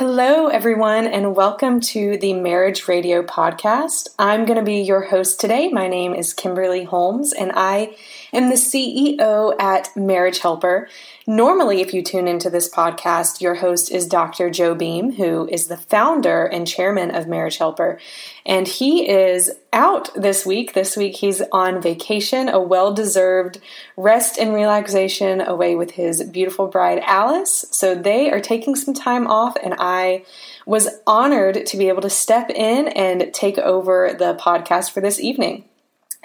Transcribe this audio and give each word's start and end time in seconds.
Hello, 0.00 0.46
everyone, 0.46 1.06
and 1.06 1.36
welcome 1.36 1.78
to 1.78 2.16
the 2.16 2.32
Marriage 2.32 2.88
Radio 2.88 3.22
Podcast. 3.22 4.08
I'm 4.18 4.46
going 4.46 4.56
to 4.58 4.64
be 4.64 4.80
your 4.80 5.02
host 5.02 5.38
today. 5.38 5.68
My 5.68 5.88
name 5.88 6.14
is 6.14 6.32
Kimberly 6.32 6.84
Holmes, 6.84 7.34
and 7.34 7.52
I 7.54 7.94
am 8.32 8.48
the 8.48 8.54
CEO 8.54 9.54
at 9.60 9.94
Marriage 9.94 10.38
Helper. 10.38 10.88
Normally, 11.30 11.80
if 11.80 11.94
you 11.94 12.02
tune 12.02 12.26
into 12.26 12.50
this 12.50 12.68
podcast, 12.68 13.40
your 13.40 13.54
host 13.54 13.92
is 13.92 14.08
Dr. 14.08 14.50
Joe 14.50 14.74
Beam, 14.74 15.12
who 15.12 15.46
is 15.46 15.68
the 15.68 15.76
founder 15.76 16.44
and 16.44 16.66
chairman 16.66 17.14
of 17.14 17.28
Marriage 17.28 17.58
Helper. 17.58 18.00
And 18.44 18.66
he 18.66 19.08
is 19.08 19.48
out 19.72 20.10
this 20.16 20.44
week. 20.44 20.72
This 20.72 20.96
week, 20.96 21.14
he's 21.14 21.40
on 21.52 21.80
vacation, 21.80 22.48
a 22.48 22.58
well 22.58 22.92
deserved 22.92 23.60
rest 23.96 24.38
and 24.38 24.52
relaxation 24.52 25.40
away 25.40 25.76
with 25.76 25.92
his 25.92 26.20
beautiful 26.24 26.66
bride, 26.66 27.00
Alice. 27.04 27.64
So 27.70 27.94
they 27.94 28.32
are 28.32 28.40
taking 28.40 28.74
some 28.74 28.92
time 28.92 29.28
off, 29.28 29.56
and 29.62 29.76
I 29.78 30.24
was 30.66 30.88
honored 31.06 31.64
to 31.64 31.76
be 31.76 31.86
able 31.86 32.02
to 32.02 32.10
step 32.10 32.50
in 32.50 32.88
and 32.88 33.32
take 33.32 33.56
over 33.58 34.16
the 34.18 34.34
podcast 34.34 34.90
for 34.90 35.00
this 35.00 35.20
evening. 35.20 35.69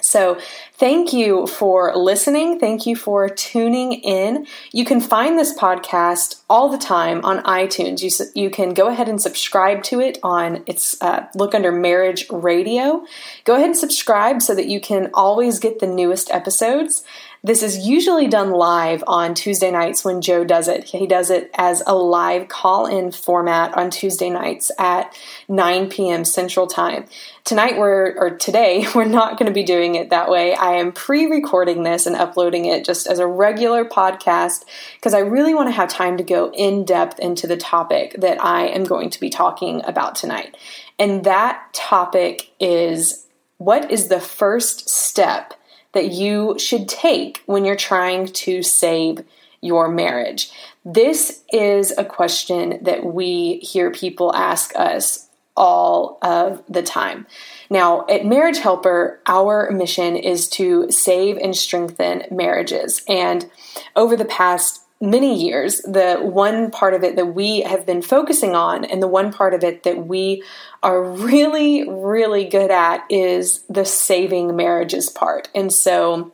So, 0.06 0.38
thank 0.74 1.14
you 1.14 1.48
for 1.48 1.96
listening. 1.96 2.60
Thank 2.60 2.86
you 2.86 2.96
for 2.96 3.28
tuning 3.28 3.94
in. 3.94 4.46
You 4.72 4.86
can 4.86 5.02
find 5.02 5.40
this 5.40 5.58
podcast 5.58 6.44
all 6.48 6.70
the 6.70 6.78
time 6.78 7.26
on 7.26 7.42
iTunes. 7.44 8.04
You, 8.04 8.44
you 8.44 8.52
can 8.52 8.76
go 8.76 8.88
ahead 8.88 9.10
and 9.10 9.20
subscribe 9.20 9.82
to 9.86 10.00
it 10.00 10.20
on 10.22 10.64
its 10.68 11.02
uh, 11.02 11.26
look 11.34 11.56
under 11.56 11.72
Marriage 11.72 12.28
Radio. 12.30 13.04
Go 13.46 13.56
ahead 13.56 13.66
and 13.66 13.78
subscribe 13.78 14.44
so 14.44 14.54
that 14.54 14.68
you 14.68 14.80
can 14.80 15.10
always 15.16 15.58
get 15.58 15.80
the 15.80 15.88
newest 15.88 16.30
episodes. 16.30 17.04
This 17.46 17.62
is 17.62 17.86
usually 17.86 18.26
done 18.26 18.50
live 18.50 19.04
on 19.06 19.36
Tuesday 19.36 19.70
nights 19.70 20.04
when 20.04 20.20
Joe 20.20 20.44
does 20.44 20.68
it. 20.68 20.84
He 20.84 21.06
does 21.06 21.30
it 21.30 21.52
as 21.54 21.84
a 21.86 21.94
live 21.94 22.48
call 22.48 22.88
in 22.88 23.12
format 23.12 23.78
on 23.78 23.92
Tuesday 23.92 24.32
nights 24.32 24.72
at 24.80 25.16
9 25.48 25.88
p.m. 25.90 26.26
Central 26.26 26.66
Time. 26.66 27.06
Tonight, 27.44 27.78
we're, 27.78 28.16
or 28.18 28.32
today, 28.32 28.88
we're 28.96 29.06
not 29.06 29.38
going 29.38 29.46
to 29.46 29.54
be 29.54 29.62
doing 29.62 29.94
it 29.94 30.10
that 30.10 30.28
way. 30.28 30.56
I 30.56 30.78
am 30.78 30.92
pre 30.92 31.28
recording 31.28 31.84
this 31.84 32.08
and 32.08 32.16
uploading 32.16 32.66
it 32.66 32.84
just 32.84 33.06
as 33.06 33.20
a 33.20 33.28
regular 33.28 33.86
podcast 33.86 34.66
because 34.96 35.14
I 35.14 35.20
really 35.20 35.54
want 35.54 35.68
to 35.68 35.76
have 35.76 35.88
time 35.88 36.18
to 36.18 36.24
go 36.24 36.52
in 36.52 36.84
depth 36.84 37.20
into 37.20 37.46
the 37.46 37.58
topic 37.58 38.16
that 38.18 38.44
I 38.44 38.70
am 38.70 38.86
going 38.86 39.12
to 39.12 39.20
be 39.20 39.30
talking 39.30 39.84
about 39.86 40.16
tonight. 40.16 40.58
And 40.98 41.26
that 41.26 41.72
topic 41.74 42.50
is 42.60 43.28
what 43.60 43.92
is 43.92 44.08
the 44.08 44.20
first 44.20 44.90
step? 44.90 45.54
That 45.96 46.12
you 46.12 46.60
should 46.60 46.88
take 46.88 47.42
when 47.48 47.66
you're 47.66 47.76
trying 47.76 48.28
to 48.28 48.62
save 48.62 49.24
your 49.62 49.90
marriage? 49.90 50.52
This 50.86 51.44
is 51.52 51.92
a 51.98 52.06
question 52.06 52.84
that 52.84 53.04
we 53.04 53.58
hear 53.58 53.90
people 53.90 54.36
ask 54.36 54.76
us 54.76 55.28
all 55.58 56.20
of 56.22 56.62
the 56.70 56.84
time. 56.84 57.26
Now, 57.70 58.06
at 58.08 58.26
Marriage 58.26 58.60
Helper, 58.60 59.22
our 59.26 59.72
mission 59.72 60.16
is 60.16 60.48
to 60.50 60.92
save 60.92 61.38
and 61.38 61.56
strengthen 61.56 62.24
marriages. 62.30 63.02
And 63.08 63.50
over 63.96 64.16
the 64.16 64.26
past 64.26 64.85
many 65.02 65.36
years, 65.42 65.82
the 65.82 66.18
one 66.22 66.72
part 66.72 66.94
of 66.94 67.04
it 67.04 67.16
that 67.16 67.28
we 67.28 67.62
have 67.62 67.86
been 67.86 68.02
focusing 68.02 68.56
on, 68.56 68.86
and 68.86 69.02
the 69.02 69.08
one 69.08 69.32
part 69.32 69.54
of 69.54 69.64
it 69.64 69.84
that 69.84 70.06
we 70.06 70.44
are 70.82 71.04
really, 71.04 71.88
really 71.90 72.46
good 72.46 72.72
at, 72.72 73.06
is 73.10 73.62
the 73.70 73.86
saving 73.86 74.56
marriages 74.56 75.10
part. 75.10 75.50
And 75.54 75.72
so, 75.72 76.32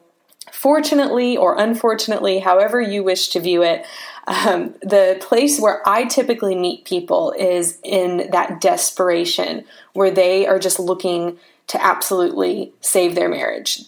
fortunately 0.52 1.38
or 1.38 1.58
unfortunately, 1.58 2.40
however 2.40 2.80
you 2.80 3.04
wish 3.04 3.30
to 3.30 3.40
view 3.40 3.64
it, 3.64 3.86
um, 4.28 4.76
the 4.82 5.18
place 5.22 5.60
where 5.60 5.82
I 5.88 6.06
typically 6.06 6.56
meet 6.56 6.86
people 6.86 7.34
is 7.38 7.80
in 7.84 8.30
that 8.32 8.62
desperation 8.62 9.66
where 9.94 10.12
they 10.12 10.46
are 10.46 10.60
just 10.60 10.80
looking 10.80 11.40
to 11.68 11.84
absolutely 11.84 12.74
save 12.82 13.16
their 13.16 13.30
marriage. 13.30 13.82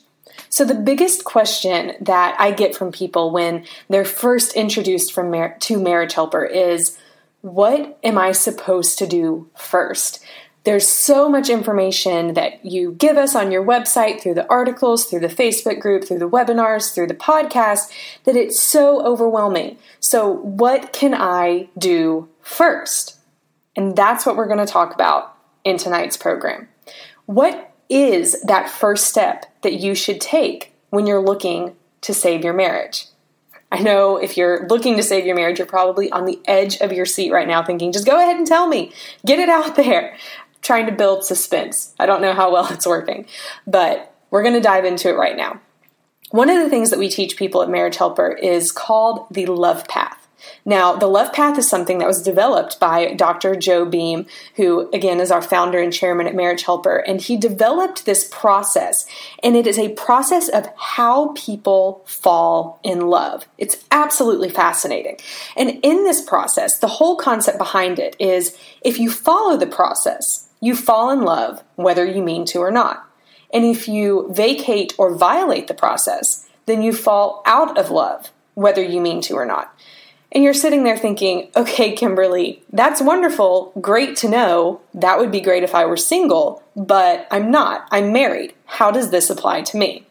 So, 0.54 0.66
the 0.66 0.76
biggest 0.76 1.24
question 1.24 1.94
that 2.02 2.36
I 2.40 2.52
get 2.52 2.76
from 2.76 2.92
people 2.92 3.32
when 3.32 3.66
they're 3.90 4.06
first 4.06 4.54
introduced 4.54 5.12
from 5.12 5.32
mar- 5.32 5.58
to 5.62 5.82
Marriage 5.82 6.14
Helper 6.14 6.46
is 6.46 6.96
what 7.42 7.98
am 8.04 8.20
I 8.20 8.34
supposed 8.34 9.00
to 9.00 9.08
do 9.08 9.50
first? 9.56 10.24
There's 10.64 10.88
so 10.88 11.28
much 11.28 11.50
information 11.50 12.36
that 12.36 12.64
you 12.64 12.92
give 12.92 13.18
us 13.18 13.34
on 13.34 13.52
your 13.52 13.66
website, 13.66 14.22
through 14.22 14.36
the 14.36 14.48
articles, 14.48 15.06
through 15.06 15.22
the 15.22 15.28
Facebook 15.28 15.80
group, 15.80 16.04
through 16.04 16.20
the 16.20 16.30
webinars, 16.30 16.94
through 16.94 17.08
the 17.08 17.16
podcast, 17.16 17.92
that 18.26 18.36
it's 18.36 18.62
so 18.62 19.04
overwhelming. 19.04 19.80
So, 20.02 20.34
what 20.34 20.94
can 20.94 21.16
I 21.16 21.70
do 21.80 22.30
first? 22.42 23.18
And 23.76 23.96
that's 23.96 24.24
what 24.24 24.36
we're 24.36 24.46
going 24.46 24.64
to 24.64 24.72
talk 24.72 24.94
about 24.94 25.36
in 25.64 25.78
tonight's 25.80 26.16
program. 26.16 26.68
What 27.26 27.73
is 27.90 28.42
that 28.44 28.70
first 28.70 29.08
step 29.08 29.46
that 29.62 29.74
you 29.74 29.96
should 29.96 30.22
take 30.22 30.74
when 30.90 31.08
you're 31.08 31.22
looking 31.22 31.76
to 32.02 32.14
save 32.14 32.44
your 32.44 32.54
marriage? 32.54 33.06
I 33.72 33.80
know 33.80 34.18
if 34.18 34.38
you're 34.38 34.68
looking 34.68 34.98
to 34.98 35.04
save 35.04 35.26
your 35.26 35.36
marriage, 35.36 35.58
you're 35.58 35.66
probably 35.66 36.12
on 36.12 36.26
the 36.26 36.40
edge 36.46 36.78
of 36.78 36.94
your 36.94 37.08
seat 37.08 37.32
right 37.32 37.48
now 37.48 37.64
thinking, 37.64 37.92
just 37.92 38.06
go 38.06 38.20
ahead 38.20 38.38
and 38.38 38.46
tell 38.46 38.68
me, 38.68 38.94
get 39.26 39.40
it 39.40 39.50
out 39.50 39.76
there. 39.78 40.16
Trying 40.62 40.86
to 40.86 40.94
build 40.94 41.26
suspense. 41.26 41.94
I 42.00 42.06
don't 42.06 42.22
know 42.22 42.34
how 42.34 42.54
well 42.54 42.72
it's 42.72 42.88
working, 42.88 43.26
but 43.68 44.16
we're 44.30 44.44
going 44.44 44.54
to 44.54 44.62
dive 44.62 44.86
into 44.86 45.10
it 45.10 45.18
right 45.18 45.36
now. 45.36 45.60
One 46.30 46.50
of 46.50 46.64
the 46.64 46.70
things 46.70 46.90
that 46.90 47.00
we 47.00 47.10
teach 47.10 47.36
people 47.36 47.62
at 47.62 47.70
Marriage 47.70 47.98
Helper 47.98 48.32
is 48.32 48.72
called 48.72 49.28
the 49.30 49.46
love 49.46 49.88
path. 49.88 50.23
Now, 50.66 50.96
the 50.96 51.08
Love 51.08 51.34
Path 51.34 51.58
is 51.58 51.70
something 51.70 51.98
that 52.00 52.08
was 52.08 52.22
developed 52.22 52.80
by 52.80 53.14
Dr. 53.14 53.56
Joe 53.56 53.86
Beam, 53.86 54.26
who 54.56 54.90
again 54.92 55.20
is 55.20 55.32
our 55.32 55.42
founder 55.42 55.80
and 55.80 55.92
chairman 55.92 56.28
at 56.28 56.36
Marriage 56.36 56.64
Helper, 56.64 56.98
and 56.98 57.22
he 57.22 57.38
developed 57.38 58.06
this 58.06 58.28
process, 58.32 59.06
and 59.44 59.56
it 59.56 59.68
is 59.68 59.78
a 59.78 59.94
process 59.94 60.50
of 60.50 60.68
how 60.78 61.34
people 61.36 62.04
fall 62.06 62.80
in 62.84 63.08
love. 63.08 63.46
It's 63.58 63.84
absolutely 63.92 64.50
fascinating. 64.50 65.18
And 65.58 65.80
in 65.84 66.04
this 66.04 66.22
process, 66.22 66.80
the 66.80 66.88
whole 66.88 67.16
concept 67.16 67.58
behind 67.58 68.00
it 68.00 68.16
is 68.20 68.58
if 68.82 69.00
you 69.00 69.12
follow 69.12 69.58
the 69.58 69.68
process, 69.68 70.48
you 70.62 70.76
fall 70.76 71.10
in 71.10 71.22
love 71.22 71.62
whether 71.76 72.06
you 72.06 72.24
mean 72.24 72.46
to 72.46 72.60
or 72.60 72.72
not. 72.72 73.10
And 73.54 73.66
if 73.66 73.88
you 73.88 74.30
vacate 74.32 74.94
or 74.98 75.14
violate 75.14 75.68
the 75.68 75.74
process, 75.74 76.48
then 76.66 76.82
you 76.82 76.94
fall 76.94 77.44
out 77.46 77.78
of 77.78 77.92
love 77.92 78.32
whether 78.56 78.84
you 78.84 79.02
mean 79.02 79.22
to 79.22 79.36
or 79.36 79.46
not. 79.46 79.73
And 80.34 80.44
you're 80.44 80.56
sitting 80.56 80.84
there 80.84 80.98
thinking, 80.98 81.52
okay, 81.56 81.96
Kimberly, 81.96 82.64
that's 82.72 83.02
wonderful, 83.02 83.72
great 83.80 84.16
to 84.18 84.30
know. 84.30 84.82
That 84.96 85.20
would 85.20 85.32
be 85.32 85.40
great 85.40 85.62
if 85.62 85.76
I 85.76 85.86
were 85.86 85.96
single, 85.96 86.64
but 86.76 87.28
I'm 87.30 87.52
not. 87.52 87.88
I'm 87.92 88.12
married. 88.12 88.54
How 88.66 88.90
does 88.90 89.12
this 89.12 89.30
apply 89.30 89.62
to 89.62 89.78
me? 89.78 90.08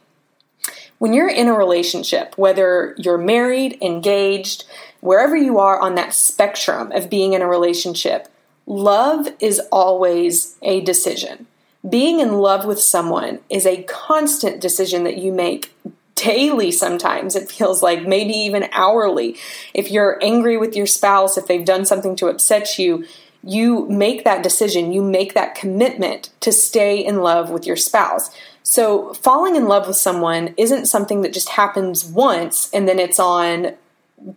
When 0.99 1.12
you're 1.12 1.28
in 1.28 1.49
a 1.49 1.55
relationship, 1.55 2.38
whether 2.38 2.94
you're 2.97 3.19
married, 3.19 3.77
engaged, 3.82 4.65
wherever 5.00 5.37
you 5.37 5.59
are 5.59 5.81
on 5.81 5.97
that 5.97 6.15
spectrum 6.15 6.93
of 6.93 7.11
being 7.11 7.32
in 7.32 7.43
a 7.43 7.49
relationship, 7.49 8.29
love 8.67 9.26
is 9.41 9.61
always 9.73 10.56
a 10.62 10.81
decision. 10.82 11.49
Being 11.88 12.20
in 12.20 12.35
love 12.35 12.64
with 12.64 12.81
someone 12.81 13.41
is 13.50 13.67
a 13.67 13.82
constant 13.82 14.61
decision 14.61 15.02
that 15.02 15.19
you 15.19 15.32
make 15.32 15.75
daily 16.23 16.71
sometimes. 16.71 17.35
It 17.35 17.51
feels 17.51 17.83
like 17.83 18.07
maybe 18.07 18.33
even 18.33 18.69
hourly. 18.73 19.37
If 19.75 19.91
you're 19.91 20.19
angry 20.23 20.57
with 20.57 20.77
your 20.77 20.87
spouse, 20.87 21.37
if 21.37 21.47
they've 21.47 21.65
done 21.65 21.85
something 21.85 22.17
to 22.17 22.29
upset 22.29 22.79
you, 22.79 23.05
you 23.45 23.87
make 23.89 24.25
that 24.25 24.43
decision, 24.43 24.93
you 24.93 25.03
make 25.03 25.35
that 25.35 25.55
commitment 25.55 26.31
to 26.41 26.53
stay 26.53 27.05
in 27.05 27.23
love 27.23 27.51
with 27.51 27.67
your 27.67 27.77
spouse. 27.77 28.31
So, 28.63 29.13
falling 29.15 29.57
in 29.57 29.67
love 29.67 29.89
with 29.89 29.97
someone 29.97 30.55
isn't 30.57 30.87
something 30.87 31.23
that 31.23 31.33
just 31.33 31.49
happens 31.49 32.05
once 32.05 32.71
and 32.73 32.89
then 32.89 33.01
it's 33.01 33.19
on 33.19 33.75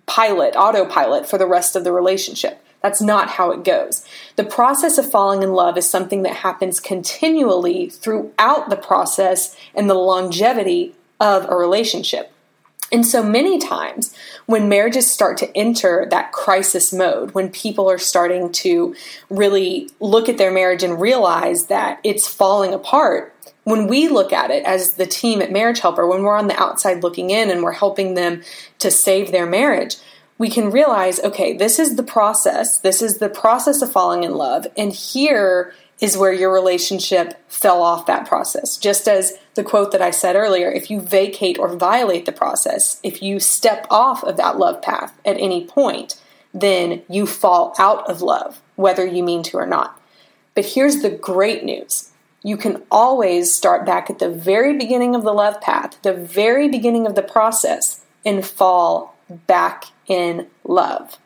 pilot, 0.07 0.55
autopilot 0.55 1.27
for 1.27 1.37
the 1.37 1.45
rest 1.45 1.75
of 1.75 1.83
the 1.83 1.91
relationship. 1.91 2.65
That's 2.81 3.01
not 3.01 3.29
how 3.29 3.51
it 3.51 3.63
goes. 3.63 4.05
The 4.35 4.43
process 4.43 4.97
of 4.97 5.09
falling 5.09 5.43
in 5.43 5.53
love 5.53 5.77
is 5.77 5.89
something 5.89 6.23
that 6.23 6.37
happens 6.37 6.79
continually 6.79 7.89
throughout 7.89 8.69
the 8.69 8.75
process 8.75 9.55
and 9.75 9.87
the 9.87 9.95
longevity 9.95 10.95
of 11.19 11.49
a 11.49 11.55
relationship. 11.55 12.31
And 12.91 13.05
so 13.05 13.23
many 13.23 13.57
times 13.57 14.13
when 14.45 14.69
marriages 14.69 15.09
start 15.09 15.37
to 15.39 15.57
enter 15.57 16.07
that 16.11 16.31
crisis 16.31 16.93
mode, 16.93 17.31
when 17.31 17.49
people 17.49 17.89
are 17.89 17.97
starting 17.97 18.51
to 18.53 18.95
really 19.29 19.89
look 19.99 20.29
at 20.29 20.37
their 20.37 20.51
marriage 20.51 20.83
and 20.83 21.01
realize 21.01 21.65
that 21.65 21.99
it's 22.03 22.27
falling 22.27 22.73
apart, 22.73 23.33
when 23.63 23.87
we 23.87 24.07
look 24.07 24.31
at 24.31 24.51
it 24.51 24.63
as 24.65 24.93
the 24.93 25.07
team 25.07 25.41
at 25.41 25.51
Marriage 25.51 25.79
Helper, 25.79 26.07
when 26.07 26.21
we're 26.21 26.37
on 26.37 26.47
the 26.47 26.61
outside 26.61 27.01
looking 27.01 27.31
in 27.31 27.49
and 27.49 27.63
we're 27.63 27.71
helping 27.71 28.13
them 28.13 28.43
to 28.77 28.91
save 28.91 29.31
their 29.31 29.47
marriage, 29.47 29.97
we 30.37 30.49
can 30.49 30.69
realize 30.69 31.19
okay, 31.21 31.57
this 31.57 31.79
is 31.79 31.95
the 31.95 32.03
process. 32.03 32.79
This 32.79 33.01
is 33.01 33.17
the 33.17 33.29
process 33.29 33.81
of 33.81 33.91
falling 33.91 34.23
in 34.23 34.35
love. 34.35 34.67
And 34.77 34.93
here 34.93 35.73
is 35.99 36.17
where 36.17 36.33
your 36.33 36.53
relationship 36.53 37.33
fell 37.47 37.81
off 37.81 38.05
that 38.05 38.27
process. 38.27 38.77
Just 38.77 39.07
as 39.07 39.37
the 39.53 39.63
quote 39.63 39.91
that 39.91 40.01
I 40.01 40.11
said 40.11 40.35
earlier 40.35 40.69
if 40.69 40.91
you 40.91 40.99
vacate 40.99 41.57
or 41.57 41.75
violate 41.75 42.25
the 42.25 42.31
process, 42.31 42.99
if 43.03 43.21
you 43.21 43.39
step 43.39 43.87
off 43.89 44.23
of 44.23 44.37
that 44.37 44.57
love 44.57 44.81
path 44.81 45.17
at 45.25 45.37
any 45.39 45.65
point, 45.65 46.21
then 46.53 47.01
you 47.09 47.25
fall 47.25 47.73
out 47.79 48.09
of 48.09 48.21
love, 48.21 48.61
whether 48.75 49.05
you 49.05 49.23
mean 49.23 49.43
to 49.43 49.57
or 49.57 49.65
not. 49.65 50.01
But 50.53 50.65
here's 50.65 51.01
the 51.01 51.09
great 51.09 51.63
news 51.63 52.11
you 52.43 52.57
can 52.57 52.83
always 52.91 53.51
start 53.51 53.87
back 53.87 54.07
at 54.09 54.19
the 54.19 54.29
very 54.29 54.77
beginning 54.77 55.15
of 55.15 55.23
the 55.23 55.33
love 55.33 55.59
path, 55.61 55.99
the 56.03 56.13
very 56.13 56.69
beginning 56.69 57.07
of 57.07 57.15
the 57.15 57.23
process, 57.23 58.01
and 58.23 58.45
fall 58.45 59.17
back 59.47 59.85
in 60.07 60.45
love. 60.63 61.17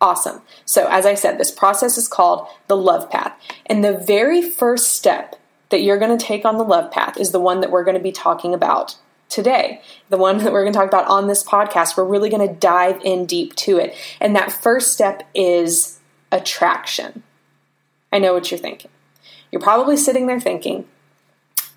Awesome. 0.00 0.42
So, 0.64 0.86
as 0.88 1.04
I 1.06 1.14
said, 1.14 1.38
this 1.38 1.50
process 1.50 1.98
is 1.98 2.06
called 2.06 2.46
the 2.68 2.76
love 2.76 3.10
path. 3.10 3.32
And 3.66 3.82
the 3.82 3.96
very 3.96 4.42
first 4.42 4.92
step 4.92 5.36
that 5.70 5.82
you're 5.82 5.98
going 5.98 6.16
to 6.16 6.24
take 6.24 6.44
on 6.44 6.56
the 6.56 6.64
love 6.64 6.90
path 6.90 7.18
is 7.18 7.32
the 7.32 7.40
one 7.40 7.60
that 7.60 7.70
we're 7.70 7.84
going 7.84 7.96
to 7.96 8.02
be 8.02 8.12
talking 8.12 8.54
about 8.54 8.96
today. 9.28 9.82
The 10.08 10.16
one 10.16 10.38
that 10.38 10.52
we're 10.52 10.62
going 10.62 10.72
to 10.72 10.78
talk 10.78 10.88
about 10.88 11.08
on 11.08 11.26
this 11.26 11.42
podcast. 11.42 11.96
We're 11.96 12.04
really 12.04 12.30
going 12.30 12.46
to 12.46 12.54
dive 12.54 13.00
in 13.04 13.26
deep 13.26 13.54
to 13.56 13.78
it. 13.78 13.94
And 14.20 14.34
that 14.36 14.52
first 14.52 14.92
step 14.92 15.28
is 15.34 15.98
attraction. 16.30 17.22
I 18.12 18.18
know 18.18 18.32
what 18.32 18.50
you're 18.50 18.58
thinking. 18.58 18.90
You're 19.50 19.60
probably 19.60 19.96
sitting 19.96 20.26
there 20.26 20.40
thinking, 20.40 20.86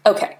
okay, 0.05 0.37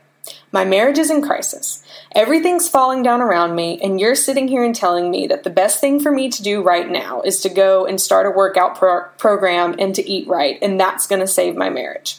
my 0.51 0.65
marriage 0.65 0.97
is 0.97 1.09
in 1.09 1.21
crisis. 1.21 1.83
Everything's 2.13 2.67
falling 2.67 3.03
down 3.03 3.21
around 3.21 3.55
me, 3.55 3.79
and 3.81 3.99
you're 3.99 4.15
sitting 4.15 4.47
here 4.47 4.63
and 4.63 4.75
telling 4.75 5.09
me 5.09 5.27
that 5.27 5.43
the 5.43 5.49
best 5.49 5.79
thing 5.79 5.99
for 5.99 6.11
me 6.11 6.29
to 6.29 6.43
do 6.43 6.61
right 6.61 6.89
now 6.89 7.21
is 7.21 7.41
to 7.41 7.49
go 7.49 7.85
and 7.85 8.01
start 8.01 8.25
a 8.25 8.31
workout 8.31 8.75
pro- 8.75 9.05
program 9.17 9.75
and 9.79 9.95
to 9.95 10.09
eat 10.09 10.27
right, 10.27 10.57
and 10.61 10.79
that's 10.79 11.07
going 11.07 11.21
to 11.21 11.27
save 11.27 11.55
my 11.55 11.69
marriage. 11.69 12.17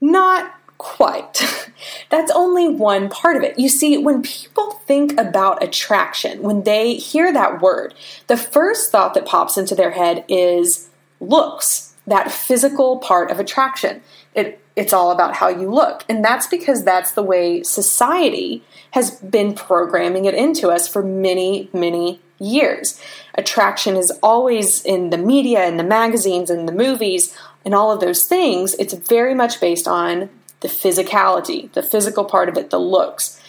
Not 0.00 0.54
quite. 0.78 1.42
That's 2.10 2.30
only 2.32 2.68
one 2.68 3.08
part 3.08 3.36
of 3.36 3.42
it. 3.42 3.58
You 3.58 3.68
see, 3.68 3.96
when 3.96 4.22
people 4.22 4.72
think 4.86 5.18
about 5.18 5.62
attraction, 5.62 6.42
when 6.42 6.64
they 6.64 6.94
hear 6.94 7.32
that 7.32 7.62
word, 7.62 7.94
the 8.26 8.36
first 8.36 8.92
thought 8.92 9.14
that 9.14 9.24
pops 9.24 9.56
into 9.56 9.74
their 9.74 9.92
head 9.92 10.24
is 10.28 10.90
looks, 11.20 11.94
that 12.06 12.30
physical 12.30 12.98
part 12.98 13.30
of 13.30 13.40
attraction. 13.40 14.02
It 14.34 14.60
it's 14.76 14.92
all 14.92 15.12
about 15.12 15.36
how 15.36 15.48
you 15.48 15.70
look. 15.70 16.04
And 16.08 16.24
that's 16.24 16.46
because 16.46 16.84
that's 16.84 17.12
the 17.12 17.22
way 17.22 17.62
society 17.62 18.64
has 18.90 19.12
been 19.20 19.54
programming 19.54 20.24
it 20.24 20.34
into 20.34 20.70
us 20.70 20.88
for 20.88 21.02
many, 21.02 21.68
many 21.72 22.20
years. 22.38 23.00
Attraction 23.34 23.96
is 23.96 24.12
always 24.22 24.84
in 24.84 25.10
the 25.10 25.18
media 25.18 25.60
and 25.60 25.78
the 25.78 25.84
magazines 25.84 26.50
and 26.50 26.66
the 26.66 26.72
movies 26.72 27.36
and 27.64 27.74
all 27.74 27.92
of 27.92 28.00
those 28.00 28.24
things. 28.24 28.74
It's 28.74 28.94
very 28.94 29.34
much 29.34 29.60
based 29.60 29.86
on 29.86 30.28
the 30.60 30.68
physicality, 30.68 31.70
the 31.72 31.82
physical 31.82 32.24
part 32.24 32.48
of 32.48 32.56
it, 32.56 32.70
the 32.70 32.80
looks. 32.80 33.40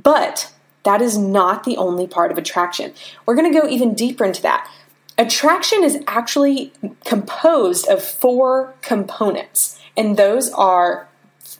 But 0.00 0.52
that 0.84 1.02
is 1.02 1.18
not 1.18 1.64
the 1.64 1.76
only 1.76 2.06
part 2.06 2.30
of 2.30 2.38
attraction. 2.38 2.92
We're 3.26 3.36
going 3.36 3.52
to 3.52 3.60
go 3.60 3.68
even 3.68 3.94
deeper 3.94 4.24
into 4.24 4.42
that. 4.42 4.70
Attraction 5.18 5.84
is 5.84 5.98
actually 6.06 6.72
composed 7.04 7.86
of 7.88 8.02
four 8.02 8.74
components. 8.80 9.78
And 9.96 10.16
those 10.16 10.50
are 10.52 11.08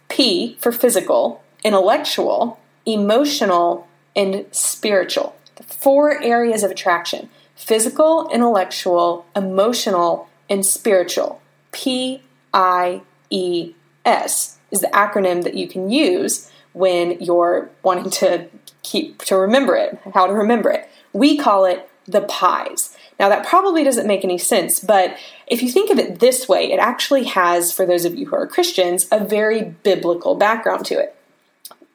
P 0.08 0.56
for 0.60 0.72
physical, 0.72 1.42
intellectual, 1.62 2.58
emotional, 2.86 3.86
and 4.16 4.46
spiritual. 4.52 5.36
The 5.56 5.62
four 5.62 6.22
areas 6.22 6.62
of 6.62 6.70
attraction 6.70 7.28
physical, 7.54 8.28
intellectual, 8.30 9.26
emotional, 9.36 10.28
and 10.50 10.66
spiritual. 10.66 11.40
P 11.70 12.22
I 12.52 13.02
E 13.30 13.74
S 14.04 14.58
is 14.70 14.80
the 14.80 14.88
acronym 14.88 15.44
that 15.44 15.54
you 15.54 15.68
can 15.68 15.90
use 15.90 16.50
when 16.72 17.20
you're 17.20 17.70
wanting 17.82 18.10
to 18.10 18.48
keep 18.82 19.22
to 19.22 19.36
remember 19.36 19.76
it, 19.76 19.98
how 20.14 20.26
to 20.26 20.32
remember 20.32 20.70
it. 20.70 20.88
We 21.12 21.36
call 21.38 21.66
it 21.66 21.88
the 22.06 22.22
pies. 22.22 22.96
Now, 23.20 23.28
that 23.28 23.46
probably 23.46 23.84
doesn't 23.84 24.06
make 24.06 24.24
any 24.24 24.38
sense, 24.38 24.80
but 24.80 25.16
if 25.46 25.62
you 25.62 25.70
think 25.70 25.90
of 25.90 25.98
it 25.98 26.18
this 26.18 26.48
way, 26.48 26.72
it 26.72 26.78
actually 26.78 27.24
has, 27.24 27.72
for 27.72 27.86
those 27.86 28.04
of 28.04 28.14
you 28.14 28.26
who 28.26 28.36
are 28.36 28.46
Christians, 28.46 29.06
a 29.12 29.22
very 29.22 29.62
biblical 29.62 30.34
background 30.34 30.84
to 30.86 30.94
it. 30.98 31.14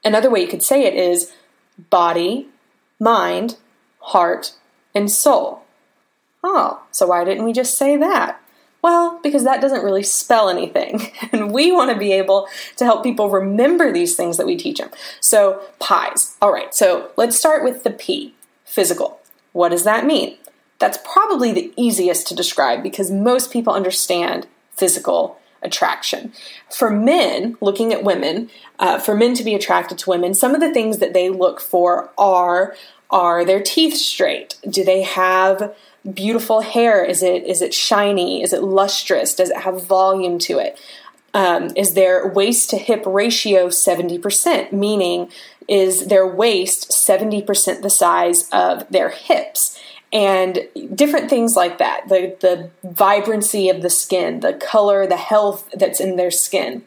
Another 0.06 0.30
way 0.30 0.42
you 0.42 0.48
could 0.48 0.64
say 0.64 0.86
it 0.86 0.94
is 0.94 1.34
body, 1.90 2.48
mind, 3.00 3.58
heart, 4.00 4.54
and 4.96 5.12
soul. 5.12 5.64
Oh, 6.44 6.84
so 6.92 7.08
why 7.08 7.24
didn't 7.24 7.44
we 7.44 7.52
just 7.52 7.78
say 7.78 7.98
that? 7.98 8.42
Well, 8.82 9.20
because 9.22 9.44
that 9.44 9.60
doesn't 9.60 9.84
really 9.84 10.04
spell 10.04 10.50
anything. 10.50 11.12
And 11.34 11.52
we 11.52 11.72
want 11.74 11.92
to 11.92 11.98
be 11.98 12.14
able 12.14 12.48
to 12.78 12.86
help 12.86 13.04
people 13.04 13.30
remember 13.30 13.92
these 13.92 14.16
things 14.16 14.38
that 14.38 14.46
we 14.46 14.56
teach 14.56 14.78
them. 14.78 14.92
So, 15.20 15.62
pies. 15.80 16.38
All 16.42 16.54
right, 16.54 16.74
so 16.74 17.12
let's 17.18 17.38
start 17.38 17.64
with 17.64 17.84
the 17.84 17.90
P, 17.90 18.34
physical. 18.64 19.20
What 19.52 19.70
does 19.70 19.84
that 19.84 20.06
mean? 20.06 20.38
That's 20.80 21.00
probably 21.04 21.52
the 21.52 21.74
easiest 21.76 22.28
to 22.28 22.36
describe 22.36 22.84
because 22.84 23.10
most 23.10 23.52
people 23.52 23.74
understand 23.74 24.48
physical 24.72 25.40
attraction. 25.62 26.32
For 26.70 26.90
men, 26.90 27.58
looking 27.62 27.94
at 27.94 28.04
women, 28.04 28.50
uh, 28.80 29.00
for 29.00 29.16
men 29.16 29.34
to 29.36 29.44
be 29.44 29.56
attracted 29.56 29.98
to 30.00 30.10
women, 30.10 30.34
some 30.34 30.54
of 30.54 30.62
the 30.62 30.74
things 30.74 31.00
that 31.00 31.14
they 31.14 31.30
look 31.30 31.60
for 31.60 32.12
are 32.18 32.76
are 33.10 33.46
their 33.46 33.62
teeth 33.62 33.96
straight? 33.96 34.58
Do 34.70 34.84
they 34.84 35.02
have 35.02 35.74
beautiful 36.14 36.62
hair? 36.62 37.04
Is 37.04 37.24
it 37.24 37.44
is 37.44 37.62
it 37.62 37.74
shiny? 37.74 38.44
Is 38.44 38.54
it 38.54 38.64
lustrous? 38.64 39.34
Does 39.34 39.50
it 39.50 39.58
have 39.58 39.86
volume 39.86 40.40
to 40.40 40.60
it? 40.60 40.80
Um, 41.34 41.72
is 41.76 41.94
their 41.94 42.28
waist 42.28 42.70
to 42.72 42.78
hip 42.78 43.04
ratio 43.06 43.68
70%, 43.68 44.72
meaning 44.72 45.30
is 45.68 46.08
their 46.08 46.26
waist 46.26 46.90
70% 46.90 47.82
the 47.82 47.90
size 47.90 48.50
of 48.52 48.90
their 48.90 49.10
hips? 49.10 49.80
And 50.14 50.68
different 50.96 51.30
things 51.30 51.56
like 51.56 51.78
that. 51.80 52.08
The 52.10 52.36
the 52.40 52.90
vibrancy 52.90 53.70
of 53.70 53.82
the 53.82 53.90
skin 53.90 54.40
the 54.40 54.54
color 54.54 55.06
the 55.06 55.18
health 55.18 55.70
that's 55.74 56.00
in 56.00 56.16
their 56.16 56.32
skin 56.32 56.84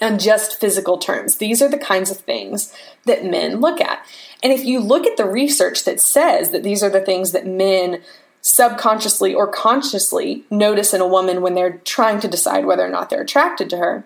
and 0.00 0.20
just 0.20 0.60
physical 0.60 0.98
terms. 0.98 1.36
These 1.36 1.62
are 1.62 1.68
the 1.68 1.78
kinds 1.78 2.10
of 2.10 2.18
things 2.18 2.74
that 3.04 3.24
men 3.24 3.60
look 3.60 3.80
at. 3.80 4.04
And 4.42 4.52
if 4.52 4.64
you 4.64 4.80
look 4.80 5.06
at 5.06 5.16
the 5.16 5.28
research 5.28 5.84
that 5.84 6.00
says 6.00 6.50
that 6.50 6.64
these 6.64 6.82
are 6.82 6.90
the 6.90 7.00
things 7.00 7.32
that 7.32 7.46
men 7.46 8.02
subconsciously 8.40 9.32
or 9.32 9.46
consciously 9.46 10.44
notice 10.50 10.92
in 10.92 11.00
a 11.00 11.06
woman 11.06 11.42
when 11.42 11.54
they're 11.54 11.78
trying 11.84 12.18
to 12.18 12.28
decide 12.28 12.66
whether 12.66 12.84
or 12.84 12.90
not 12.90 13.08
they're 13.08 13.22
attracted 13.22 13.70
to 13.70 13.76
her 13.76 14.04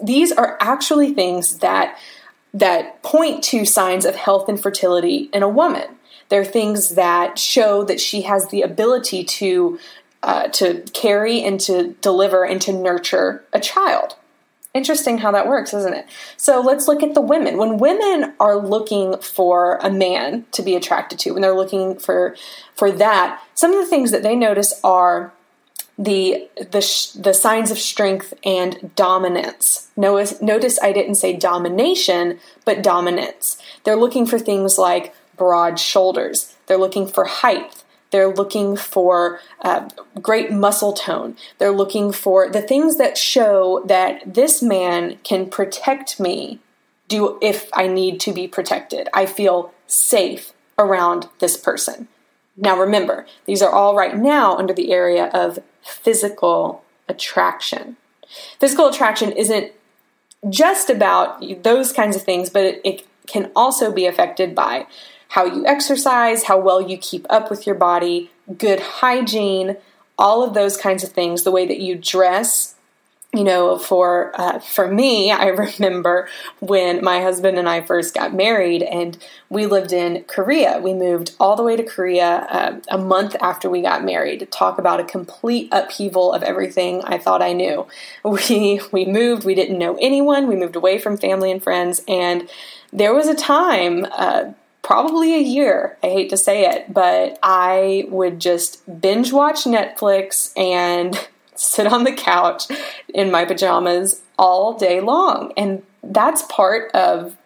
these 0.00 0.32
are 0.32 0.56
actually 0.60 1.12
things 1.12 1.58
that 1.58 1.98
that 2.54 3.02
point 3.02 3.42
to 3.42 3.64
signs 3.64 4.04
of 4.04 4.14
health 4.14 4.48
and 4.48 4.62
fertility 4.62 5.30
in 5.32 5.42
a 5.42 5.48
woman 5.48 5.86
they're 6.32 6.46
things 6.46 6.94
that 6.94 7.38
show 7.38 7.84
that 7.84 8.00
she 8.00 8.22
has 8.22 8.48
the 8.48 8.62
ability 8.62 9.22
to 9.22 9.78
uh, 10.22 10.48
to 10.48 10.80
carry 10.94 11.42
and 11.42 11.60
to 11.60 11.94
deliver 12.00 12.42
and 12.42 12.62
to 12.62 12.72
nurture 12.72 13.44
a 13.52 13.60
child. 13.60 14.14
Interesting 14.72 15.18
how 15.18 15.30
that 15.32 15.46
works, 15.46 15.74
isn't 15.74 15.92
it? 15.92 16.06
So 16.38 16.62
let's 16.62 16.88
look 16.88 17.02
at 17.02 17.12
the 17.12 17.20
women. 17.20 17.58
When 17.58 17.76
women 17.76 18.32
are 18.40 18.56
looking 18.56 19.18
for 19.18 19.76
a 19.82 19.90
man 19.90 20.46
to 20.52 20.62
be 20.62 20.74
attracted 20.74 21.18
to, 21.18 21.32
when 21.32 21.42
they're 21.42 21.54
looking 21.54 21.98
for 21.98 22.34
for 22.74 22.90
that, 22.92 23.42
some 23.52 23.74
of 23.74 23.78
the 23.78 23.90
things 23.90 24.10
that 24.10 24.22
they 24.22 24.34
notice 24.34 24.80
are 24.82 25.34
the 25.98 26.48
the 26.56 27.18
the 27.20 27.34
signs 27.34 27.70
of 27.70 27.78
strength 27.78 28.32
and 28.42 28.94
dominance. 28.96 29.90
Notice, 29.98 30.40
notice 30.40 30.78
I 30.82 30.92
didn't 30.92 31.16
say 31.16 31.36
domination, 31.36 32.40
but 32.64 32.82
dominance. 32.82 33.58
They're 33.84 33.96
looking 33.96 34.24
for 34.24 34.38
things 34.38 34.78
like 34.78 35.14
broad 35.42 35.76
shoulders. 35.76 36.54
They're 36.66 36.78
looking 36.78 37.08
for 37.08 37.24
height. 37.24 37.82
They're 38.12 38.32
looking 38.32 38.76
for 38.76 39.40
uh, 39.60 39.88
great 40.20 40.52
muscle 40.52 40.92
tone. 40.92 41.36
They're 41.58 41.72
looking 41.72 42.12
for 42.12 42.48
the 42.48 42.62
things 42.62 42.96
that 42.98 43.18
show 43.18 43.82
that 43.86 44.22
this 44.24 44.62
man 44.62 45.18
can 45.24 45.50
protect 45.50 46.20
me 46.20 46.60
do 47.08 47.40
if 47.42 47.68
I 47.72 47.88
need 47.88 48.20
to 48.20 48.32
be 48.32 48.46
protected. 48.46 49.08
I 49.12 49.26
feel 49.26 49.74
safe 49.88 50.52
around 50.78 51.28
this 51.40 51.56
person. 51.56 52.06
Now 52.56 52.78
remember, 52.78 53.26
these 53.44 53.62
are 53.62 53.72
all 53.72 53.96
right 53.96 54.16
now 54.16 54.56
under 54.56 54.72
the 54.72 54.92
area 54.92 55.26
of 55.34 55.58
physical 55.82 56.84
attraction. 57.08 57.96
Physical 58.60 58.86
attraction 58.86 59.32
isn't 59.32 59.72
just 60.50 60.88
about 60.88 61.42
those 61.64 61.92
kinds 61.92 62.14
of 62.14 62.22
things, 62.22 62.48
but 62.48 62.62
it, 62.62 62.80
it 62.84 63.06
can 63.26 63.50
also 63.56 63.90
be 63.92 64.06
affected 64.06 64.54
by 64.54 64.86
how 65.32 65.46
you 65.46 65.64
exercise, 65.64 66.44
how 66.44 66.58
well 66.58 66.82
you 66.82 66.98
keep 66.98 67.26
up 67.30 67.48
with 67.48 67.66
your 67.66 67.74
body, 67.74 68.30
good 68.58 68.78
hygiene, 68.78 69.78
all 70.18 70.44
of 70.44 70.52
those 70.52 70.76
kinds 70.76 71.02
of 71.02 71.10
things, 71.10 71.42
the 71.42 71.50
way 71.50 71.66
that 71.66 71.80
you 71.80 71.96
dress, 71.96 72.74
you 73.32 73.42
know, 73.42 73.78
for 73.78 74.30
uh, 74.38 74.58
for 74.58 74.86
me, 74.86 75.30
I 75.44 75.46
remember 75.46 76.28
when 76.60 77.02
my 77.02 77.22
husband 77.22 77.58
and 77.58 77.66
I 77.66 77.80
first 77.80 78.12
got 78.12 78.34
married, 78.34 78.82
and 78.82 79.16
we 79.48 79.64
lived 79.64 79.90
in 79.90 80.22
Korea. 80.24 80.78
We 80.82 80.92
moved 80.92 81.34
all 81.40 81.56
the 81.56 81.62
way 81.62 81.76
to 81.76 81.82
Korea 81.82 82.46
uh, 82.50 82.80
a 82.90 82.98
month 82.98 83.34
after 83.40 83.70
we 83.70 83.80
got 83.80 84.04
married. 84.04 84.46
Talk 84.52 84.76
about 84.76 85.00
a 85.00 85.04
complete 85.04 85.70
upheaval 85.72 86.34
of 86.34 86.42
everything 86.42 87.00
I 87.04 87.16
thought 87.16 87.40
I 87.40 87.54
knew. 87.54 87.86
We 88.22 88.82
we 88.92 89.06
moved. 89.06 89.44
We 89.44 89.54
didn't 89.54 89.78
know 89.78 89.96
anyone. 89.98 90.46
We 90.46 90.56
moved 90.56 90.76
away 90.76 90.98
from 90.98 91.16
family 91.16 91.50
and 91.50 91.62
friends, 91.62 92.02
and 92.06 92.50
there 92.92 93.14
was 93.14 93.28
a 93.28 93.34
time. 93.34 94.06
Uh, 94.12 94.52
probably 94.82 95.34
a 95.34 95.40
year. 95.40 95.96
I 96.02 96.08
hate 96.08 96.30
to 96.30 96.36
say 96.36 96.66
it, 96.66 96.92
but 96.92 97.38
I 97.42 98.06
would 98.08 98.40
just 98.40 98.82
binge 99.00 99.32
watch 99.32 99.64
Netflix 99.64 100.56
and 100.58 101.28
sit 101.54 101.86
on 101.86 102.04
the 102.04 102.12
couch 102.12 102.64
in 103.14 103.30
my 103.30 103.44
pajamas 103.44 104.22
all 104.38 104.76
day 104.76 105.00
long. 105.00 105.52
And 105.56 105.82
that's 106.02 106.42
part 106.42 106.90
of 106.92 107.36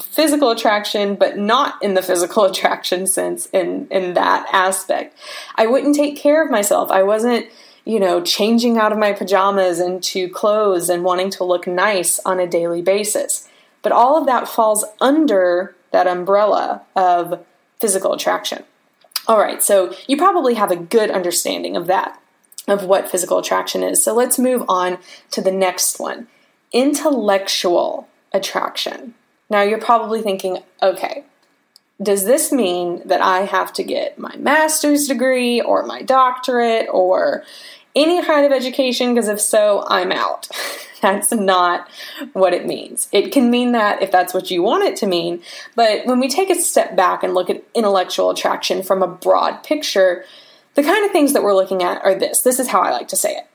physical 0.00 0.50
attraction, 0.50 1.16
but 1.16 1.36
not 1.36 1.82
in 1.82 1.94
the 1.94 2.02
physical 2.10 2.44
attraction 2.44 3.06
sense 3.06 3.46
in, 3.46 3.88
in 3.90 4.14
that 4.14 4.48
aspect. 4.52 5.16
I 5.56 5.66
wouldn't 5.66 5.96
take 5.96 6.16
care 6.16 6.44
of 6.44 6.50
myself. 6.50 6.90
I 6.90 7.02
wasn't, 7.02 7.46
you 7.84 7.98
know, 7.98 8.22
changing 8.22 8.78
out 8.78 8.92
of 8.92 8.98
my 8.98 9.12
pajamas 9.12 9.80
into 9.80 10.28
clothes 10.28 10.88
and 10.88 11.02
wanting 11.02 11.30
to 11.30 11.44
look 11.44 11.66
nice 11.66 12.20
on 12.20 12.38
a 12.38 12.46
daily 12.46 12.80
basis. 12.80 13.48
But 13.82 13.92
all 13.92 14.16
of 14.16 14.26
that 14.26 14.48
falls 14.48 14.84
under 15.00 15.74
that 15.92 16.06
umbrella 16.06 16.82
of 16.94 17.44
physical 17.78 18.12
attraction. 18.12 18.64
All 19.26 19.38
right, 19.38 19.62
so 19.62 19.94
you 20.06 20.16
probably 20.16 20.54
have 20.54 20.70
a 20.70 20.76
good 20.76 21.10
understanding 21.10 21.76
of 21.76 21.86
that 21.86 22.20
of 22.68 22.84
what 22.84 23.08
physical 23.08 23.38
attraction 23.38 23.82
is. 23.82 24.02
So 24.02 24.14
let's 24.14 24.38
move 24.38 24.64
on 24.68 24.98
to 25.32 25.40
the 25.40 25.52
next 25.52 25.98
one 25.98 26.28
intellectual 26.72 28.08
attraction. 28.32 29.14
Now 29.48 29.62
you're 29.62 29.80
probably 29.80 30.22
thinking, 30.22 30.58
okay, 30.80 31.24
does 32.00 32.24
this 32.24 32.52
mean 32.52 33.02
that 33.06 33.20
I 33.20 33.40
have 33.40 33.72
to 33.74 33.82
get 33.82 34.18
my 34.18 34.34
master's 34.36 35.08
degree 35.08 35.60
or 35.60 35.84
my 35.84 36.02
doctorate 36.02 36.88
or 36.90 37.44
any 37.94 38.24
kind 38.24 38.46
of 38.46 38.52
education? 38.52 39.14
Because 39.14 39.28
if 39.28 39.40
so, 39.40 39.84
I'm 39.88 40.12
out. 40.12 40.48
that's 41.00 41.32
not 41.32 41.88
what 42.32 42.52
it 42.52 42.66
means. 42.66 43.08
It 43.12 43.32
can 43.32 43.50
mean 43.50 43.72
that 43.72 44.02
if 44.02 44.10
that's 44.10 44.34
what 44.34 44.50
you 44.50 44.62
want 44.62 44.84
it 44.84 44.96
to 44.96 45.06
mean, 45.06 45.42
but 45.74 46.06
when 46.06 46.20
we 46.20 46.28
take 46.28 46.50
a 46.50 46.54
step 46.54 46.94
back 46.96 47.22
and 47.22 47.34
look 47.34 47.50
at 47.50 47.64
intellectual 47.74 48.30
attraction 48.30 48.82
from 48.82 49.02
a 49.02 49.08
broad 49.08 49.62
picture, 49.64 50.24
the 50.74 50.82
kind 50.82 51.04
of 51.04 51.12
things 51.12 51.32
that 51.32 51.42
we're 51.42 51.54
looking 51.54 51.82
at 51.82 52.02
are 52.04 52.14
this. 52.14 52.42
This 52.42 52.58
is 52.58 52.68
how 52.68 52.80
I 52.80 52.90
like 52.90 53.08
to 53.08 53.16
say 53.16 53.36
it. 53.36 53.46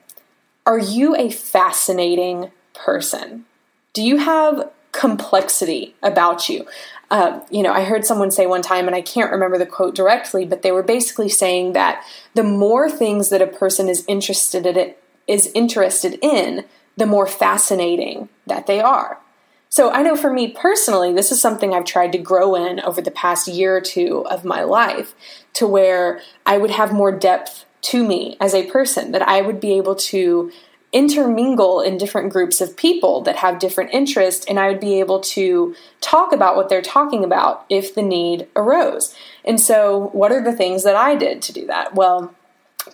Are 0.66 0.78
you 0.78 1.14
a 1.16 1.30
fascinating 1.30 2.50
person? 2.74 3.44
Do 3.92 4.02
you 4.02 4.18
have 4.18 4.70
complexity 4.92 5.94
about 6.02 6.48
you? 6.48 6.66
Uh, 7.10 7.40
you 7.50 7.62
know, 7.62 7.72
I 7.72 7.84
heard 7.84 8.04
someone 8.04 8.30
say 8.30 8.46
one 8.46 8.62
time, 8.62 8.86
and 8.86 8.96
I 8.96 9.00
can't 9.00 9.30
remember 9.30 9.58
the 9.58 9.66
quote 9.66 9.94
directly, 9.94 10.44
but 10.44 10.62
they 10.62 10.72
were 10.72 10.82
basically 10.82 11.28
saying 11.28 11.72
that 11.74 12.04
the 12.34 12.42
more 12.42 12.90
things 12.90 13.28
that 13.28 13.40
a 13.40 13.46
person 13.46 13.88
is 13.88 14.04
interested 14.08 14.66
in, 14.66 14.94
is 15.26 15.50
interested 15.54 16.18
in, 16.20 16.64
the 16.96 17.06
more 17.06 17.26
fascinating 17.26 18.28
that 18.46 18.66
they 18.66 18.80
are. 18.80 19.20
So 19.68 19.90
I 19.90 20.02
know 20.02 20.16
for 20.16 20.32
me 20.32 20.48
personally, 20.48 21.12
this 21.12 21.30
is 21.30 21.40
something 21.40 21.74
I've 21.74 21.84
tried 21.84 22.12
to 22.12 22.18
grow 22.18 22.54
in 22.54 22.80
over 22.80 23.02
the 23.02 23.10
past 23.10 23.46
year 23.46 23.76
or 23.76 23.80
two 23.80 24.26
of 24.26 24.44
my 24.44 24.62
life 24.62 25.14
to 25.54 25.66
where 25.66 26.20
I 26.46 26.58
would 26.58 26.70
have 26.70 26.92
more 26.92 27.12
depth 27.12 27.64
to 27.82 28.06
me 28.06 28.36
as 28.40 28.54
a 28.54 28.70
person, 28.70 29.12
that 29.12 29.22
I 29.22 29.42
would 29.42 29.60
be 29.60 29.76
able 29.76 29.94
to 29.94 30.50
intermingle 30.92 31.80
in 31.80 31.98
different 31.98 32.32
groups 32.32 32.60
of 32.60 32.76
people 32.76 33.20
that 33.22 33.36
have 33.36 33.58
different 33.58 33.92
interests, 33.92 34.46
and 34.46 34.58
I 34.58 34.68
would 34.68 34.80
be 34.80 35.00
able 35.00 35.20
to 35.20 35.74
talk 36.00 36.32
about 36.32 36.56
what 36.56 36.68
they're 36.68 36.82
talking 36.82 37.24
about 37.24 37.64
if 37.68 37.94
the 37.94 38.02
need 38.02 38.48
arose. 38.56 39.14
And 39.44 39.60
so, 39.60 40.10
what 40.12 40.32
are 40.32 40.42
the 40.42 40.56
things 40.56 40.84
that 40.84 40.96
I 40.96 41.14
did 41.16 41.42
to 41.42 41.52
do 41.52 41.66
that? 41.66 41.94
Well, 41.94 42.34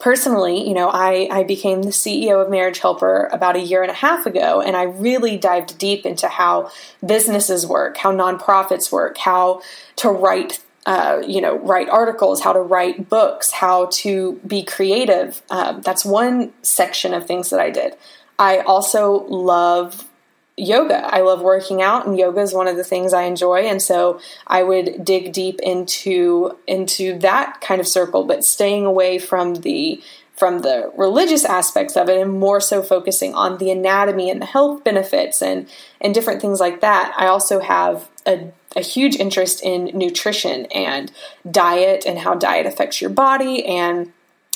personally, 0.01 0.67
you 0.67 0.75
know, 0.75 0.89
I, 0.89 1.29
I 1.31 1.43
became 1.43 1.83
the 1.83 1.91
CEO 1.91 2.43
of 2.43 2.51
Marriage 2.51 2.79
Helper 2.79 3.29
about 3.33 3.57
a 3.57 3.61
year 3.61 3.83
and 3.83 3.91
a 3.91 3.95
half 3.95 4.27
ago, 4.27 4.61
and 4.61 4.77
I 4.77 4.85
really 4.85 5.37
dived 5.37 5.79
deep 5.79 6.07
into 6.07 6.29
how 6.29 6.71
businesses 7.05 7.67
work, 7.67 7.99
how 7.99 8.13
nonprofits 8.13 8.91
work, 8.91 9.19
how 9.19 9.63
to 9.97 10.09
write. 10.09 10.61
Uh, 10.85 11.23
you 11.25 11.41
know, 11.41 11.59
write 11.61 11.89
articles, 11.89 12.43
how 12.43 12.53
to 12.53 12.61
write 12.61 13.09
books, 13.09 13.53
how 13.53 13.87
to 13.87 14.41
be 14.45 14.65
creative. 14.65 15.41
Uh, 15.49 15.73
that's 15.79 16.05
one 16.05 16.53
section 16.63 17.15
of 17.15 17.25
things 17.25 17.51
that 17.51 17.61
I 17.61 17.71
did. 17.71 17.95
I 18.37 18.59
also 18.59 19.25
love 19.29 20.09
yoga. 20.57 20.99
I 21.07 21.21
love 21.21 21.41
working 21.41 21.81
out 21.81 22.07
and 22.07 22.19
yoga 22.19 22.41
is 22.41 22.53
one 22.53 22.69
of 22.69 22.77
the 22.77 22.85
things 22.85 23.13
I 23.13 23.23
enjoy 23.23 23.61
and 23.61 23.81
so 23.81 24.21
I 24.47 24.63
would 24.63 25.05
dig 25.05 25.33
deep 25.33 25.61
into 25.63 26.59
into 26.67 27.19
that 27.21 27.61
kind 27.63 27.81
of 27.81 27.89
circle 27.89 28.25
but 28.25 28.45
staying 28.45 28.85
away 28.85 29.19
from 29.19 29.55
the 29.57 30.03
from 30.37 30.61
the 30.61 30.91
religious 30.97 31.45
aspects 31.45 31.97
of 31.97 32.09
it 32.09 32.21
and 32.21 32.39
more 32.39 32.61
so 32.61 32.83
focusing 32.83 33.35
on 33.35 33.59
the 33.59 33.71
anatomy 33.71 34.31
and 34.31 34.43
the 34.43 34.47
health 34.47 34.85
benefits 34.85 35.41
and 35.41 35.69
and 36.01 36.15
different 36.15 36.41
things 36.41 36.61
like 36.61 36.81
that. 36.81 37.15
I 37.17 37.29
also 37.29 37.61
have 37.61 38.09
a 38.27 38.53
a 38.77 38.81
huge 38.81 39.17
interest 39.17 39.63
in 39.63 39.87
nutrition 39.97 40.67
and 40.67 41.13
diet 41.51 42.05
and 42.07 42.19
how 42.19 42.35
diet 42.35 42.67
affects 42.67 43.01
your 43.01 43.11
body 43.11 43.65
and 43.65 44.13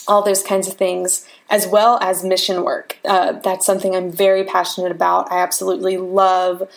all 0.08 0.22
those 0.22 0.42
kinds 0.42 0.68
of 0.68 0.74
things, 0.74 1.26
as 1.50 1.66
well 1.66 1.98
as 2.00 2.24
mission 2.24 2.62
work. 2.62 2.96
Uh, 3.04 3.32
that's 3.32 3.66
something 3.66 3.94
I'm 3.94 4.10
very 4.10 4.44
passionate 4.44 4.92
about. 4.92 5.30
I 5.32 5.38
absolutely 5.38 5.96
love 5.96 6.68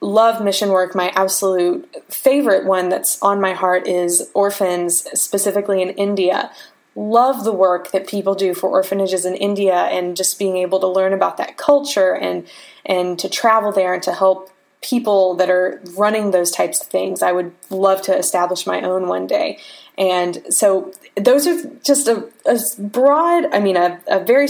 love 0.00 0.42
mission 0.42 0.70
work. 0.70 0.94
My 0.94 1.10
absolute 1.14 1.86
favorite 2.08 2.64
one 2.64 2.88
that's 2.88 3.20
on 3.22 3.38
my 3.38 3.52
heart 3.52 3.86
is 3.86 4.30
orphans, 4.32 5.06
specifically 5.20 5.82
in 5.82 5.90
India. 5.90 6.50
Love 6.94 7.44
the 7.44 7.52
work 7.52 7.92
that 7.92 8.08
people 8.08 8.34
do 8.34 8.54
for 8.54 8.70
orphanages 8.70 9.24
in 9.24 9.34
India 9.34 9.74
and 9.74 10.16
just 10.16 10.38
being 10.38 10.56
able 10.56 10.80
to 10.80 10.86
learn 10.86 11.12
about 11.12 11.36
that 11.36 11.56
culture 11.56 12.14
and 12.14 12.46
and 12.86 13.18
to 13.18 13.28
travel 13.28 13.72
there 13.72 13.92
and 13.92 14.02
to 14.02 14.12
help 14.12 14.50
people 14.82 15.34
that 15.34 15.50
are 15.50 15.80
running 15.96 16.30
those 16.30 16.50
types 16.50 16.80
of 16.80 16.86
things. 16.86 17.22
I 17.22 17.32
would 17.32 17.52
love 17.68 18.00
to 18.02 18.16
establish 18.16 18.66
my 18.66 18.80
own 18.80 19.08
one 19.08 19.26
day. 19.26 19.58
And 19.98 20.42
so 20.48 20.92
those 21.16 21.46
are 21.46 21.68
just 21.84 22.08
a, 22.08 22.28
a 22.46 22.58
broad, 22.78 23.52
I 23.52 23.60
mean, 23.60 23.76
a, 23.76 24.00
a 24.06 24.24
very 24.24 24.48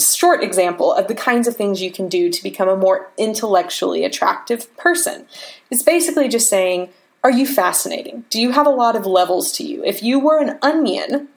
short 0.00 0.42
example 0.42 0.92
of 0.92 1.08
the 1.08 1.14
kinds 1.14 1.48
of 1.48 1.56
things 1.56 1.82
you 1.82 1.90
can 1.90 2.08
do 2.08 2.30
to 2.30 2.42
become 2.42 2.68
a 2.68 2.76
more 2.76 3.10
intellectually 3.18 4.04
attractive 4.04 4.74
person. 4.76 5.26
It's 5.70 5.82
basically 5.82 6.28
just 6.28 6.48
saying, 6.48 6.90
are 7.24 7.30
you 7.30 7.46
fascinating? 7.46 8.24
Do 8.28 8.40
you 8.40 8.50
have 8.50 8.66
a 8.66 8.70
lot 8.70 8.96
of 8.96 9.06
levels 9.06 9.50
to 9.52 9.64
you? 9.64 9.82
If 9.82 10.02
you 10.02 10.20
were 10.20 10.40
an 10.40 10.58
onion 10.60 11.28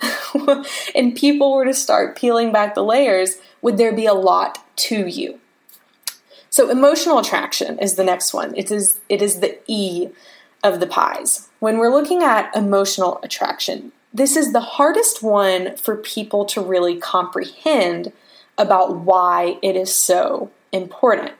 and 0.96 1.16
people 1.16 1.54
were 1.54 1.66
to 1.66 1.74
start 1.74 2.18
peeling 2.18 2.52
back 2.52 2.76
the 2.76 2.84
layers, 2.84 3.38
would 3.62 3.78
there 3.78 3.94
be 3.94 4.06
a 4.06 4.14
lot 4.14 4.64
to 4.78 5.08
you? 5.08 5.40
So 6.58 6.72
emotional 6.72 7.20
attraction 7.20 7.78
is 7.78 7.98
the 7.98 8.04
next 8.04 8.34
one. 8.34 8.56
It 8.58 8.72
is 8.72 9.00
it 9.10 9.22
is 9.22 9.42
the 9.42 9.60
E 9.68 10.10
of 10.64 10.80
the 10.80 10.88
pies. 10.88 11.50
When 11.60 11.78
we're 11.78 11.94
looking 11.94 12.24
at 12.24 12.50
emotional 12.56 13.20
attraction, 13.22 13.92
this 14.12 14.36
is 14.36 14.54
the 14.54 14.62
hardest 14.62 15.22
one 15.22 15.78
for 15.78 15.96
people 15.96 16.46
to 16.46 16.60
really 16.60 16.98
comprehend 16.98 18.12
about 18.58 19.02
why 19.02 19.60
it 19.62 19.76
is 19.76 19.94
so 19.94 20.50
important. 20.72 21.34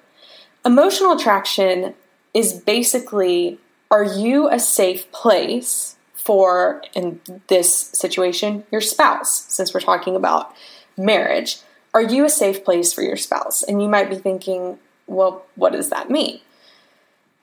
Emotional 0.64 1.14
attraction 1.14 1.96
is 2.36 2.54
basically 2.54 3.58
are 3.90 4.04
you 4.04 4.48
a 4.48 4.60
safe 4.60 5.12
place 5.12 5.96
for, 6.14 6.84
in 6.94 7.22
this 7.48 7.76
situation, 7.76 8.66
your 8.72 8.82
spouse, 8.82 9.52
since 9.52 9.74
we're 9.74 9.80
talking 9.80 10.16
about 10.16 10.54
marriage? 10.96 11.58
Are 11.96 12.04
you 12.04 12.24
a 12.24 12.30
safe 12.30 12.64
place 12.64 12.94
for 12.94 13.02
your 13.02 13.18
spouse? 13.18 13.64
And 13.64 13.82
you 13.82 13.90
might 13.90 14.12
be 14.12 14.18
thinking, 14.18 14.78
well, 15.08 15.46
what 15.56 15.74
does 15.74 15.90
that 15.90 16.10
mean? 16.10 16.42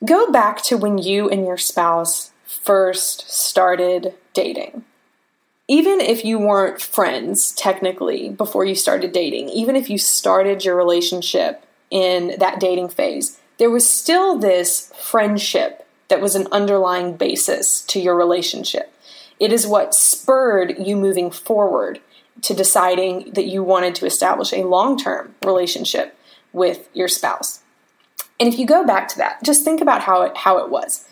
Go 0.04 0.30
back 0.30 0.62
to 0.64 0.76
when 0.76 0.98
you 0.98 1.28
and 1.28 1.46
your 1.46 1.56
spouse 1.56 2.30
first 2.44 3.30
started 3.30 4.14
dating. 4.32 4.84
Even 5.66 6.00
if 6.00 6.24
you 6.24 6.38
weren't 6.38 6.80
friends 6.80 7.52
technically 7.52 8.28
before 8.28 8.66
you 8.66 8.74
started 8.74 9.12
dating, 9.12 9.48
even 9.48 9.76
if 9.76 9.88
you 9.88 9.96
started 9.96 10.64
your 10.64 10.76
relationship 10.76 11.64
in 11.90 12.38
that 12.38 12.60
dating 12.60 12.88
phase, 12.88 13.40
there 13.58 13.70
was 13.70 13.88
still 13.88 14.38
this 14.38 14.92
friendship 15.00 15.86
that 16.08 16.20
was 16.20 16.34
an 16.34 16.48
underlying 16.52 17.16
basis 17.16 17.80
to 17.82 17.98
your 17.98 18.14
relationship. 18.14 18.92
It 19.40 19.52
is 19.52 19.66
what 19.66 19.94
spurred 19.94 20.74
you 20.78 20.96
moving 20.96 21.30
forward 21.30 22.00
to 22.42 22.54
deciding 22.54 23.32
that 23.32 23.46
you 23.46 23.62
wanted 23.62 23.94
to 23.96 24.06
establish 24.06 24.52
a 24.52 24.66
long 24.66 24.98
term 24.98 25.34
relationship 25.42 26.16
with 26.54 26.88
your 26.94 27.08
spouse. 27.08 27.60
And 28.40 28.48
if 28.48 28.58
you 28.58 28.66
go 28.66 28.86
back 28.86 29.08
to 29.08 29.18
that, 29.18 29.42
just 29.44 29.64
think 29.64 29.80
about 29.82 30.00
how 30.02 30.22
it 30.22 30.36
how 30.36 30.58
it 30.58 30.70
was. 30.70 31.04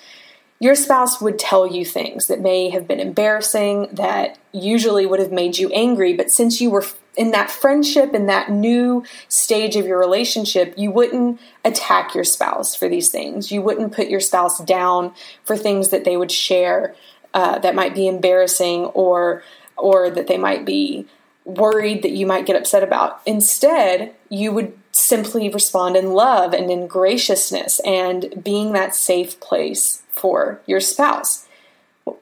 your 0.63 0.77
spouse 0.77 1.21
would 1.21 1.41
tell 1.41 1.67
you 1.67 1.85
things 1.85 2.29
that 2.29 2.41
may 2.41 2.71
have 2.71 2.87
been 2.87 3.01
embarrassing, 3.01 3.89
that 3.91 4.39
usually 4.53 5.05
would 5.05 5.19
have 5.19 5.33
made 5.33 5.59
you 5.59 5.69
angry, 5.73 6.13
but 6.13 6.31
since 6.31 6.61
you 6.61 6.71
were 6.71 6.85
in 7.17 7.33
that 7.33 7.51
friendship, 7.51 8.15
in 8.15 8.27
that 8.27 8.49
new 8.49 9.03
stage 9.27 9.75
of 9.75 9.87
your 9.87 9.99
relationship, 9.99 10.73
you 10.77 10.89
wouldn't 10.93 11.41
attack 11.65 12.15
your 12.15 12.23
spouse 12.23 12.77
for 12.77 12.89
these 12.89 13.09
things. 13.09 13.51
You 13.51 13.61
wouldn't 13.61 13.93
put 13.93 14.07
your 14.07 14.21
spouse 14.21 14.63
down 14.63 15.13
for 15.43 15.57
things 15.57 15.89
that 15.89 16.05
they 16.05 16.17
would 16.17 16.31
share 16.31 16.95
uh, 17.35 17.59
that 17.59 17.75
might 17.75 17.93
be 17.93 18.07
embarrassing 18.07 18.85
or 18.95 19.43
or 19.77 20.11
that 20.11 20.29
they 20.29 20.39
might 20.39 20.65
be 20.65 21.09
worried 21.45 22.03
that 22.03 22.13
you 22.13 22.27
might 22.27 22.47
get 22.47 22.57
upset 22.57 22.83
about. 22.83 23.21
Instead, 23.27 24.15
you 24.29 24.53
would 24.53 24.79
simply 24.93 25.49
respond 25.49 25.97
in 25.97 26.13
love 26.13 26.53
and 26.53 26.71
in 26.71 26.87
graciousness 26.87 27.81
and 27.81 28.43
being 28.43 28.73
that 28.73 28.95
safe 28.95 29.41
place 29.41 30.03
for 30.11 30.61
your 30.67 30.81
spouse. 30.81 31.47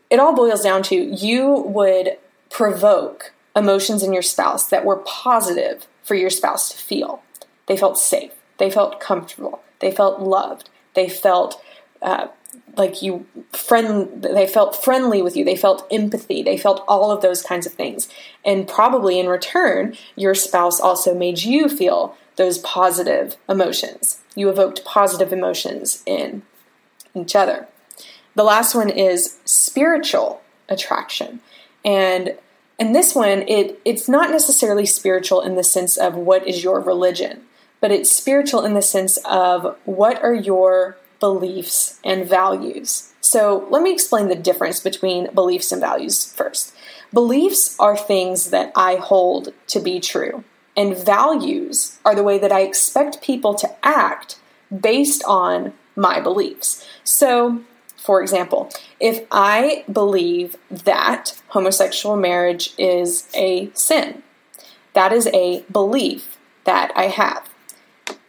It 0.08 0.20
all 0.20 0.34
boils 0.34 0.62
down 0.62 0.82
to 0.84 0.94
you 0.96 1.52
would 1.66 2.16
provoke 2.48 3.32
emotions 3.54 4.02
in 4.02 4.12
your 4.12 4.22
spouse 4.22 4.68
that 4.68 4.84
were 4.84 4.96
positive 4.98 5.86
for 6.02 6.14
your 6.14 6.30
spouse 6.30 6.70
to 6.70 6.78
feel. 6.78 7.22
They 7.66 7.76
felt 7.76 7.98
safe, 7.98 8.32
they 8.58 8.70
felt 8.70 9.00
comfortable, 9.00 9.62
they 9.80 9.90
felt 9.90 10.20
loved, 10.20 10.70
they 10.94 11.08
felt 11.08 11.62
uh, 12.02 12.28
like 12.76 13.02
you 13.02 13.26
friend 13.52 14.22
they 14.22 14.46
felt 14.46 14.82
friendly 14.82 15.22
with 15.22 15.36
you. 15.36 15.44
They 15.44 15.56
felt 15.56 15.86
empathy. 15.90 16.42
They 16.42 16.56
felt 16.56 16.84
all 16.88 17.10
of 17.10 17.22
those 17.22 17.42
kinds 17.42 17.66
of 17.66 17.72
things. 17.72 18.08
And 18.44 18.68
probably 18.68 19.18
in 19.18 19.28
return 19.28 19.96
your 20.16 20.34
spouse 20.34 20.80
also 20.80 21.14
made 21.14 21.42
you 21.42 21.68
feel 21.68 22.16
those 22.36 22.58
positive 22.58 23.36
emotions. 23.48 24.20
You 24.34 24.48
evoked 24.48 24.84
positive 24.84 25.32
emotions 25.32 26.02
in 26.06 26.42
each 27.14 27.36
other. 27.36 27.68
The 28.34 28.44
last 28.44 28.74
one 28.74 28.90
is 28.90 29.38
spiritual 29.44 30.42
attraction. 30.68 31.40
And 31.84 32.36
and 32.78 32.94
this 32.94 33.14
one 33.14 33.44
it 33.46 33.80
it's 33.84 34.08
not 34.08 34.30
necessarily 34.30 34.86
spiritual 34.86 35.42
in 35.42 35.54
the 35.54 35.64
sense 35.64 35.96
of 35.96 36.16
what 36.16 36.48
is 36.48 36.64
your 36.64 36.80
religion 36.80 37.42
but 37.80 37.90
it's 37.90 38.12
spiritual 38.12 38.64
in 38.64 38.74
the 38.74 38.82
sense 38.82 39.18
of 39.24 39.76
what 39.84 40.22
are 40.22 40.34
your 40.34 40.96
beliefs, 41.20 42.00
and 42.02 42.28
values. 42.28 43.12
So, 43.20 43.66
let 43.70 43.82
me 43.82 43.92
explain 43.92 44.28
the 44.28 44.34
difference 44.34 44.80
between 44.80 45.32
beliefs 45.32 45.70
and 45.70 45.80
values 45.80 46.32
first. 46.32 46.74
Beliefs 47.12 47.76
are 47.78 47.96
things 47.96 48.50
that 48.50 48.72
I 48.74 48.96
hold 48.96 49.52
to 49.68 49.80
be 49.80 50.00
true, 50.00 50.42
and 50.76 50.96
values 50.96 51.98
are 52.04 52.14
the 52.14 52.22
way 52.22 52.38
that 52.38 52.52
I 52.52 52.60
expect 52.60 53.22
people 53.22 53.54
to 53.54 53.86
act 53.86 54.40
based 54.76 55.22
on 55.24 55.74
my 55.94 56.20
beliefs. 56.20 56.86
So, 57.04 57.62
for 57.96 58.22
example, 58.22 58.70
if 58.98 59.26
I 59.30 59.84
believe 59.92 60.56
that 60.70 61.40
homosexual 61.48 62.16
marriage 62.16 62.72
is 62.78 63.28
a 63.34 63.70
sin, 63.74 64.22
that 64.94 65.12
is 65.12 65.28
a 65.34 65.62
belief 65.70 66.38
that 66.64 66.92
I 66.96 67.04
have 67.08 67.49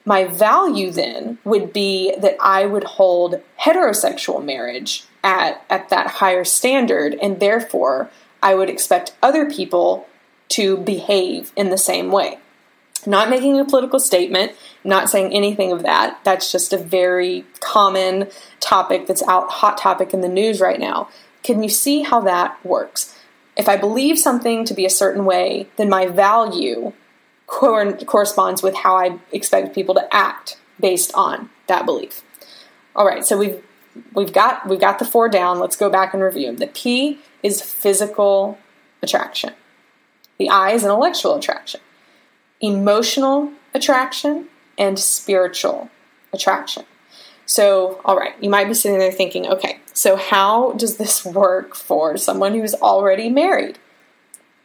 my 0.06 0.26
value 0.26 0.92
then 0.92 1.38
would 1.44 1.72
be 1.72 2.16
that 2.20 2.38
I 2.42 2.66
would 2.66 2.84
hold 2.84 3.42
heterosexual 3.60 4.44
marriage 4.44 5.06
at, 5.24 5.64
at 5.70 5.90
that 5.90 6.08
higher 6.08 6.44
standard, 6.44 7.16
and 7.22 7.40
therefore 7.40 8.10
I 8.42 8.56
would 8.56 8.70
expect 8.70 9.16
other 9.22 9.50
people 9.50 10.08
to 10.50 10.78
behave 10.78 11.52
in 11.56 11.70
the 11.70 11.78
same 11.78 12.12
way. 12.12 12.40
Not 13.06 13.30
making 13.30 13.60
a 13.60 13.66
political 13.66 14.00
statement, 14.00 14.52
not 14.84 15.10
saying 15.10 15.34
anything 15.34 15.72
of 15.72 15.84
that. 15.84 16.20
That's 16.24 16.52
just 16.52 16.74
a 16.74 16.78
very 16.78 17.46
common 17.60 18.28
topic 18.60 19.08
that's 19.08 19.24
out, 19.28 19.50
hot 19.50 19.78
topic 19.78 20.14
in 20.14 20.22
the 20.22 20.28
news 20.28 20.60
right 20.60 20.80
now. 20.80 21.10
Can 21.44 21.64
you 21.64 21.70
see 21.70 22.04
how 22.04 22.22
that 22.22 22.64
works? 22.64 23.18
If 23.58 23.68
I 23.68 23.78
believe 23.78 24.20
something 24.20 24.66
to 24.66 24.74
be 24.74 24.86
a 24.86 24.90
certain 24.90 25.26
way, 25.26 25.68
then 25.78 25.90
my 25.90 26.08
value 26.08 26.94
cor- 27.52 27.94
corresponds 28.06 28.64
with 28.64 28.76
how 28.76 28.96
I 28.96 29.20
expect 29.32 29.76
people 29.76 29.94
to 29.96 30.16
act 30.16 30.58
based 30.80 31.12
on 31.14 31.50
that 31.68 31.86
belief. 31.86 32.24
All 32.96 33.06
right, 33.06 33.26
so 33.26 33.38
we've 33.38 33.62
we've 34.14 34.34
got 34.34 34.68
we've 34.68 34.80
got 34.80 35.00
the 35.00 35.06
four 35.06 35.30
down. 35.30 35.60
Let's 35.60 35.76
go 35.76 35.90
back 35.90 36.14
and 36.14 36.24
review. 36.24 36.56
The 36.56 36.68
P 36.68 37.20
is 37.44 37.62
physical 37.62 38.58
attraction. 39.04 39.54
The 40.40 40.50
I 40.50 40.72
is 40.72 40.84
intellectual 40.84 41.36
attraction. 41.36 41.82
Emotional 42.62 43.52
attraction 43.74 44.48
and 44.78 44.98
spiritual 44.98 45.90
attraction. 46.34 46.86
So, 47.46 48.00
all 48.06 48.16
right, 48.16 48.34
you 48.42 48.50
might 48.50 48.68
be 48.68 48.74
sitting 48.74 48.98
there 48.98 49.12
thinking, 49.12 49.46
okay, 49.48 49.80
so 49.94 50.16
how 50.16 50.72
does 50.74 50.98
this 50.98 51.26
work 51.42 51.76
for 51.76 52.16
someone 52.16 52.54
who's 52.54 52.74
already 52.76 53.30
married? 53.30 53.78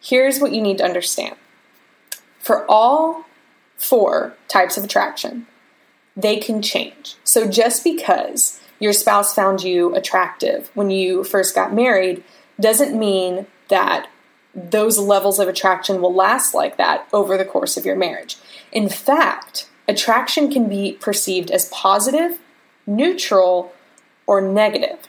Here's 0.00 0.38
what 0.38 0.52
you 0.52 0.62
need 0.62 0.78
to 0.78 0.84
understand 0.84 1.36
for 2.46 2.64
all 2.70 3.24
four 3.76 4.36
types 4.46 4.76
of 4.76 4.84
attraction, 4.84 5.48
they 6.16 6.36
can 6.36 6.62
change. 6.62 7.16
So 7.24 7.50
just 7.50 7.82
because 7.82 8.60
your 8.78 8.92
spouse 8.92 9.34
found 9.34 9.64
you 9.64 9.92
attractive 9.96 10.70
when 10.74 10.88
you 10.88 11.24
first 11.24 11.56
got 11.56 11.74
married 11.74 12.22
doesn't 12.60 12.96
mean 12.96 13.48
that 13.66 14.08
those 14.54 14.96
levels 14.96 15.40
of 15.40 15.48
attraction 15.48 16.00
will 16.00 16.14
last 16.14 16.54
like 16.54 16.76
that 16.76 17.08
over 17.12 17.36
the 17.36 17.44
course 17.44 17.76
of 17.76 17.84
your 17.84 17.96
marriage. 17.96 18.36
In 18.70 18.88
fact, 18.88 19.68
attraction 19.88 20.48
can 20.48 20.68
be 20.68 20.92
perceived 21.00 21.50
as 21.50 21.68
positive, 21.70 22.38
neutral, 22.86 23.72
or 24.24 24.40
negative. 24.40 25.00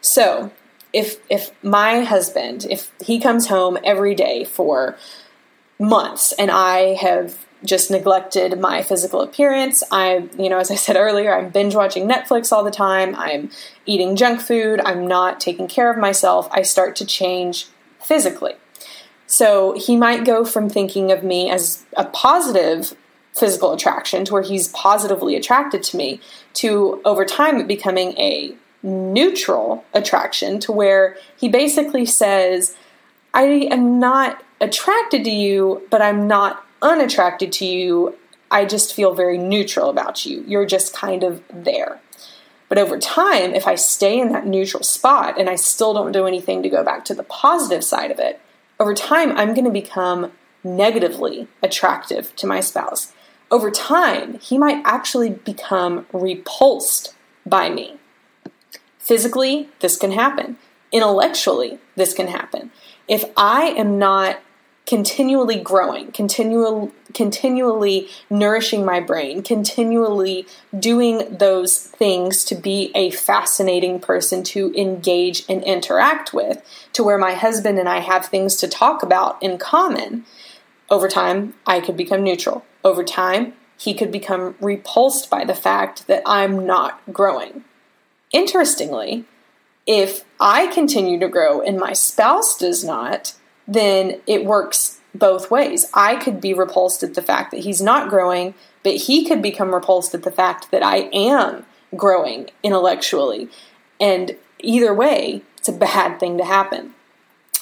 So, 0.00 0.52
if 0.92 1.16
if 1.28 1.50
my 1.64 2.04
husband, 2.04 2.64
if 2.70 2.92
he 3.04 3.18
comes 3.18 3.48
home 3.48 3.76
every 3.82 4.14
day 4.14 4.44
for 4.44 4.96
months 5.78 6.32
and 6.32 6.50
I 6.50 6.94
have 6.94 7.46
just 7.64 7.90
neglected 7.90 8.58
my 8.60 8.82
physical 8.82 9.20
appearance. 9.20 9.82
I, 9.90 10.28
you 10.38 10.48
know, 10.48 10.58
as 10.58 10.70
I 10.70 10.74
said 10.74 10.96
earlier, 10.96 11.36
I'm 11.36 11.50
binge 11.50 11.74
watching 11.74 12.08
Netflix 12.08 12.52
all 12.52 12.62
the 12.62 12.70
time. 12.70 13.14
I'm 13.16 13.50
eating 13.86 14.16
junk 14.16 14.40
food. 14.40 14.80
I'm 14.84 15.06
not 15.06 15.40
taking 15.40 15.66
care 15.66 15.90
of 15.90 15.98
myself. 15.98 16.48
I 16.52 16.62
start 16.62 16.96
to 16.96 17.06
change 17.06 17.66
physically. 18.00 18.54
So 19.26 19.72
he 19.72 19.96
might 19.96 20.24
go 20.24 20.44
from 20.44 20.70
thinking 20.70 21.10
of 21.10 21.24
me 21.24 21.50
as 21.50 21.84
a 21.96 22.04
positive 22.04 22.94
physical 23.34 23.72
attraction 23.72 24.24
to 24.24 24.32
where 24.32 24.42
he's 24.42 24.68
positively 24.68 25.34
attracted 25.36 25.82
to 25.82 25.96
me 25.96 26.20
to 26.54 27.02
over 27.04 27.24
time 27.24 27.66
becoming 27.66 28.12
a 28.12 28.54
neutral 28.82 29.84
attraction 29.92 30.60
to 30.60 30.72
where 30.72 31.16
he 31.36 31.48
basically 31.48 32.06
says, 32.06 32.76
I 33.34 33.68
am 33.70 33.98
not 33.98 34.42
attracted 34.60 35.24
to 35.24 35.30
you, 35.30 35.86
but 35.90 36.02
I'm 36.02 36.26
not 36.26 36.64
unattracted 36.82 37.52
to 37.52 37.66
you. 37.66 38.16
I 38.50 38.64
just 38.64 38.94
feel 38.94 39.14
very 39.14 39.38
neutral 39.38 39.90
about 39.90 40.24
you. 40.24 40.44
You're 40.46 40.66
just 40.66 40.94
kind 40.94 41.22
of 41.22 41.42
there. 41.52 42.00
But 42.68 42.78
over 42.78 42.98
time, 42.98 43.54
if 43.54 43.66
I 43.66 43.76
stay 43.76 44.18
in 44.18 44.32
that 44.32 44.46
neutral 44.46 44.82
spot 44.82 45.38
and 45.38 45.48
I 45.48 45.56
still 45.56 45.94
don't 45.94 46.12
do 46.12 46.26
anything 46.26 46.62
to 46.62 46.68
go 46.68 46.82
back 46.82 47.04
to 47.06 47.14
the 47.14 47.22
positive 47.22 47.84
side 47.84 48.10
of 48.10 48.18
it, 48.18 48.40
over 48.80 48.94
time, 48.94 49.32
I'm 49.32 49.54
going 49.54 49.64
to 49.64 49.70
become 49.70 50.32
negatively 50.64 51.48
attractive 51.62 52.34
to 52.36 52.46
my 52.46 52.60
spouse. 52.60 53.12
Over 53.50 53.70
time, 53.70 54.38
he 54.40 54.58
might 54.58 54.82
actually 54.84 55.30
become 55.30 56.06
repulsed 56.12 57.14
by 57.44 57.70
me. 57.70 57.96
Physically, 58.98 59.68
this 59.78 59.96
can 59.96 60.10
happen. 60.10 60.58
Intellectually, 60.90 61.78
this 61.94 62.12
can 62.12 62.26
happen. 62.26 62.72
If 63.06 63.24
I 63.36 63.68
am 63.68 63.98
not 63.98 64.40
continually 64.86 65.58
growing, 65.58 66.12
continual, 66.12 66.92
continually 67.12 68.08
nourishing 68.30 68.84
my 68.84 69.00
brain, 69.00 69.42
continually 69.42 70.46
doing 70.78 71.36
those 71.36 71.78
things 71.78 72.44
to 72.44 72.54
be 72.54 72.92
a 72.94 73.10
fascinating 73.10 73.98
person 73.98 74.44
to 74.44 74.72
engage 74.76 75.44
and 75.48 75.62
interact 75.64 76.32
with, 76.32 76.62
to 76.92 77.02
where 77.02 77.18
my 77.18 77.34
husband 77.34 77.78
and 77.78 77.88
I 77.88 77.98
have 77.98 78.26
things 78.26 78.56
to 78.56 78.68
talk 78.68 79.02
about 79.02 79.42
in 79.42 79.58
common. 79.58 80.24
Over 80.88 81.08
time, 81.08 81.54
I 81.66 81.80
could 81.80 81.96
become 81.96 82.22
neutral. 82.22 82.64
Over 82.84 83.02
time, 83.02 83.54
he 83.76 83.92
could 83.92 84.12
become 84.12 84.54
repulsed 84.60 85.28
by 85.28 85.44
the 85.44 85.54
fact 85.54 86.06
that 86.06 86.22
I'm 86.24 86.64
not 86.64 87.00
growing. 87.12 87.64
Interestingly, 88.32 89.24
if 89.86 90.24
I 90.40 90.68
continue 90.68 91.18
to 91.18 91.28
grow 91.28 91.60
and 91.60 91.76
my 91.76 91.92
spouse 91.92 92.56
does 92.56 92.84
not, 92.84 93.34
then 93.66 94.20
it 94.26 94.44
works 94.44 95.00
both 95.14 95.50
ways. 95.50 95.86
I 95.94 96.16
could 96.16 96.40
be 96.40 96.54
repulsed 96.54 97.02
at 97.02 97.14
the 97.14 97.22
fact 97.22 97.50
that 97.50 97.60
he's 97.60 97.80
not 97.80 98.08
growing, 98.08 98.54
but 98.82 98.94
he 98.94 99.26
could 99.26 99.42
become 99.42 99.74
repulsed 99.74 100.14
at 100.14 100.22
the 100.22 100.30
fact 100.30 100.70
that 100.70 100.82
I 100.82 101.08
am 101.12 101.64
growing 101.94 102.50
intellectually. 102.62 103.48
And 104.00 104.36
either 104.60 104.94
way, 104.94 105.42
it's 105.58 105.68
a 105.68 105.72
bad 105.72 106.20
thing 106.20 106.38
to 106.38 106.44
happen. 106.44 106.94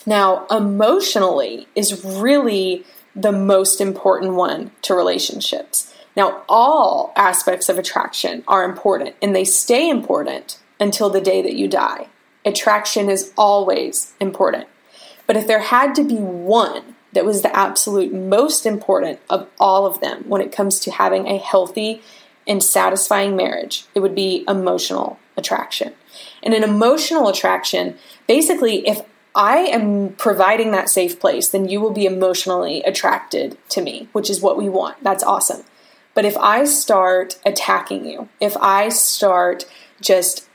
Now, 0.06 0.46
emotionally 0.50 1.66
is 1.74 2.04
really 2.04 2.84
the 3.16 3.32
most 3.32 3.80
important 3.80 4.34
one 4.34 4.72
to 4.82 4.94
relationships. 4.94 5.94
Now, 6.16 6.42
all 6.48 7.12
aspects 7.16 7.68
of 7.68 7.78
attraction 7.78 8.44
are 8.46 8.64
important 8.64 9.16
and 9.22 9.34
they 9.34 9.44
stay 9.44 9.88
important 9.88 10.60
until 10.78 11.08
the 11.08 11.20
day 11.20 11.42
that 11.42 11.54
you 11.54 11.68
die. 11.68 12.08
attraction 12.44 13.08
is 13.08 13.32
always 13.38 14.12
important. 14.20 14.68
But 15.26 15.36
if 15.36 15.46
there 15.46 15.60
had 15.60 15.94
to 15.96 16.04
be 16.04 16.16
one 16.16 16.94
that 17.12 17.24
was 17.24 17.42
the 17.42 17.56
absolute 17.56 18.12
most 18.12 18.66
important 18.66 19.20
of 19.30 19.48
all 19.58 19.86
of 19.86 20.00
them 20.00 20.24
when 20.28 20.42
it 20.42 20.52
comes 20.52 20.80
to 20.80 20.90
having 20.90 21.26
a 21.26 21.38
healthy 21.38 22.02
and 22.46 22.62
satisfying 22.62 23.36
marriage, 23.36 23.86
it 23.94 24.00
would 24.00 24.14
be 24.14 24.44
emotional 24.48 25.18
attraction. 25.36 25.94
And 26.42 26.54
an 26.54 26.62
emotional 26.62 27.28
attraction, 27.28 27.96
basically, 28.26 28.86
if 28.86 29.02
I 29.34 29.58
am 29.58 30.10
providing 30.10 30.70
that 30.70 30.88
safe 30.88 31.18
place, 31.18 31.48
then 31.48 31.68
you 31.68 31.80
will 31.80 31.90
be 31.90 32.06
emotionally 32.06 32.82
attracted 32.82 33.58
to 33.70 33.80
me, 33.80 34.08
which 34.12 34.30
is 34.30 34.40
what 34.40 34.56
we 34.56 34.68
want. 34.68 35.02
That's 35.02 35.24
awesome. 35.24 35.64
But 36.12 36.24
if 36.24 36.36
I 36.36 36.64
start 36.64 37.40
attacking 37.44 38.06
you, 38.06 38.28
if 38.40 38.56
I 38.58 38.88
start 38.90 39.64
just 40.00 40.48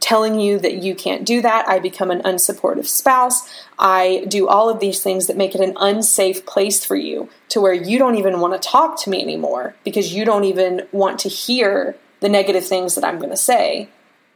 telling 0.00 0.38
you 0.38 0.58
that 0.58 0.82
you 0.82 0.94
can't 0.94 1.24
do 1.24 1.40
that, 1.42 1.68
I 1.68 1.78
become 1.78 2.10
an 2.10 2.22
unsupportive 2.22 2.86
spouse, 2.86 3.48
I 3.78 4.24
do 4.28 4.46
all 4.48 4.68
of 4.68 4.80
these 4.80 5.02
things 5.02 5.26
that 5.26 5.36
make 5.36 5.54
it 5.54 5.60
an 5.60 5.76
unsafe 5.76 6.46
place 6.46 6.84
for 6.84 6.96
you 6.96 7.28
to 7.48 7.60
where 7.60 7.72
you 7.72 7.98
don't 7.98 8.16
even 8.16 8.40
want 8.40 8.60
to 8.60 8.68
talk 8.68 9.00
to 9.02 9.10
me 9.10 9.20
anymore 9.20 9.74
because 9.84 10.14
you 10.14 10.24
don't 10.24 10.44
even 10.44 10.86
want 10.92 11.18
to 11.20 11.28
hear 11.28 11.96
the 12.20 12.28
negative 12.28 12.64
things 12.64 12.94
that 12.94 13.04
I'm 13.04 13.18
going 13.18 13.30
to 13.30 13.36
say. 13.36 13.88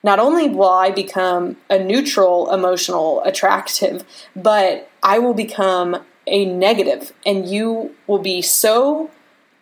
Not 0.03 0.19
only 0.19 0.49
will 0.49 0.71
I 0.71 0.91
become 0.91 1.57
a 1.71 1.79
neutral, 1.79 2.53
emotional, 2.53 3.23
attractive, 3.25 4.05
but 4.35 4.91
I 5.03 5.19
will 5.19 5.35
become 5.35 6.05
a 6.27 6.45
negative, 6.45 7.13
and 7.25 7.49
you 7.49 7.95
will 8.07 8.19
be 8.19 8.43
so 8.43 9.11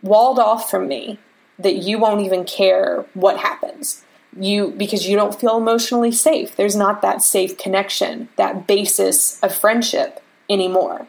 walled 0.02 0.38
off 0.38 0.70
from 0.70 0.88
me 0.88 1.18
that 1.58 1.76
you 1.76 1.98
won't 1.98 2.22
even 2.22 2.44
care 2.44 3.04
what 3.14 3.38
happens 3.38 4.03
you 4.38 4.70
because 4.76 5.06
you 5.08 5.16
don't 5.16 5.38
feel 5.38 5.56
emotionally 5.56 6.12
safe. 6.12 6.56
There's 6.56 6.76
not 6.76 7.02
that 7.02 7.22
safe 7.22 7.56
connection 7.58 8.28
that 8.36 8.66
basis 8.66 9.40
of 9.40 9.54
friendship 9.54 10.22
anymore. 10.48 11.06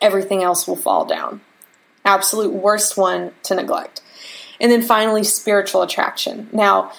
Everything 0.00 0.42
else 0.42 0.68
will 0.68 0.76
fall 0.76 1.04
down. 1.04 1.40
Absolute 2.04 2.52
worst 2.52 2.96
one 2.96 3.32
to 3.44 3.54
neglect. 3.54 4.02
And 4.60 4.70
then 4.70 4.82
finally 4.82 5.24
spiritual 5.24 5.82
attraction. 5.82 6.48
Now 6.52 6.92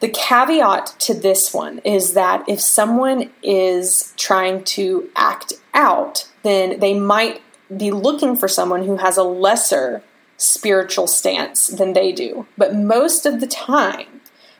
the 0.00 0.08
caveat 0.08 0.94
to 1.00 1.14
this 1.14 1.52
one 1.52 1.78
is 1.80 2.14
that 2.14 2.48
if 2.48 2.60
someone 2.60 3.30
is 3.42 4.12
trying 4.16 4.64
to 4.64 5.10
act 5.16 5.52
out 5.74 6.28
then 6.42 6.78
they 6.80 6.94
might 6.94 7.42
be 7.76 7.90
looking 7.90 8.36
for 8.36 8.48
someone 8.48 8.84
who 8.84 8.96
has 8.96 9.16
a 9.16 9.22
lesser 9.22 10.02
spiritual 10.38 11.06
stance 11.06 11.66
than 11.66 11.92
they 11.92 12.12
do. 12.12 12.46
But 12.56 12.74
most 12.74 13.26
of 13.26 13.40
the 13.40 13.46
time, 13.46 14.17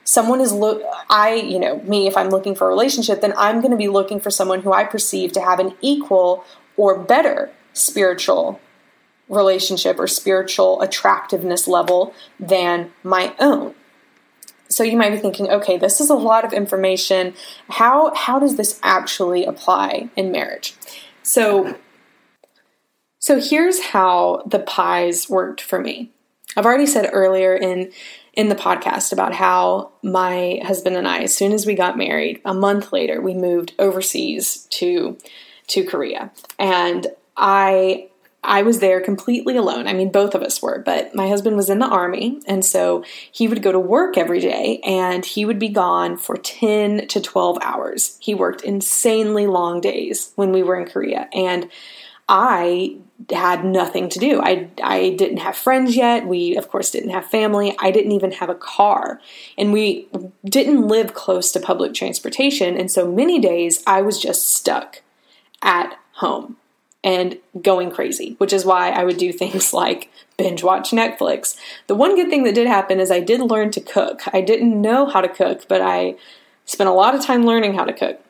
someone 0.08 0.40
is 0.40 0.54
look 0.54 0.82
I, 1.10 1.34
you 1.34 1.58
know, 1.58 1.80
me 1.82 2.06
if 2.06 2.16
I'm 2.16 2.30
looking 2.30 2.54
for 2.54 2.64
a 2.64 2.68
relationship, 2.70 3.20
then 3.20 3.34
I'm 3.36 3.60
going 3.60 3.72
to 3.72 3.76
be 3.76 3.88
looking 3.88 4.20
for 4.20 4.30
someone 4.30 4.62
who 4.62 4.72
I 4.72 4.84
perceive 4.84 5.32
to 5.32 5.40
have 5.42 5.60
an 5.60 5.74
equal 5.82 6.44
or 6.78 6.98
better 6.98 7.50
spiritual 7.74 8.58
relationship 9.28 9.98
or 9.98 10.06
spiritual 10.06 10.80
attractiveness 10.80 11.68
level 11.68 12.14
than 12.40 12.90
my 13.02 13.34
own. 13.38 13.74
So 14.70 14.82
you 14.82 14.96
might 14.96 15.10
be 15.10 15.18
thinking, 15.18 15.50
okay, 15.50 15.76
this 15.76 16.00
is 16.00 16.08
a 16.08 16.14
lot 16.14 16.46
of 16.46 16.54
information. 16.54 17.34
How 17.68 18.14
how 18.14 18.38
does 18.38 18.56
this 18.56 18.80
actually 18.82 19.44
apply 19.44 20.08
in 20.16 20.32
marriage? 20.32 20.74
So 21.22 21.76
so 23.18 23.38
here's 23.38 23.88
how 23.88 24.42
the 24.46 24.60
pies 24.60 25.28
worked 25.28 25.60
for 25.60 25.78
me. 25.78 26.12
I've 26.56 26.64
already 26.64 26.86
said 26.86 27.10
earlier 27.12 27.54
in 27.54 27.92
in 28.38 28.48
the 28.48 28.54
podcast 28.54 29.12
about 29.12 29.34
how 29.34 29.90
my 30.00 30.60
husband 30.62 30.96
and 30.96 31.08
I, 31.08 31.22
as 31.24 31.34
soon 31.34 31.50
as 31.50 31.66
we 31.66 31.74
got 31.74 31.98
married, 31.98 32.40
a 32.44 32.54
month 32.54 32.92
later, 32.92 33.20
we 33.20 33.34
moved 33.34 33.74
overseas 33.80 34.68
to 34.70 35.18
to 35.66 35.84
Korea, 35.84 36.30
and 36.56 37.08
I 37.36 38.08
I 38.44 38.62
was 38.62 38.78
there 38.78 39.00
completely 39.00 39.56
alone. 39.56 39.88
I 39.88 39.92
mean, 39.92 40.12
both 40.12 40.36
of 40.36 40.42
us 40.42 40.62
were, 40.62 40.78
but 40.78 41.16
my 41.16 41.28
husband 41.28 41.56
was 41.56 41.68
in 41.68 41.80
the 41.80 41.88
army, 41.88 42.40
and 42.46 42.64
so 42.64 43.02
he 43.32 43.48
would 43.48 43.60
go 43.60 43.72
to 43.72 43.80
work 43.80 44.16
every 44.16 44.38
day 44.38 44.80
and 44.84 45.26
he 45.26 45.44
would 45.44 45.58
be 45.58 45.68
gone 45.68 46.16
for 46.16 46.36
10 46.36 47.08
to 47.08 47.20
12 47.20 47.58
hours. 47.60 48.16
He 48.20 48.34
worked 48.34 48.62
insanely 48.62 49.48
long 49.48 49.80
days 49.80 50.32
when 50.36 50.52
we 50.52 50.62
were 50.62 50.80
in 50.80 50.88
Korea, 50.88 51.28
and 51.32 51.68
I 52.28 52.98
had 53.30 53.64
nothing 53.64 54.08
to 54.10 54.18
do. 54.18 54.40
I, 54.40 54.68
I 54.82 55.10
didn't 55.10 55.38
have 55.38 55.56
friends 55.56 55.96
yet. 55.96 56.26
We, 56.26 56.56
of 56.56 56.68
course, 56.68 56.90
didn't 56.90 57.10
have 57.10 57.26
family. 57.26 57.74
I 57.78 57.90
didn't 57.90 58.12
even 58.12 58.32
have 58.32 58.48
a 58.48 58.54
car. 58.54 59.20
And 59.56 59.72
we 59.72 60.08
didn't 60.44 60.86
live 60.86 61.14
close 61.14 61.50
to 61.52 61.60
public 61.60 61.94
transportation. 61.94 62.76
And 62.76 62.90
so 62.90 63.10
many 63.10 63.40
days 63.40 63.82
I 63.86 64.02
was 64.02 64.20
just 64.20 64.48
stuck 64.48 65.02
at 65.62 65.98
home 66.12 66.56
and 67.02 67.38
going 67.60 67.90
crazy, 67.90 68.34
which 68.38 68.52
is 68.52 68.64
why 68.64 68.90
I 68.90 69.04
would 69.04 69.18
do 69.18 69.32
things 69.32 69.72
like 69.72 70.10
binge 70.36 70.62
watch 70.62 70.90
Netflix. 70.90 71.56
The 71.88 71.96
one 71.96 72.14
good 72.14 72.30
thing 72.30 72.44
that 72.44 72.54
did 72.54 72.68
happen 72.68 73.00
is 73.00 73.10
I 73.10 73.20
did 73.20 73.40
learn 73.40 73.70
to 73.72 73.80
cook. 73.80 74.22
I 74.32 74.40
didn't 74.40 74.80
know 74.80 75.06
how 75.06 75.20
to 75.20 75.28
cook, 75.28 75.66
but 75.68 75.82
I 75.82 76.14
spent 76.64 76.88
a 76.88 76.92
lot 76.92 77.14
of 77.14 77.24
time 77.24 77.44
learning 77.44 77.74
how 77.74 77.84
to 77.84 77.92
cook. 77.92 78.20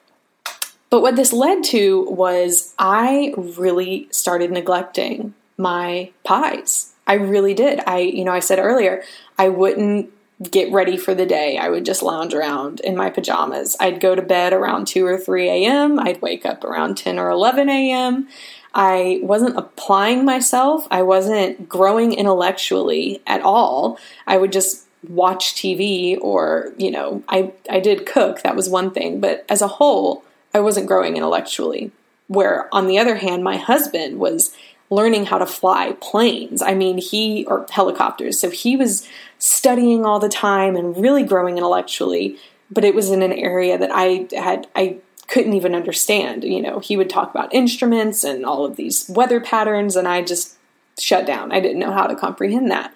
But 0.90 1.02
what 1.02 1.16
this 1.16 1.32
led 1.32 1.64
to 1.64 2.04
was 2.10 2.74
I 2.78 3.34
really 3.36 4.08
started 4.10 4.50
neglecting 4.50 5.34
my 5.56 6.10
pies. 6.24 6.92
I 7.06 7.14
really 7.14 7.54
did. 7.54 7.80
I, 7.86 7.98
you 7.98 8.24
know, 8.24 8.32
I 8.32 8.40
said 8.40 8.58
earlier, 8.58 9.02
I 9.38 9.48
wouldn't 9.48 10.10
get 10.50 10.72
ready 10.72 10.96
for 10.96 11.14
the 11.14 11.26
day. 11.26 11.58
I 11.58 11.68
would 11.68 11.84
just 11.84 12.02
lounge 12.02 12.32
around 12.32 12.80
in 12.80 12.96
my 12.96 13.10
pajamas. 13.10 13.76
I'd 13.80 14.00
go 14.00 14.14
to 14.14 14.22
bed 14.22 14.52
around 14.52 14.86
2 14.86 15.04
or 15.04 15.18
3 15.18 15.48
a.m., 15.48 15.98
I'd 15.98 16.22
wake 16.22 16.46
up 16.46 16.64
around 16.64 16.96
10 16.96 17.18
or 17.18 17.28
11 17.28 17.68
a.m. 17.68 18.28
I 18.74 19.18
wasn't 19.22 19.58
applying 19.58 20.24
myself, 20.24 20.86
I 20.90 21.02
wasn't 21.02 21.68
growing 21.68 22.12
intellectually 22.12 23.20
at 23.26 23.40
all. 23.40 23.98
I 24.26 24.36
would 24.36 24.52
just 24.52 24.86
watch 25.08 25.54
TV 25.54 26.18
or, 26.20 26.72
you 26.76 26.90
know, 26.90 27.22
I, 27.28 27.52
I 27.68 27.80
did 27.80 28.06
cook, 28.06 28.42
that 28.42 28.54
was 28.54 28.68
one 28.68 28.92
thing. 28.92 29.20
But 29.20 29.44
as 29.48 29.62
a 29.62 29.68
whole, 29.68 30.22
I 30.58 30.62
wasn't 30.62 30.86
growing 30.86 31.16
intellectually. 31.16 31.92
Where, 32.26 32.68
on 32.74 32.88
the 32.88 32.98
other 32.98 33.16
hand, 33.16 33.42
my 33.42 33.56
husband 33.56 34.18
was 34.18 34.54
learning 34.90 35.26
how 35.26 35.38
to 35.38 35.46
fly 35.46 35.96
planes. 36.00 36.60
I 36.60 36.74
mean, 36.74 36.98
he, 36.98 37.46
or 37.46 37.66
helicopters. 37.70 38.38
So 38.38 38.50
he 38.50 38.76
was 38.76 39.08
studying 39.38 40.04
all 40.04 40.18
the 40.18 40.28
time 40.28 40.76
and 40.76 40.96
really 40.96 41.22
growing 41.22 41.56
intellectually, 41.56 42.36
but 42.70 42.84
it 42.84 42.94
was 42.94 43.10
in 43.10 43.22
an 43.22 43.32
area 43.32 43.78
that 43.78 43.90
I 43.92 44.26
had, 44.32 44.66
I 44.74 44.98
couldn't 45.26 45.54
even 45.54 45.74
understand. 45.74 46.44
You 46.44 46.60
know, 46.60 46.80
he 46.80 46.96
would 46.96 47.10
talk 47.10 47.30
about 47.30 47.54
instruments 47.54 48.24
and 48.24 48.44
all 48.44 48.64
of 48.64 48.76
these 48.76 49.08
weather 49.08 49.40
patterns, 49.40 49.96
and 49.96 50.08
I 50.08 50.22
just 50.22 50.56
shut 50.98 51.26
down. 51.26 51.52
I 51.52 51.60
didn't 51.60 51.78
know 51.78 51.92
how 51.92 52.06
to 52.06 52.16
comprehend 52.16 52.70
that. 52.70 52.92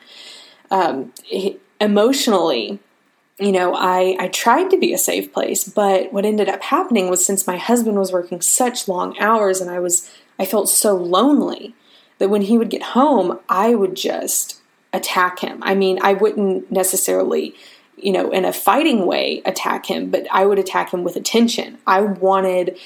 Um, 0.70 1.12
emotionally, 1.80 2.80
you 3.38 3.52
know, 3.52 3.74
I, 3.74 4.16
I 4.18 4.28
tried 4.28 4.70
to 4.70 4.78
be 4.78 4.92
a 4.92 4.98
safe 4.98 5.32
place, 5.32 5.64
but 5.64 6.12
what 6.12 6.24
ended 6.24 6.48
up 6.48 6.62
happening 6.62 7.08
was 7.08 7.24
since 7.24 7.46
my 7.46 7.56
husband 7.56 7.98
was 7.98 8.12
working 8.12 8.40
such 8.40 8.88
long 8.88 9.18
hours 9.18 9.60
and 9.60 9.70
I 9.70 9.80
was, 9.80 10.10
I 10.38 10.44
felt 10.44 10.68
so 10.68 10.94
lonely 10.94 11.74
that 12.18 12.28
when 12.28 12.42
he 12.42 12.58
would 12.58 12.70
get 12.70 12.82
home, 12.82 13.40
I 13.48 13.74
would 13.74 13.96
just 13.96 14.60
attack 14.92 15.40
him. 15.40 15.60
I 15.62 15.74
mean, 15.74 15.98
I 16.02 16.12
wouldn't 16.12 16.70
necessarily, 16.70 17.54
you 17.96 18.12
know, 18.12 18.30
in 18.30 18.44
a 18.44 18.52
fighting 18.52 19.06
way 19.06 19.42
attack 19.46 19.86
him, 19.86 20.10
but 20.10 20.26
I 20.30 20.44
would 20.44 20.58
attack 20.58 20.92
him 20.92 21.02
with 21.02 21.16
attention. 21.16 21.78
I 21.86 22.02
wanted, 22.02 22.78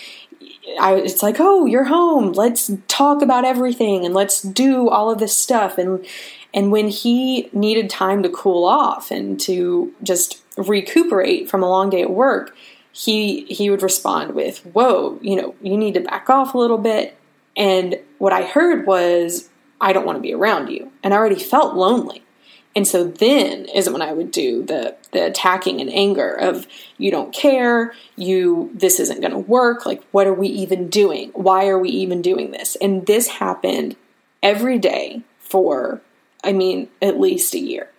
I, 0.80 0.94
it's 0.94 1.22
like, 1.22 1.36
oh, 1.40 1.66
you're 1.66 1.84
home. 1.84 2.32
Let's 2.32 2.70
talk 2.86 3.20
about 3.20 3.44
everything 3.44 4.04
and 4.04 4.14
let's 4.14 4.40
do 4.40 4.88
all 4.88 5.10
of 5.10 5.18
this 5.18 5.36
stuff. 5.36 5.76
And 5.76 6.06
and 6.56 6.72
when 6.72 6.88
he 6.88 7.50
needed 7.52 7.90
time 7.90 8.22
to 8.22 8.30
cool 8.30 8.64
off 8.64 9.10
and 9.10 9.38
to 9.40 9.92
just 10.02 10.42
recuperate 10.56 11.50
from 11.50 11.62
a 11.62 11.68
long 11.68 11.90
day 11.90 12.00
at 12.00 12.10
work, 12.10 12.56
he 12.90 13.44
he 13.44 13.68
would 13.68 13.82
respond 13.82 14.34
with, 14.34 14.60
"Whoa, 14.72 15.18
you 15.20 15.36
know, 15.36 15.54
you 15.60 15.76
need 15.76 15.94
to 15.94 16.00
back 16.00 16.30
off 16.30 16.54
a 16.54 16.58
little 16.58 16.78
bit." 16.78 17.14
And 17.56 18.00
what 18.18 18.32
I 18.32 18.42
heard 18.42 18.86
was, 18.86 19.50
"I 19.80 19.92
don't 19.92 20.06
want 20.06 20.16
to 20.16 20.22
be 20.22 20.32
around 20.32 20.70
you." 20.70 20.90
And 21.04 21.12
I 21.12 21.18
already 21.18 21.38
felt 21.38 21.76
lonely. 21.76 22.22
And 22.74 22.86
so 22.86 23.04
then 23.04 23.66
is 23.74 23.88
when 23.88 24.02
I 24.02 24.14
would 24.14 24.30
do 24.30 24.62
the 24.62 24.96
the 25.12 25.26
attacking 25.26 25.82
and 25.82 25.92
anger 25.92 26.32
of 26.32 26.66
you 26.96 27.10
don't 27.10 27.34
care, 27.34 27.92
you 28.16 28.70
this 28.72 28.98
isn't 28.98 29.20
going 29.20 29.32
to 29.32 29.38
work, 29.38 29.84
like 29.84 30.02
what 30.10 30.26
are 30.26 30.34
we 30.34 30.48
even 30.48 30.88
doing? 30.88 31.30
Why 31.34 31.68
are 31.68 31.78
we 31.78 31.90
even 31.90 32.22
doing 32.22 32.50
this? 32.50 32.76
And 32.76 33.04
this 33.04 33.28
happened 33.28 33.96
every 34.42 34.78
day 34.78 35.22
for 35.38 36.00
I 36.46 36.52
mean, 36.52 36.88
at 37.02 37.20
least 37.20 37.54
a 37.54 37.58
year. 37.58 37.90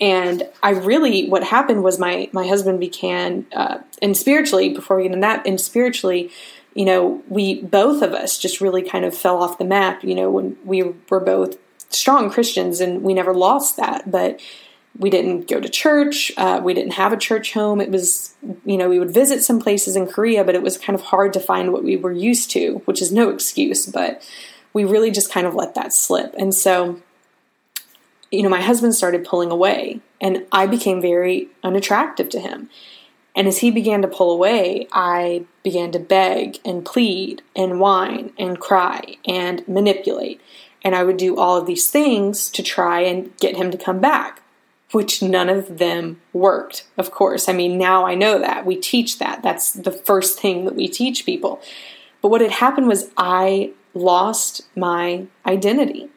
And 0.00 0.48
I 0.62 0.70
really, 0.70 1.28
what 1.28 1.44
happened 1.44 1.84
was 1.84 1.98
my 1.98 2.28
my 2.32 2.46
husband 2.46 2.80
began, 2.80 3.46
uh, 3.54 3.78
and 4.00 4.16
spiritually, 4.16 4.70
before 4.70 4.96
we 4.96 5.04
get 5.04 5.12
into 5.12 5.20
that, 5.20 5.46
and 5.46 5.60
spiritually, 5.60 6.30
you 6.74 6.84
know, 6.84 7.22
we 7.28 7.62
both 7.62 8.02
of 8.02 8.12
us 8.12 8.38
just 8.38 8.60
really 8.60 8.82
kind 8.82 9.04
of 9.04 9.16
fell 9.16 9.42
off 9.42 9.58
the 9.58 9.64
map. 9.64 10.02
You 10.02 10.16
know, 10.16 10.30
when 10.30 10.56
we 10.64 10.82
were 11.08 11.20
both 11.20 11.56
strong 11.90 12.30
Christians, 12.30 12.80
and 12.80 13.02
we 13.02 13.14
never 13.14 13.32
lost 13.32 13.76
that, 13.76 14.10
but 14.10 14.40
we 14.98 15.08
didn't 15.08 15.48
go 15.48 15.60
to 15.60 15.68
church. 15.68 16.32
Uh, 16.36 16.60
we 16.62 16.74
didn't 16.74 16.94
have 16.94 17.12
a 17.12 17.16
church 17.16 17.52
home. 17.52 17.80
It 17.80 17.90
was, 17.90 18.34
you 18.64 18.76
know, 18.76 18.88
we 18.88 18.98
would 18.98 19.14
visit 19.14 19.42
some 19.42 19.60
places 19.60 19.96
in 19.96 20.06
Korea, 20.06 20.44
but 20.44 20.54
it 20.54 20.62
was 20.62 20.76
kind 20.76 20.98
of 20.98 21.02
hard 21.06 21.32
to 21.32 21.40
find 21.40 21.72
what 21.72 21.84
we 21.84 21.96
were 21.96 22.12
used 22.12 22.50
to, 22.52 22.82
which 22.84 23.00
is 23.00 23.10
no 23.10 23.30
excuse, 23.30 23.86
but 23.86 24.22
we 24.72 24.84
really 24.84 25.10
just 25.10 25.32
kind 25.32 25.46
of 25.46 25.54
let 25.54 25.74
that 25.74 25.92
slip. 25.92 26.34
And 26.38 26.54
so, 26.54 27.00
you 28.32 28.42
know, 28.42 28.48
my 28.48 28.60
husband 28.60 28.94
started 28.94 29.24
pulling 29.24 29.50
away, 29.50 30.00
and 30.20 30.46
I 30.50 30.66
became 30.66 31.00
very 31.00 31.48
unattractive 31.62 32.28
to 32.30 32.40
him. 32.40 32.70
And 33.36 33.46
as 33.46 33.58
he 33.58 33.70
began 33.70 34.02
to 34.02 34.08
pull 34.08 34.32
away, 34.32 34.88
I 34.92 35.44
began 35.62 35.92
to 35.92 35.98
beg 35.98 36.58
and 36.64 36.84
plead 36.84 37.42
and 37.56 37.80
whine 37.80 38.32
and 38.38 38.58
cry 38.58 39.16
and 39.26 39.66
manipulate. 39.66 40.40
And 40.82 40.94
I 40.94 41.04
would 41.04 41.16
do 41.16 41.38
all 41.38 41.56
of 41.56 41.66
these 41.66 41.88
things 41.88 42.50
to 42.50 42.62
try 42.62 43.00
and 43.02 43.34
get 43.38 43.56
him 43.56 43.70
to 43.70 43.78
come 43.78 44.00
back 44.00 44.42
which 44.92 45.22
none 45.22 45.48
of 45.48 45.78
them 45.78 46.20
worked, 46.32 46.84
of 46.96 47.10
course. 47.10 47.48
I 47.48 47.52
mean, 47.52 47.78
now 47.78 48.06
I 48.06 48.14
know 48.14 48.38
that. 48.38 48.66
We 48.66 48.76
teach 48.76 49.18
that. 49.18 49.42
That's 49.42 49.72
the 49.72 49.90
first 49.90 50.38
thing 50.38 50.64
that 50.66 50.76
we 50.76 50.86
teach 50.86 51.26
people. 51.26 51.60
But 52.20 52.28
what 52.28 52.40
had 52.40 52.52
happened 52.52 52.88
was 52.88 53.10
I 53.16 53.72
lost 53.94 54.62
my 54.76 55.26
identity. 55.46 56.08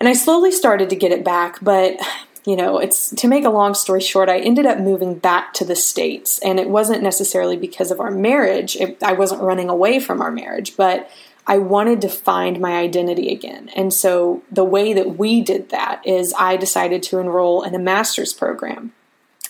And 0.00 0.08
I 0.08 0.12
slowly 0.12 0.52
started 0.52 0.90
to 0.90 0.96
get 0.96 1.12
it 1.12 1.24
back, 1.24 1.58
but 1.60 1.98
you 2.44 2.56
know, 2.56 2.78
it's 2.78 3.10
to 3.10 3.28
make 3.28 3.44
a 3.44 3.50
long 3.50 3.74
story 3.74 4.00
short, 4.00 4.30
I 4.30 4.38
ended 4.38 4.64
up 4.64 4.78
moving 4.78 5.16
back 5.16 5.52
to 5.54 5.66
the 5.66 5.76
States. 5.76 6.38
And 6.38 6.58
it 6.58 6.70
wasn't 6.70 7.02
necessarily 7.02 7.58
because 7.58 7.90
of 7.90 8.00
our 8.00 8.10
marriage. 8.10 8.74
It, 8.76 9.02
I 9.02 9.12
wasn't 9.12 9.42
running 9.42 9.68
away 9.68 10.00
from 10.00 10.22
our 10.22 10.30
marriage, 10.30 10.74
but 10.74 11.10
I 11.46 11.58
wanted 11.58 12.00
to 12.02 12.08
find 12.08 12.58
my 12.58 12.78
identity 12.78 13.32
again. 13.32 13.70
And 13.76 13.92
so 13.92 14.42
the 14.50 14.64
way 14.64 14.94
that 14.94 15.18
we 15.18 15.42
did 15.42 15.70
that 15.70 16.06
is 16.06 16.34
I 16.38 16.56
decided 16.56 17.02
to 17.04 17.18
enroll 17.18 17.62
in 17.62 17.74
a 17.74 17.78
master's 17.78 18.32
program. 18.32 18.92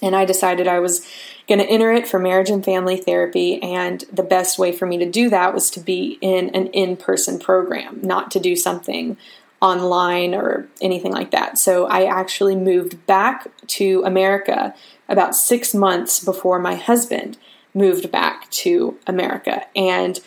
And 0.03 0.17
I 0.17 0.25
decided 0.25 0.67
I 0.67 0.81
was 0.81 1.07
going 1.49 1.59
to 1.59 1.67
enter 1.67 1.93
it 1.93 2.07
for 2.07 2.19
marriage 2.19 2.51
and 2.51 2.65
family 2.65 2.97
therapy. 2.97 3.63
And 3.63 4.05
the 4.13 4.23
best 4.23 4.59
way 4.59 4.73
for 4.73 4.87
me 4.87 4.99
to 4.99 5.11
do 5.11 5.29
that 5.31 5.55
was 5.55 5.71
to 5.73 5.81
be 5.81 6.19
in 6.21 6.51
an 6.51 6.69
in 6.69 6.97
person 6.97 7.39
program, 7.39 8.01
not 8.03 8.31
to 8.33 8.41
do 8.41 8.57
something 8.57 9.17
online 9.61 10.35
or 10.35 10.69
anything 10.81 11.13
like 11.13 11.31
that. 11.33 11.59
So 11.59 11.87
I 11.87 12.05
actually 12.05 12.55
moved 12.55 13.05
back 13.07 13.49
to 13.67 14.03
America 14.05 14.75
about 15.09 15.35
six 15.35 15.75
months 15.75 16.23
before 16.23 16.59
my 16.59 16.75
husband 16.75 17.37
moved 17.75 18.11
back 18.11 18.49
to 18.51 18.97
America. 19.07 19.65
And 19.75 20.21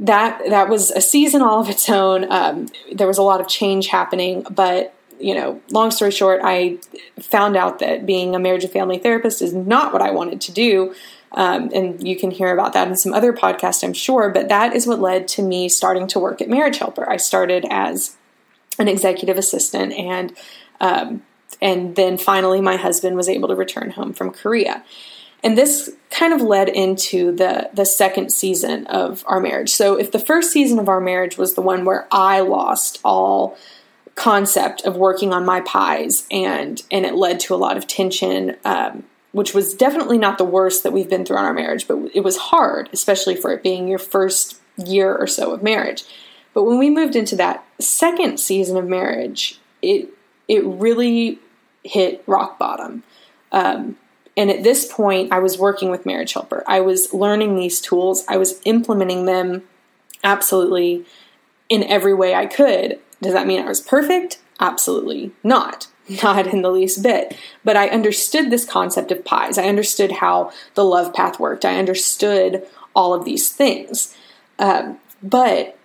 that 0.00 0.42
that 0.48 0.68
was 0.68 0.90
a 0.90 1.00
season 1.00 1.42
all 1.42 1.60
of 1.60 1.68
its 1.68 1.88
own. 1.88 2.30
Um, 2.30 2.68
there 2.92 3.06
was 3.06 3.18
a 3.18 3.22
lot 3.22 3.40
of 3.40 3.48
change 3.48 3.86
happening, 3.86 4.44
but 4.50 4.94
you 5.20 5.34
know, 5.34 5.60
long 5.70 5.90
story 5.90 6.10
short, 6.10 6.40
I 6.42 6.78
found 7.20 7.56
out 7.56 7.78
that 7.80 8.06
being 8.06 8.34
a 8.34 8.38
marriage 8.38 8.64
and 8.64 8.72
family 8.72 8.98
therapist 8.98 9.42
is 9.42 9.52
not 9.52 9.92
what 9.92 10.02
I 10.02 10.10
wanted 10.10 10.40
to 10.42 10.52
do. 10.52 10.94
Um, 11.32 11.70
and 11.72 12.06
you 12.06 12.16
can 12.16 12.30
hear 12.30 12.52
about 12.52 12.72
that 12.72 12.88
in 12.88 12.96
some 12.96 13.14
other 13.14 13.32
podcasts, 13.32 13.84
I'm 13.84 13.92
sure. 13.92 14.30
But 14.30 14.48
that 14.48 14.74
is 14.74 14.86
what 14.86 15.00
led 15.00 15.28
to 15.28 15.42
me 15.42 15.68
starting 15.68 16.06
to 16.08 16.18
work 16.18 16.40
at 16.40 16.48
Marriage 16.48 16.78
Helper. 16.78 17.08
I 17.08 17.18
started 17.18 17.64
as 17.70 18.16
an 18.78 18.88
executive 18.88 19.38
assistant, 19.38 19.92
and 19.92 20.36
um, 20.80 21.22
and 21.62 21.94
then 21.94 22.18
finally, 22.18 22.60
my 22.60 22.76
husband 22.76 23.16
was 23.16 23.28
able 23.28 23.48
to 23.48 23.54
return 23.54 23.90
home 23.90 24.12
from 24.12 24.30
Korea. 24.30 24.84
And 25.42 25.56
this 25.56 25.90
kind 26.10 26.32
of 26.32 26.42
led 26.42 26.68
into 26.68 27.34
the 27.34 27.70
the 27.72 27.84
second 27.86 28.32
season 28.32 28.86
of 28.88 29.24
our 29.26 29.40
marriage. 29.40 29.70
So 29.70 29.98
if 29.98 30.10
the 30.12 30.18
first 30.18 30.52
season 30.52 30.78
of 30.78 30.88
our 30.88 31.00
marriage 31.00 31.38
was 31.38 31.54
the 31.54 31.62
one 31.62 31.84
where 31.84 32.08
I 32.10 32.40
lost 32.40 33.00
all 33.04 33.56
concept 34.16 34.82
of 34.82 34.96
working 34.96 35.32
on 35.32 35.46
my 35.46 35.60
pies 35.60 36.26
and 36.30 36.82
and 36.90 37.06
it 37.06 37.14
led 37.14 37.40
to 37.40 37.54
a 37.54 37.56
lot 37.56 37.76
of 37.76 37.86
tension 37.86 38.56
um, 38.64 39.04
which 39.32 39.54
was 39.54 39.74
definitely 39.74 40.18
not 40.18 40.38
the 40.38 40.44
worst 40.44 40.82
that 40.82 40.92
we've 40.92 41.10
been 41.10 41.24
through 41.24 41.38
in 41.38 41.44
our 41.44 41.54
marriage 41.54 41.86
but 41.86 41.98
it 42.14 42.20
was 42.20 42.36
hard 42.36 42.88
especially 42.92 43.36
for 43.36 43.52
it 43.52 43.62
being 43.62 43.88
your 43.88 43.98
first 43.98 44.60
year 44.76 45.14
or 45.14 45.26
so 45.26 45.52
of 45.52 45.62
marriage 45.62 46.04
but 46.54 46.64
when 46.64 46.78
we 46.78 46.90
moved 46.90 47.14
into 47.14 47.36
that 47.36 47.64
second 47.78 48.38
season 48.38 48.76
of 48.76 48.86
marriage 48.86 49.58
it 49.82 50.08
it 50.48 50.64
really 50.64 51.38
hit 51.84 52.22
rock 52.26 52.58
bottom 52.58 53.02
um, 53.52 53.96
and 54.36 54.50
at 54.50 54.62
this 54.62 54.90
point, 54.90 55.32
I 55.32 55.38
was 55.38 55.58
working 55.58 55.90
with 55.90 56.06
Marriage 56.06 56.32
Helper. 56.32 56.62
I 56.66 56.80
was 56.80 57.12
learning 57.12 57.56
these 57.56 57.80
tools, 57.80 58.24
I 58.28 58.36
was 58.36 58.60
implementing 58.64 59.26
them 59.26 59.64
absolutely 60.22 61.04
in 61.68 61.84
every 61.84 62.14
way 62.14 62.34
I 62.34 62.46
could. 62.46 62.98
Does 63.20 63.32
that 63.32 63.46
mean 63.46 63.60
I 63.60 63.68
was 63.68 63.80
perfect? 63.80 64.40
Absolutely 64.58 65.32
not. 65.42 65.88
Not 66.22 66.46
in 66.46 66.62
the 66.62 66.70
least 66.70 67.02
bit. 67.02 67.36
But 67.64 67.76
I 67.76 67.88
understood 67.88 68.50
this 68.50 68.64
concept 68.64 69.12
of 69.12 69.24
pies. 69.24 69.58
I 69.58 69.68
understood 69.68 70.12
how 70.12 70.52
the 70.74 70.84
love 70.84 71.14
path 71.14 71.38
worked. 71.38 71.64
I 71.64 71.78
understood 71.78 72.66
all 72.94 73.14
of 73.14 73.24
these 73.24 73.50
things. 73.50 74.16
Um, 74.58 74.98
but 75.22 75.78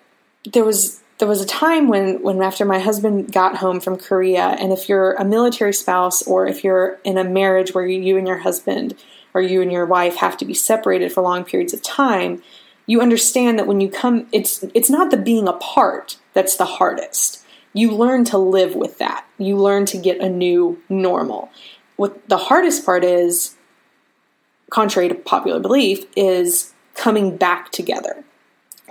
there 0.52 0.64
was 0.64 1.02
there 1.18 1.28
was 1.28 1.42
a 1.42 1.46
time 1.46 1.88
when 1.88 2.22
when 2.22 2.42
after 2.42 2.66
my 2.66 2.80
husband 2.80 3.32
got 3.32 3.58
home 3.58 3.80
from 3.80 3.98
Korea 3.98 4.56
and 4.60 4.72
if 4.72 4.90
you're 4.90 5.14
a 5.14 5.26
military 5.26 5.74
spouse 5.74 6.22
or 6.24 6.46
if 6.48 6.64
you're 6.64 7.00
in 7.04 7.18
a 7.18 7.24
marriage 7.24 7.74
where 7.74 7.86
you 7.86 8.18
and 8.18 8.28
your 8.28 8.40
husband 8.40 8.96
or 9.34 9.42
you 9.42 9.62
and 9.62 9.72
your 9.72 9.86
wife 9.86 10.18
have 10.18 10.38
to 10.38 10.46
be 10.46 10.54
separated 10.54 11.12
for 11.12 11.22
long 11.22 11.46
periods 11.46 11.74
of 11.74 11.82
time 11.82 12.42
you 12.86 13.02
understand 13.02 13.58
that 13.58 13.68
when 13.68 13.82
you 13.82 13.90
come 13.90 14.28
it's 14.32 14.64
it's 14.74 14.90
not 14.90 15.10
the 15.10 15.18
being 15.18 15.48
apart 15.48 16.18
that's 16.34 16.58
the 16.58 16.66
hardest 16.66 17.45
you 17.76 17.92
learn 17.92 18.24
to 18.26 18.38
live 18.38 18.76
with 18.76 18.98
that 18.98 19.26
you 19.38 19.56
learn 19.56 19.86
to 19.86 19.98
get 19.98 20.20
a 20.20 20.30
new 20.30 20.82
normal 20.90 21.50
what 21.96 22.28
the 22.30 22.38
hardest 22.38 22.86
part 22.86 23.04
is 23.04 23.56
contrary 24.70 25.08
to 25.08 25.16
popular 25.16 25.60
belief 25.60 26.06
is 26.16 26.74
coming 26.96 27.38
back 27.38 27.72
together 27.72 28.24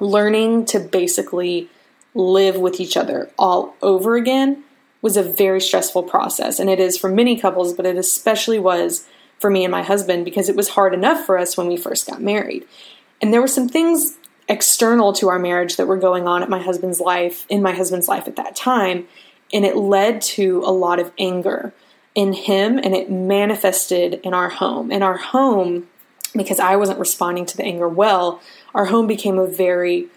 learning 0.01 0.65
to 0.65 0.79
basically 0.79 1.69
live 2.15 2.57
with 2.57 2.81
each 2.81 2.97
other 2.97 3.31
all 3.39 3.75
over 3.83 4.17
again 4.17 4.63
was 5.05 5.19
a 5.19 5.23
very 5.23 5.61
stressful 5.61 6.03
process. 6.05 6.59
And 6.59 6.71
it 6.71 6.81
is 6.81 6.97
for 6.97 7.11
many 7.11 7.39
couples, 7.39 7.75
but 7.75 7.85
it 7.85 7.99
especially 7.99 8.59
was 8.59 9.07
for 9.39 9.51
me 9.51 9.63
and 9.63 9.71
my 9.71 9.83
husband 9.83 10.25
because 10.25 10.49
it 10.49 10.57
was 10.57 10.71
hard 10.71 10.95
enough 10.95 11.27
for 11.27 11.37
us 11.37 11.59
when 11.59 11.67
we 11.67 11.77
first 11.77 12.07
got 12.07 12.23
married. 12.23 12.65
And 13.21 13.31
there 13.31 13.43
were 13.43 13.47
some 13.47 13.69
things 13.69 14.17
external 14.49 15.13
to 15.15 15.29
our 15.29 15.39
marriage 15.39 15.77
that 15.77 15.87
were 15.87 15.97
going 15.97 16.27
on 16.27 16.43
at 16.43 16.49
my 16.49 16.63
husband's 16.63 17.01
life, 17.01 17.47
in 17.49 17.63
my 17.63 17.73
husband's 17.73 18.09
life 18.09 18.29
at 18.29 18.37
that 18.37 18.57
time. 18.57 19.07
And 19.53 19.65
it 19.65 19.77
led 19.77 20.21
to 20.23 20.63
a 20.65 20.73
lot 20.73 20.99
of 20.99 21.13
anger 21.19 21.73
in 22.15 22.33
him 22.33 22.79
and 22.79 22.95
it 22.95 23.11
manifested 23.11 24.21
in 24.23 24.35
our 24.35 24.49
home. 24.49 24.91
And 24.91 25.03
our 25.03 25.17
home, 25.17 25.89
because 26.35 26.61
I 26.61 26.77
wasn't 26.77 26.99
responding 26.99 27.47
to 27.47 27.57
the 27.57 27.65
anger 27.65 27.89
well, 27.89 28.41
our 28.75 28.87
home 28.87 29.07
became 29.07 29.39
a 29.39 29.47
very 29.47 30.09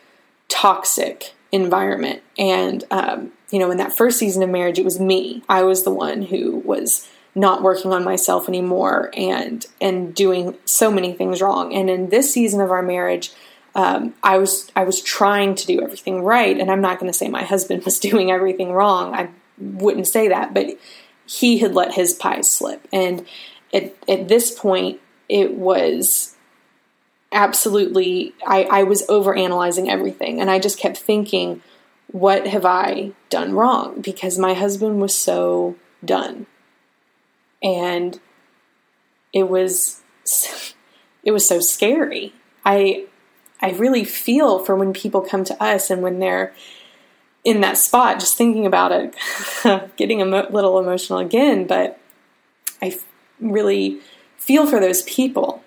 toxic 0.47 1.33
environment. 1.51 2.21
And, 2.37 2.83
um, 2.91 3.31
you 3.51 3.59
know, 3.59 3.71
in 3.71 3.77
that 3.77 3.95
first 3.95 4.19
season 4.19 4.43
of 4.43 4.49
marriage, 4.49 4.79
it 4.79 4.85
was 4.85 4.99
me. 4.99 5.43
I 5.47 5.63
was 5.63 5.83
the 5.83 5.91
one 5.91 6.23
who 6.23 6.57
was 6.59 7.07
not 7.37 7.61
working 7.61 7.93
on 7.93 8.03
myself 8.03 8.49
anymore 8.49 9.11
and 9.15 9.63
and 9.79 10.15
doing 10.15 10.57
so 10.65 10.91
many 10.91 11.13
things 11.13 11.39
wrong. 11.39 11.73
And 11.73 11.89
in 11.89 12.09
this 12.09 12.33
season 12.33 12.61
of 12.61 12.71
our 12.71 12.81
marriage, 12.81 13.31
um, 13.77 14.15
I 14.23 14.39
was 14.39 14.69
I 14.75 14.83
was 14.83 15.01
trying 15.01 15.53
to 15.55 15.67
do 15.67 15.81
everything 15.81 16.23
right. 16.23 16.59
And 16.59 16.69
I'm 16.69 16.81
not 16.81 16.99
going 16.99 17.11
to 17.11 17.17
say 17.17 17.29
my 17.29 17.43
husband 17.43 17.83
was 17.85 17.99
doing 17.99 18.31
everything 18.31 18.73
wrong. 18.73 19.13
I 19.13 19.29
wouldn't 19.57 20.07
say 20.07 20.27
that, 20.27 20.53
but 20.53 20.77
he 21.25 21.59
had 21.59 21.73
let 21.73 21.93
his 21.93 22.13
pies 22.13 22.49
slip. 22.49 22.85
And 22.91 23.25
at 23.73 23.95
at 24.09 24.27
this 24.27 24.51
point, 24.51 24.99
it 25.29 25.53
was 25.53 26.35
absolutely 27.31 28.33
I, 28.45 28.63
I 28.63 28.83
was 28.83 29.07
over 29.07 29.35
analyzing 29.35 29.89
everything 29.89 30.41
and 30.41 30.49
I 30.49 30.59
just 30.59 30.79
kept 30.79 30.97
thinking, 30.97 31.61
what 32.07 32.47
have 32.47 32.65
I 32.65 33.11
done 33.29 33.53
wrong? 33.53 34.01
Because 34.01 34.39
my 34.39 34.55
husband 34.55 34.99
was 35.01 35.15
so 35.15 35.75
done. 36.03 36.47
And 37.61 38.19
it 39.33 39.49
was 39.49 40.01
it 41.23 41.31
was 41.31 41.47
so 41.47 41.59
scary. 41.59 42.33
I 42.65 43.05
I 43.61 43.71
really 43.71 44.03
feel 44.03 44.59
for 44.59 44.75
when 44.75 44.93
people 44.93 45.21
come 45.21 45.43
to 45.45 45.63
us 45.63 45.89
and 45.89 46.01
when 46.01 46.19
they're 46.19 46.53
in 47.43 47.61
that 47.61 47.77
spot, 47.77 48.19
just 48.19 48.37
thinking 48.37 48.65
about 48.65 48.91
it, 48.91 49.15
getting 49.97 50.21
a 50.21 50.25
little 50.25 50.79
emotional 50.79 51.19
again, 51.19 51.65
but 51.65 51.99
I 52.81 52.97
really 53.39 53.99
feel 54.37 54.67
for 54.67 54.79
those 54.79 55.01
people. 55.03 55.63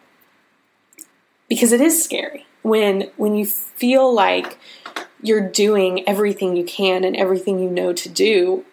Because 1.49 1.73
it 1.73 1.81
is 1.81 2.03
scary 2.03 2.47
when 2.63 3.11
when 3.17 3.35
you 3.35 3.47
feel 3.47 4.13
like 4.13 4.59
you're 5.23 5.49
doing 5.49 6.07
everything 6.09 6.57
you 6.57 6.65
can 6.65 7.05
and 7.05 7.17
everything 7.17 7.59
you 7.59 7.71
know 7.71 7.93
to 7.93 8.09
do 8.09 8.65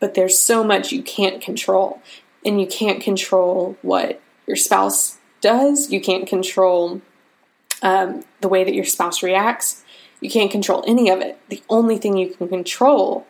but 0.00 0.14
there's 0.14 0.38
so 0.38 0.62
much 0.62 0.92
you 0.92 1.02
can't 1.02 1.40
control 1.40 2.00
and 2.44 2.60
you 2.60 2.66
can't 2.66 3.02
control 3.02 3.76
what 3.82 4.20
your 4.46 4.56
spouse 4.56 5.18
does 5.40 5.90
you 5.90 6.00
can't 6.00 6.26
control 6.26 7.00
um, 7.82 8.24
the 8.40 8.48
way 8.48 8.64
that 8.64 8.74
your 8.74 8.84
spouse 8.84 9.22
reacts 9.22 9.84
you 10.20 10.30
can't 10.30 10.50
control 10.50 10.84
any 10.86 11.10
of 11.10 11.20
it 11.20 11.38
the 11.48 11.62
only 11.68 11.98
thing 11.98 12.16
you 12.16 12.28
can 12.28 12.48
control 12.48 13.26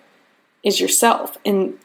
is 0.63 0.81
yourself 0.81 1.39
and 1.45 1.79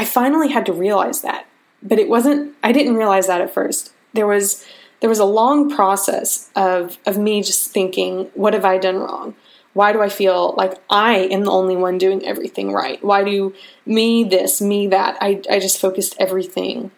I 0.00 0.04
finally 0.06 0.48
had 0.48 0.64
to 0.64 0.72
realize 0.72 1.20
that. 1.20 1.46
But 1.82 1.98
it 1.98 2.08
wasn't 2.08 2.54
I 2.62 2.72
didn't 2.72 2.94
realize 2.94 3.26
that 3.26 3.42
at 3.42 3.52
first. 3.52 3.92
There 4.14 4.26
was 4.26 4.64
there 5.00 5.10
was 5.10 5.18
a 5.18 5.26
long 5.26 5.68
process 5.68 6.50
of 6.56 6.96
of 7.06 7.18
me 7.18 7.42
just 7.42 7.70
thinking, 7.70 8.30
what 8.34 8.54
have 8.54 8.64
I 8.64 8.78
done 8.78 8.96
wrong? 8.96 9.34
Why 9.74 9.92
do 9.92 10.00
I 10.00 10.08
feel 10.08 10.54
like 10.56 10.74
I 10.88 11.16
am 11.16 11.44
the 11.44 11.50
only 11.50 11.76
one 11.76 11.98
doing 11.98 12.26
everything 12.26 12.72
right? 12.72 13.02
Why 13.04 13.24
do 13.24 13.54
me 13.84 14.24
this, 14.24 14.62
me 14.62 14.86
that? 14.88 15.18
I, 15.20 15.42
I 15.50 15.58
just 15.60 15.78
focused 15.78 16.16
everything 16.18 16.90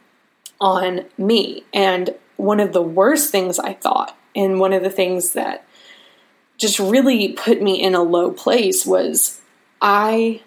on 0.60 1.06
me. 1.18 1.64
And 1.74 2.14
one 2.36 2.60
of 2.60 2.72
the 2.72 2.82
worst 2.82 3.30
things 3.30 3.58
I 3.58 3.74
thought, 3.74 4.16
and 4.34 4.60
one 4.60 4.72
of 4.72 4.82
the 4.82 4.90
things 4.90 5.32
that 5.32 5.66
just 6.56 6.78
really 6.78 7.32
put 7.32 7.60
me 7.60 7.82
in 7.82 7.94
a 7.94 8.02
low 8.02 8.30
place 8.30 8.86
was 8.86 9.40
I 9.80 10.42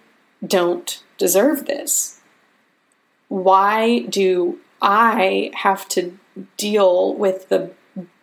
don't 0.46 1.04
deserve 1.18 1.66
this. 1.66 2.20
Why 3.28 4.00
do 4.00 4.60
I 4.82 5.52
have 5.56 5.88
to 5.90 6.18
deal 6.58 7.14
with 7.14 7.50
the 7.50 7.72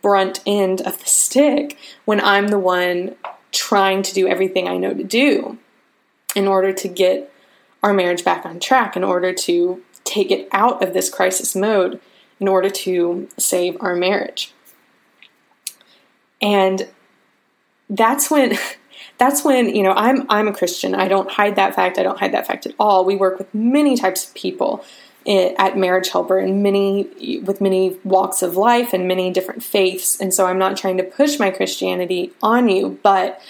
brunt 0.00 0.40
end 0.46 0.80
of 0.82 0.98
the 0.98 1.06
stick 1.06 1.78
when 2.04 2.20
I'm 2.20 2.48
the 2.48 2.58
one 2.58 3.16
trying 3.50 4.02
to 4.02 4.14
do 4.14 4.26
everything 4.26 4.68
I 4.68 4.76
know 4.76 4.94
to 4.94 5.04
do 5.04 5.58
in 6.34 6.48
order 6.48 6.72
to 6.72 6.88
get 6.88 7.32
our 7.82 7.92
marriage 7.92 8.24
back 8.24 8.46
on 8.46 8.60
track, 8.60 8.96
in 8.96 9.04
order 9.04 9.32
to 9.32 9.82
take 10.04 10.30
it 10.30 10.48
out 10.52 10.82
of 10.82 10.94
this 10.94 11.10
crisis 11.10 11.54
mode, 11.54 12.00
in 12.40 12.48
order 12.48 12.70
to 12.70 13.28
save 13.38 13.76
our 13.80 13.94
marriage. 13.94 14.52
And 16.42 16.88
that's 17.88 18.30
when 18.30 18.58
that's 19.18 19.44
when 19.44 19.74
you 19.74 19.82
know 19.82 19.92
I'm 19.92 20.26
I'm 20.28 20.48
a 20.48 20.52
Christian. 20.52 20.94
I 20.94 21.08
don't 21.08 21.30
hide 21.30 21.56
that 21.56 21.74
fact. 21.74 21.98
I 21.98 22.02
don't 22.02 22.18
hide 22.18 22.32
that 22.34 22.46
fact 22.46 22.66
at 22.66 22.74
all. 22.78 23.04
We 23.04 23.16
work 23.16 23.38
with 23.38 23.54
many 23.54 23.96
types 23.96 24.26
of 24.26 24.34
people 24.34 24.84
at 25.26 25.78
Marriage 25.78 26.08
Helper 26.08 26.38
and 26.38 26.62
many 26.62 27.40
with 27.40 27.60
many 27.60 27.96
walks 28.02 28.42
of 28.42 28.56
life 28.56 28.92
and 28.92 29.06
many 29.06 29.30
different 29.30 29.62
faiths. 29.62 30.20
And 30.20 30.34
so 30.34 30.46
I'm 30.46 30.58
not 30.58 30.76
trying 30.76 30.96
to 30.96 31.04
push 31.04 31.38
my 31.38 31.50
Christianity 31.50 32.32
on 32.42 32.68
you, 32.68 32.98
but 33.02 33.40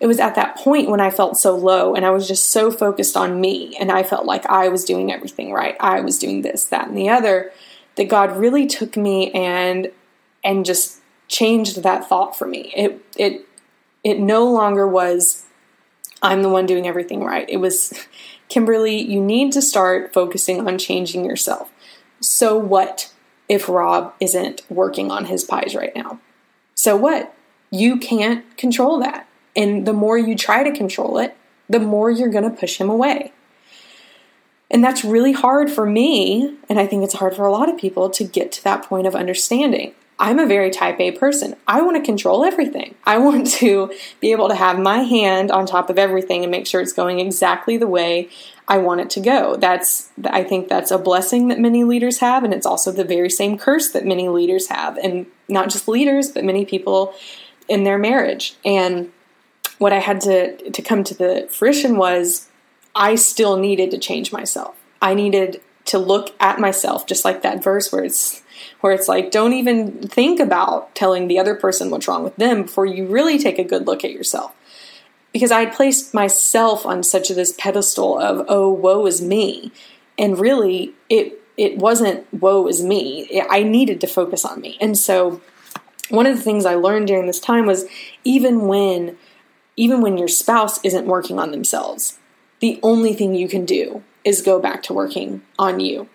it 0.00 0.06
was 0.06 0.18
at 0.18 0.34
that 0.34 0.56
point 0.56 0.90
when 0.90 1.00
I 1.00 1.10
felt 1.10 1.36
so 1.36 1.54
low 1.54 1.94
and 1.94 2.04
I 2.04 2.10
was 2.10 2.26
just 2.26 2.50
so 2.50 2.70
focused 2.70 3.16
on 3.16 3.40
me 3.40 3.76
and 3.78 3.92
I 3.92 4.02
felt 4.02 4.24
like 4.24 4.46
I 4.46 4.68
was 4.68 4.84
doing 4.84 5.12
everything 5.12 5.52
right. 5.52 5.76
I 5.78 6.00
was 6.00 6.18
doing 6.18 6.42
this, 6.42 6.64
that, 6.64 6.88
and 6.88 6.96
the 6.96 7.10
other 7.10 7.52
that 7.96 8.08
God 8.08 8.36
really 8.36 8.66
took 8.66 8.96
me 8.96 9.30
and 9.32 9.92
and 10.42 10.64
just 10.64 10.99
changed 11.30 11.82
that 11.82 12.06
thought 12.06 12.36
for 12.36 12.46
me. 12.46 12.72
It 12.76 13.02
it 13.16 13.48
it 14.04 14.18
no 14.18 14.44
longer 14.44 14.86
was 14.86 15.46
I'm 16.22 16.42
the 16.42 16.50
one 16.50 16.66
doing 16.66 16.86
everything 16.86 17.24
right. 17.24 17.48
It 17.48 17.58
was 17.58 17.94
Kimberly, 18.48 19.00
you 19.00 19.22
need 19.22 19.52
to 19.52 19.62
start 19.62 20.12
focusing 20.12 20.66
on 20.66 20.76
changing 20.76 21.24
yourself. 21.24 21.70
So 22.20 22.58
what 22.58 23.12
if 23.48 23.68
Rob 23.68 24.12
isn't 24.20 24.62
working 24.68 25.10
on 25.10 25.26
his 25.26 25.44
pies 25.44 25.74
right 25.74 25.94
now? 25.94 26.20
So 26.74 26.96
what? 26.96 27.32
You 27.70 27.98
can't 27.98 28.44
control 28.56 28.98
that. 28.98 29.28
And 29.54 29.86
the 29.86 29.92
more 29.92 30.18
you 30.18 30.34
try 30.34 30.64
to 30.64 30.76
control 30.76 31.18
it, 31.18 31.36
the 31.68 31.78
more 31.78 32.10
you're 32.10 32.28
going 32.28 32.44
to 32.44 32.50
push 32.58 32.78
him 32.78 32.90
away. 32.90 33.32
And 34.68 34.82
that's 34.82 35.04
really 35.04 35.32
hard 35.32 35.70
for 35.70 35.84
me, 35.84 36.56
and 36.68 36.78
I 36.78 36.86
think 36.86 37.02
it's 37.02 37.14
hard 37.14 37.34
for 37.34 37.44
a 37.44 37.50
lot 37.50 37.68
of 37.68 37.76
people 37.76 38.08
to 38.10 38.24
get 38.24 38.52
to 38.52 38.64
that 38.64 38.84
point 38.84 39.06
of 39.06 39.16
understanding. 39.16 39.94
I'm 40.20 40.38
a 40.38 40.46
very 40.46 40.70
type 40.70 41.00
A 41.00 41.12
person. 41.12 41.56
I 41.66 41.80
want 41.80 41.96
to 41.96 42.02
control 42.02 42.44
everything. 42.44 42.94
I 43.04 43.16
want 43.16 43.46
to 43.52 43.90
be 44.20 44.32
able 44.32 44.48
to 44.50 44.54
have 44.54 44.78
my 44.78 44.98
hand 44.98 45.50
on 45.50 45.64
top 45.64 45.88
of 45.88 45.98
everything 45.98 46.44
and 46.44 46.50
make 46.50 46.66
sure 46.66 46.82
it's 46.82 46.92
going 46.92 47.18
exactly 47.18 47.78
the 47.78 47.86
way 47.86 48.28
I 48.68 48.78
want 48.78 49.00
it 49.00 49.10
to 49.10 49.20
go. 49.20 49.56
That's 49.56 50.10
I 50.24 50.44
think 50.44 50.68
that's 50.68 50.90
a 50.90 50.98
blessing 50.98 51.48
that 51.48 51.58
many 51.58 51.84
leaders 51.84 52.18
have 52.18 52.44
and 52.44 52.52
it's 52.52 52.66
also 52.66 52.92
the 52.92 53.02
very 53.02 53.30
same 53.30 53.56
curse 53.56 53.90
that 53.92 54.04
many 54.04 54.28
leaders 54.28 54.68
have 54.68 54.98
and 54.98 55.26
not 55.48 55.70
just 55.70 55.88
leaders 55.88 56.30
but 56.30 56.44
many 56.44 56.66
people 56.66 57.14
in 57.66 57.84
their 57.84 57.98
marriage. 57.98 58.56
And 58.62 59.10
what 59.78 59.94
I 59.94 60.00
had 60.00 60.20
to 60.22 60.70
to 60.70 60.82
come 60.82 61.02
to 61.04 61.14
the 61.14 61.48
fruition 61.50 61.96
was 61.96 62.48
I 62.94 63.14
still 63.14 63.56
needed 63.56 63.90
to 63.92 63.98
change 63.98 64.32
myself. 64.32 64.76
I 65.00 65.14
needed 65.14 65.62
to 65.86 65.98
look 65.98 66.34
at 66.38 66.60
myself 66.60 67.06
just 67.06 67.24
like 67.24 67.40
that 67.40 67.64
verse 67.64 67.90
where 67.90 68.04
it's 68.04 68.42
where 68.80 68.92
it's 68.92 69.08
like, 69.08 69.30
don't 69.30 69.52
even 69.52 70.00
think 70.00 70.40
about 70.40 70.94
telling 70.94 71.28
the 71.28 71.38
other 71.38 71.54
person 71.54 71.90
what's 71.90 72.08
wrong 72.08 72.24
with 72.24 72.36
them 72.36 72.62
before 72.62 72.86
you 72.86 73.06
really 73.06 73.38
take 73.38 73.58
a 73.58 73.64
good 73.64 73.86
look 73.86 74.04
at 74.04 74.12
yourself. 74.12 74.52
Because 75.32 75.52
I 75.52 75.60
had 75.60 75.74
placed 75.74 76.12
myself 76.12 76.84
on 76.84 77.02
such 77.02 77.28
this 77.28 77.54
pedestal 77.56 78.18
of, 78.18 78.44
oh, 78.48 78.70
woe 78.70 79.06
is 79.06 79.22
me. 79.22 79.70
And 80.18 80.38
really, 80.38 80.94
it 81.08 81.40
it 81.56 81.76
wasn't 81.76 82.26
woe 82.32 82.66
is 82.66 82.82
me. 82.82 83.42
I 83.48 83.62
needed 83.62 84.00
to 84.00 84.06
focus 84.06 84.44
on 84.44 84.60
me. 84.60 84.78
And 84.80 84.96
so 84.96 85.40
one 86.08 86.26
of 86.26 86.36
the 86.36 86.42
things 86.42 86.64
I 86.66 86.74
learned 86.74 87.06
during 87.06 87.26
this 87.26 87.40
time 87.40 87.66
was 87.66 87.84
even 88.24 88.66
when 88.66 89.16
even 89.76 90.00
when 90.00 90.18
your 90.18 90.28
spouse 90.28 90.82
isn't 90.84 91.06
working 91.06 91.38
on 91.38 91.52
themselves, 91.52 92.18
the 92.60 92.80
only 92.82 93.14
thing 93.14 93.34
you 93.34 93.48
can 93.48 93.64
do 93.64 94.02
is 94.24 94.42
go 94.42 94.58
back 94.58 94.82
to 94.84 94.92
working 94.92 95.42
on 95.58 95.80
you. 95.80 96.08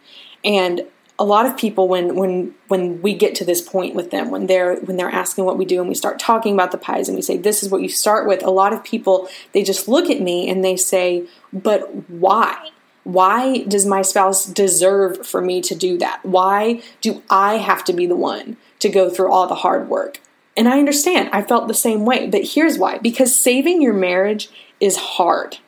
And 0.43 0.85
a 1.17 1.23
lot 1.23 1.45
of 1.45 1.55
people 1.57 1.87
when 1.87 2.15
when 2.15 2.53
when 2.67 3.01
we 3.01 3.13
get 3.13 3.35
to 3.35 3.45
this 3.45 3.61
point 3.61 3.95
with 3.95 4.11
them 4.11 4.29
when 4.29 4.47
they're 4.47 4.75
when 4.81 4.97
they're 4.97 5.09
asking 5.09 5.45
what 5.45 5.57
we 5.57 5.65
do 5.65 5.79
and 5.79 5.87
we 5.87 5.95
start 5.95 6.19
talking 6.19 6.53
about 6.53 6.71
the 6.71 6.77
pies 6.77 7.07
and 7.07 7.15
we 7.15 7.21
say 7.21 7.37
this 7.37 7.63
is 7.63 7.69
what 7.69 7.81
you 7.81 7.89
start 7.89 8.27
with 8.27 8.43
a 8.43 8.49
lot 8.49 8.73
of 8.73 8.83
people 8.83 9.27
they 9.53 9.63
just 9.63 9.87
look 9.87 10.09
at 10.09 10.21
me 10.21 10.49
and 10.49 10.63
they 10.63 10.75
say 10.75 11.25
but 11.53 12.09
why? 12.09 12.69
Why 13.03 13.59
does 13.63 13.85
my 13.85 14.01
spouse 14.01 14.45
deserve 14.45 15.27
for 15.27 15.39
me 15.39 15.61
to 15.61 15.75
do 15.75 15.97
that? 15.99 16.25
Why 16.25 16.81
do 17.01 17.23
i 17.29 17.57
have 17.57 17.83
to 17.85 17.93
be 17.93 18.05
the 18.05 18.15
one 18.15 18.57
to 18.79 18.89
go 18.89 19.09
through 19.09 19.31
all 19.31 19.47
the 19.47 19.55
hard 19.55 19.87
work? 19.89 20.21
And 20.57 20.67
i 20.67 20.79
understand 20.79 21.29
i 21.31 21.41
felt 21.41 21.67
the 21.67 21.73
same 21.73 22.05
way 22.05 22.27
but 22.27 22.43
here's 22.43 22.77
why. 22.77 22.97
Because 22.97 23.37
saving 23.37 23.81
your 23.81 23.93
marriage 23.93 24.49
is 24.81 24.97
hard 24.97 25.59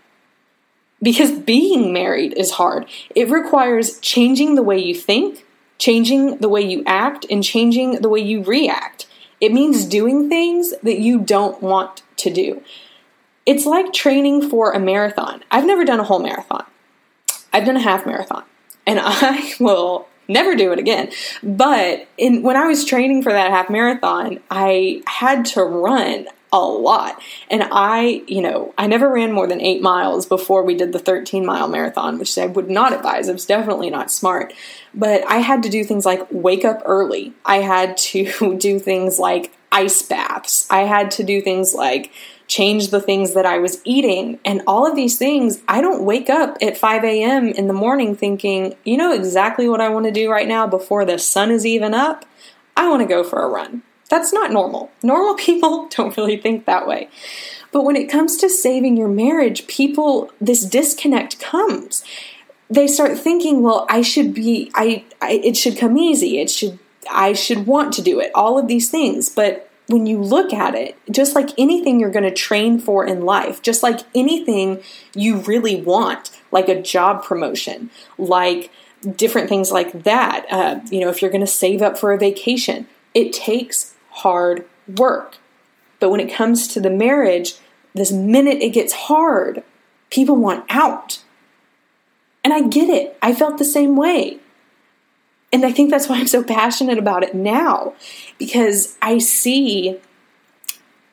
because 1.01 1.31
being 1.31 1.93
married 1.93 2.33
is 2.37 2.51
hard. 2.51 2.85
It 3.15 3.29
requires 3.29 3.99
changing 3.99 4.55
the 4.55 4.63
way 4.63 4.79
you 4.79 4.95
think, 4.95 5.45
changing 5.77 6.37
the 6.37 6.49
way 6.49 6.61
you 6.61 6.83
act, 6.85 7.25
and 7.29 7.43
changing 7.43 8.01
the 8.01 8.09
way 8.09 8.19
you 8.19 8.43
react. 8.43 9.07
It 9.39 9.53
means 9.53 9.85
doing 9.85 10.29
things 10.29 10.73
that 10.81 10.99
you 10.99 11.19
don't 11.19 11.61
want 11.61 12.01
to 12.17 12.33
do. 12.33 12.63
It's 13.45 13.65
like 13.65 13.93
training 13.93 14.49
for 14.49 14.71
a 14.71 14.79
marathon. 14.79 15.43
I've 15.51 15.65
never 15.65 15.85
done 15.85 15.99
a 15.99 16.03
whole 16.03 16.19
marathon, 16.19 16.65
I've 17.53 17.65
done 17.65 17.77
a 17.77 17.81
half 17.81 18.05
marathon, 18.05 18.43
and 18.85 18.99
I 19.03 19.53
will 19.59 20.07
never 20.27 20.55
do 20.55 20.71
it 20.71 20.79
again. 20.79 21.11
But 21.43 22.07
in, 22.17 22.41
when 22.41 22.57
I 22.57 22.67
was 22.67 22.83
training 22.83 23.23
for 23.23 23.31
that 23.31 23.51
half 23.51 23.69
marathon, 23.69 24.39
I 24.49 25.01
had 25.05 25.45
to 25.45 25.63
run 25.63 26.27
a 26.51 26.59
lot. 26.59 27.21
And 27.49 27.67
I, 27.71 28.23
you 28.27 28.41
know, 28.41 28.73
I 28.77 28.87
never 28.87 29.09
ran 29.09 29.31
more 29.31 29.47
than 29.47 29.61
eight 29.61 29.81
miles 29.81 30.25
before 30.25 30.63
we 30.63 30.75
did 30.75 30.93
the 30.93 30.99
13 30.99 31.45
mile 31.45 31.67
marathon, 31.67 32.19
which 32.19 32.37
I 32.37 32.45
would 32.45 32.69
not 32.69 32.93
advise. 32.93 33.27
It 33.27 33.33
was 33.33 33.45
definitely 33.45 33.89
not 33.89 34.11
smart. 34.11 34.53
But 34.93 35.23
I 35.27 35.37
had 35.37 35.63
to 35.63 35.69
do 35.69 35.83
things 35.83 36.05
like 36.05 36.25
wake 36.31 36.63
up 36.63 36.81
early. 36.85 37.33
I 37.45 37.57
had 37.57 37.97
to 37.97 38.57
do 38.59 38.79
things 38.79 39.19
like 39.19 39.53
ice 39.71 40.01
baths. 40.01 40.67
I 40.69 40.81
had 40.81 41.11
to 41.11 41.23
do 41.23 41.41
things 41.41 41.73
like 41.73 42.11
change 42.47 42.89
the 42.89 43.01
things 43.01 43.33
that 43.33 43.45
I 43.45 43.57
was 43.57 43.81
eating. 43.83 44.39
And 44.45 44.61
all 44.65 44.89
of 44.89 44.95
these 44.95 45.17
things, 45.17 45.61
I 45.67 45.81
don't 45.81 46.03
wake 46.03 46.29
up 46.29 46.57
at 46.61 46.77
5 46.77 47.03
a.m. 47.03 47.49
in 47.49 47.67
the 47.67 47.73
morning 47.73 48.15
thinking, 48.15 48.75
you 48.85 48.95
know 48.95 49.11
exactly 49.11 49.67
what 49.67 49.81
I 49.81 49.89
want 49.89 50.05
to 50.05 50.11
do 50.11 50.31
right 50.31 50.47
now 50.47 50.65
before 50.65 51.03
the 51.03 51.19
sun 51.19 51.51
is 51.51 51.65
even 51.65 51.93
up? 51.93 52.25
I 52.77 52.89
want 52.89 53.01
to 53.01 53.07
go 53.07 53.23
for 53.23 53.41
a 53.41 53.49
run. 53.49 53.83
That's 54.09 54.31
not 54.31 54.51
normal. 54.51 54.91
Normal 55.03 55.35
people 55.37 55.87
don't 55.89 56.15
really 56.17 56.37
think 56.37 56.65
that 56.65 56.87
way. 56.87 57.09
But 57.71 57.83
when 57.83 57.95
it 57.95 58.09
comes 58.09 58.37
to 58.37 58.49
saving 58.49 58.97
your 58.97 59.09
marriage, 59.09 59.67
people, 59.67 60.31
this 60.39 60.65
disconnect 60.65 61.39
comes. 61.39 62.03
They 62.69 62.87
start 62.87 63.17
thinking, 63.17 63.61
well, 63.61 63.85
I 63.89 64.01
should 64.01 64.33
be, 64.33 64.71
I, 64.73 65.05
I, 65.21 65.33
it 65.43 65.55
should 65.55 65.77
come 65.77 65.97
easy. 65.97 66.39
It 66.39 66.49
should, 66.49 66.79
I 67.09 67.33
should 67.33 67.65
want 67.65 67.93
to 67.93 68.01
do 68.01 68.19
it. 68.19 68.31
All 68.35 68.57
of 68.57 68.67
these 68.67 68.89
things. 68.89 69.29
But 69.29 69.69
when 69.87 70.05
you 70.05 70.21
look 70.21 70.53
at 70.53 70.75
it, 70.75 70.97
just 71.09 71.33
like 71.33 71.49
anything 71.57 71.99
you're 71.99 72.11
going 72.11 72.23
to 72.23 72.33
train 72.33 72.79
for 72.79 73.05
in 73.05 73.21
life, 73.21 73.61
just 73.61 73.83
like 73.83 74.01
anything 74.13 74.81
you 75.13 75.37
really 75.37 75.81
want, 75.81 76.31
like 76.51 76.67
a 76.67 76.81
job 76.81 77.23
promotion, 77.23 77.89
like 78.17 78.69
different 79.15 79.47
things 79.47 79.71
like 79.71 80.03
that, 80.03 80.45
uh, 80.51 80.79
you 80.89 80.99
know, 80.99 81.09
if 81.09 81.21
you're 81.21 81.31
going 81.31 81.41
to 81.41 81.47
save 81.47 81.81
up 81.81 81.97
for 81.97 82.11
a 82.11 82.17
vacation, 82.17 82.87
it 83.13 83.31
takes 83.31 83.95
hard 84.17 84.65
work. 84.87 85.37
But 85.99 86.09
when 86.09 86.19
it 86.19 86.33
comes 86.33 86.67
to 86.69 86.79
the 86.79 86.89
marriage, 86.89 87.55
this 87.93 88.11
minute 88.11 88.61
it 88.61 88.69
gets 88.69 88.93
hard, 88.93 89.63
people 90.09 90.35
want 90.35 90.65
out. 90.69 91.23
And 92.43 92.53
I 92.53 92.67
get 92.67 92.89
it. 92.89 93.17
I 93.21 93.33
felt 93.33 93.57
the 93.57 93.65
same 93.65 93.95
way. 93.95 94.39
And 95.51 95.65
I 95.65 95.71
think 95.71 95.89
that's 95.89 96.07
why 96.07 96.17
I'm 96.17 96.27
so 96.27 96.43
passionate 96.43 96.97
about 96.97 97.23
it 97.23 97.33
now 97.33 97.93
because 98.37 98.97
I 99.01 99.17
see 99.17 99.99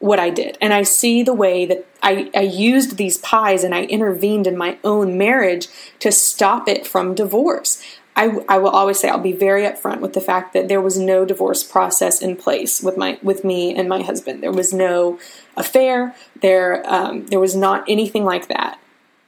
what 0.00 0.18
I 0.18 0.28
did. 0.28 0.59
And 0.61 0.74
I 0.74 0.82
see 0.82 1.22
the 1.22 1.32
way 1.32 1.64
that 1.66 1.86
I, 2.02 2.30
I 2.34 2.40
used 2.40 2.96
these 2.96 3.16
pies 3.18 3.64
and 3.64 3.74
I 3.74 3.84
intervened 3.84 4.46
in 4.46 4.57
my 4.57 4.76
own 4.84 5.16
marriage 5.16 5.68
to 6.00 6.12
stop 6.12 6.68
it 6.68 6.86
from 6.86 7.14
divorce. 7.14 7.82
I, 8.17 8.45
I 8.49 8.59
will 8.59 8.71
always 8.71 9.01
say 9.01 9.09
I'll 9.09 9.19
be 9.19 9.33
very 9.33 9.62
upfront 9.62 10.01
with 10.01 10.12
the 10.12 10.21
fact 10.21 10.53
that 10.53 10.69
there 10.69 10.81
was 10.81 10.99
no 10.99 11.25
divorce 11.25 11.65
process 11.65 12.23
in 12.23 12.37
place 12.37 12.81
with 12.81 12.97
my 12.97 13.19
with 13.23 13.45
me 13.45 13.75
and 13.75 13.89
my 13.89 14.03
husband. 14.03 14.43
There 14.43 14.53
was 14.53 14.73
no 14.73 15.19
affair. 15.57 16.15
There 16.41 16.83
um, 16.87 17.27
there 17.27 17.41
was 17.41 17.57
not 17.57 17.85
anything 17.89 18.25
like 18.25 18.49
that. 18.49 18.79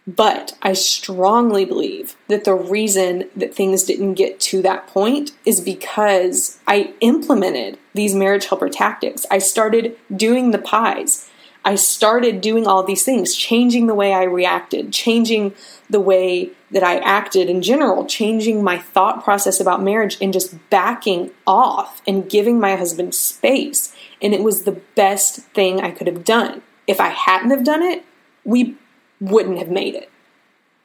But 0.07 0.57
I 0.63 0.75
strongly 0.75 1.65
believe 1.65 2.15
that 2.29 2.45
the 2.45 2.55
reason 2.55 3.29
that 3.35 3.55
things 3.55 3.83
didn't 3.83 4.15
get 4.15 4.39
to 4.41 4.63
that 4.63 4.87
point 4.87 5.33
is 5.45 5.61
because 5.61 6.61
I 6.65 6.95
implemented 7.01 7.79
these 7.93 8.15
marriage 8.15 8.47
helper 8.47 8.69
tactics. 8.69 9.27
I 9.33 9.39
started 9.39 9.97
doing 10.15 10.53
the 10.53 10.59
pies. 10.59 11.29
I 11.65 11.75
started 11.75 12.41
doing 12.41 12.69
all 12.69 12.85
these 12.85 13.05
things, 13.05 13.35
changing 13.35 13.89
the 13.89 13.95
way 13.97 14.13
I 14.13 14.23
reacted, 14.23 14.93
changing 14.93 15.53
the 15.91 16.01
way 16.01 16.51
that 16.77 16.85
I 16.85 16.99
acted 16.99 17.49
in 17.49 17.63
general, 17.63 18.05
changing 18.05 18.63
my 18.63 18.77
thought 18.77 19.25
process 19.25 19.61
about 19.61 19.83
marriage, 19.83 20.19
and 20.21 20.31
just 20.31 20.55
backing 20.69 21.31
off 21.47 22.03
and 22.07 22.29
giving 22.29 22.61
my 22.61 22.77
husband 22.77 23.15
space. 23.15 23.97
And 24.21 24.35
it 24.35 24.43
was 24.43 24.65
the 24.65 24.79
best 24.95 25.39
thing 25.55 25.81
I 25.81 25.91
could 25.91 26.07
have 26.07 26.23
done. 26.23 26.61
If 26.87 27.01
I 27.01 27.09
hadn't 27.09 27.49
have 27.49 27.65
done 27.65 27.83
it, 27.83 28.05
we 28.45 28.77
wouldn't 29.23 29.57
have 29.57 29.71
made 29.71 29.95
it. 29.95 30.11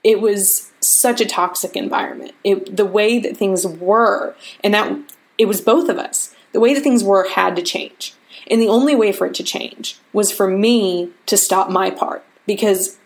It 0.02 0.22
was 0.22 0.72
such 0.80 1.20
a 1.20 1.26
toxic 1.26 1.76
environment. 1.76 2.32
It, 2.46 2.78
the 2.78 2.86
way 2.86 3.20
that 3.20 3.36
things 3.36 3.68
were, 3.68 4.34
and 4.64 4.74
that 4.74 4.98
it 5.38 5.46
was 5.46 5.60
both 5.60 5.90
of 5.90 5.98
us. 5.98 6.34
The 6.54 6.62
way 6.62 6.74
that 6.74 6.84
things 6.84 7.04
were 7.04 7.28
had 7.28 7.58
to 7.58 7.62
change. 7.62 8.14
And 8.50 8.62
the 8.62 8.70
only 8.70 8.96
way 8.96 9.12
for 9.12 9.28
it 9.28 9.34
to 9.34 9.44
change 9.44 10.00
was 10.14 10.32
for 10.32 10.48
me 10.48 11.10
to 11.26 11.36
stop 11.36 11.70
my 11.70 11.90
part 11.90 12.24
because 12.48 12.98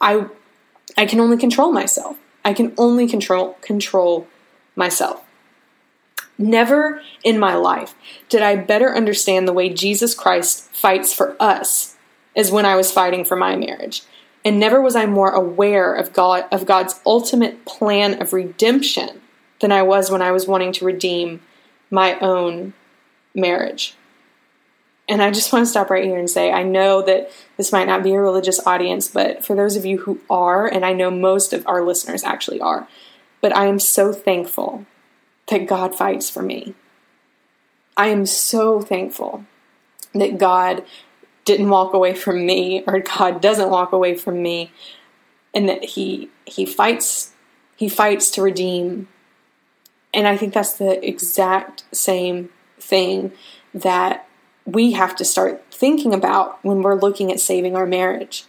I 0.00 0.28
I 0.96 1.04
can 1.06 1.20
only 1.20 1.36
control 1.36 1.72
myself. 1.72 2.16
I 2.44 2.52
can 2.52 2.74
only 2.76 3.06
control 3.06 3.54
control 3.60 4.26
myself. 4.76 5.24
Never 6.38 7.02
in 7.22 7.38
my 7.38 7.54
life 7.54 7.94
did 8.28 8.42
I 8.42 8.56
better 8.56 8.94
understand 8.94 9.46
the 9.46 9.52
way 9.52 9.68
Jesus 9.68 10.14
Christ 10.14 10.64
fights 10.74 11.12
for 11.12 11.36
us 11.38 11.96
as 12.34 12.50
when 12.50 12.64
I 12.64 12.76
was 12.76 12.90
fighting 12.90 13.24
for 13.24 13.36
my 13.36 13.54
marriage. 13.54 14.02
And 14.44 14.58
never 14.58 14.80
was 14.80 14.96
I 14.96 15.06
more 15.06 15.30
aware 15.30 15.94
of 15.94 16.12
God 16.12 16.46
of 16.50 16.66
God's 16.66 17.00
ultimate 17.06 17.64
plan 17.64 18.20
of 18.20 18.32
redemption 18.32 19.20
than 19.60 19.70
I 19.70 19.82
was 19.82 20.10
when 20.10 20.22
I 20.22 20.32
was 20.32 20.48
wanting 20.48 20.72
to 20.72 20.84
redeem 20.84 21.40
my 21.90 22.18
own 22.18 22.72
marriage. 23.34 23.94
And 25.08 25.20
I 25.20 25.30
just 25.30 25.52
want 25.52 25.64
to 25.64 25.70
stop 25.70 25.90
right 25.90 26.04
here 26.04 26.18
and 26.18 26.30
say 26.30 26.52
I 26.52 26.62
know 26.62 27.02
that 27.02 27.30
this 27.56 27.72
might 27.72 27.88
not 27.88 28.02
be 28.02 28.12
a 28.12 28.20
religious 28.20 28.64
audience, 28.66 29.08
but 29.08 29.44
for 29.44 29.54
those 29.56 29.76
of 29.76 29.84
you 29.84 29.98
who 29.98 30.20
are, 30.30 30.66
and 30.66 30.84
I 30.84 30.92
know 30.92 31.10
most 31.10 31.52
of 31.52 31.66
our 31.66 31.82
listeners 31.84 32.22
actually 32.24 32.60
are, 32.60 32.88
but 33.40 33.54
I 33.54 33.66
am 33.66 33.78
so 33.78 34.12
thankful 34.12 34.86
that 35.48 35.66
God 35.66 35.94
fights 35.94 36.30
for 36.30 36.42
me. 36.42 36.74
I 37.96 38.06
am 38.06 38.24
so 38.26 38.80
thankful 38.80 39.44
that 40.14 40.38
God 40.38 40.84
didn't 41.44 41.68
walk 41.68 41.92
away 41.92 42.14
from 42.14 42.46
me 42.46 42.84
or 42.86 43.00
God 43.00 43.40
doesn't 43.40 43.70
walk 43.70 43.92
away 43.92 44.14
from 44.14 44.42
me 44.42 44.72
and 45.54 45.68
that 45.68 45.84
he 45.84 46.30
he 46.46 46.64
fights 46.64 47.32
he 47.76 47.88
fights 47.88 48.30
to 48.30 48.42
redeem 48.42 49.08
and 50.14 50.28
I 50.28 50.36
think 50.36 50.54
that's 50.54 50.74
the 50.74 51.06
exact 51.06 51.84
same 51.92 52.50
thing 52.78 53.32
that 53.74 54.28
we 54.64 54.92
have 54.92 55.16
to 55.16 55.24
start 55.24 55.64
thinking 55.70 56.14
about 56.14 56.62
when 56.64 56.82
we're 56.82 57.00
looking 57.00 57.32
at 57.32 57.40
saving 57.40 57.76
our 57.76 57.86
marriage. 57.86 58.44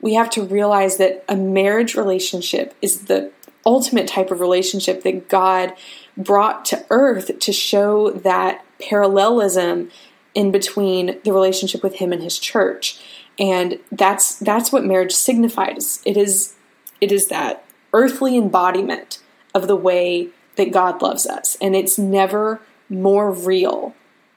We 0.00 0.14
have 0.14 0.30
to 0.30 0.44
realize 0.44 0.98
that 0.98 1.24
a 1.28 1.36
marriage 1.36 1.94
relationship 1.94 2.74
is 2.82 3.04
the 3.06 3.32
ultimate 3.64 4.06
type 4.06 4.30
of 4.30 4.40
relationship 4.40 5.02
that 5.02 5.28
God 5.28 5.72
brought 6.16 6.64
to 6.66 6.84
earth 6.90 7.38
to 7.38 7.52
show 7.52 8.10
that 8.10 8.64
parallelism 8.80 9.90
in 10.34 10.50
between 10.50 11.18
the 11.24 11.32
relationship 11.32 11.82
with 11.82 11.94
him 11.96 12.12
and 12.12 12.22
his 12.22 12.38
church. 12.38 13.00
And 13.38 13.78
that's 13.90 14.38
that's 14.38 14.70
what 14.70 14.84
marriage 14.84 15.12
signifies. 15.12 16.02
It 16.04 16.16
is 16.16 16.54
it 17.00 17.10
is 17.10 17.28
that 17.28 17.64
earthly 17.92 18.36
embodiment 18.36 19.20
of 19.54 19.66
the 19.66 19.76
way 19.76 20.28
that 20.56 20.72
God 20.72 21.02
loves 21.02 21.26
us. 21.26 21.56
And 21.60 21.74
it's 21.74 21.98
never 21.98 22.60
more 22.88 23.30
real 23.30 23.94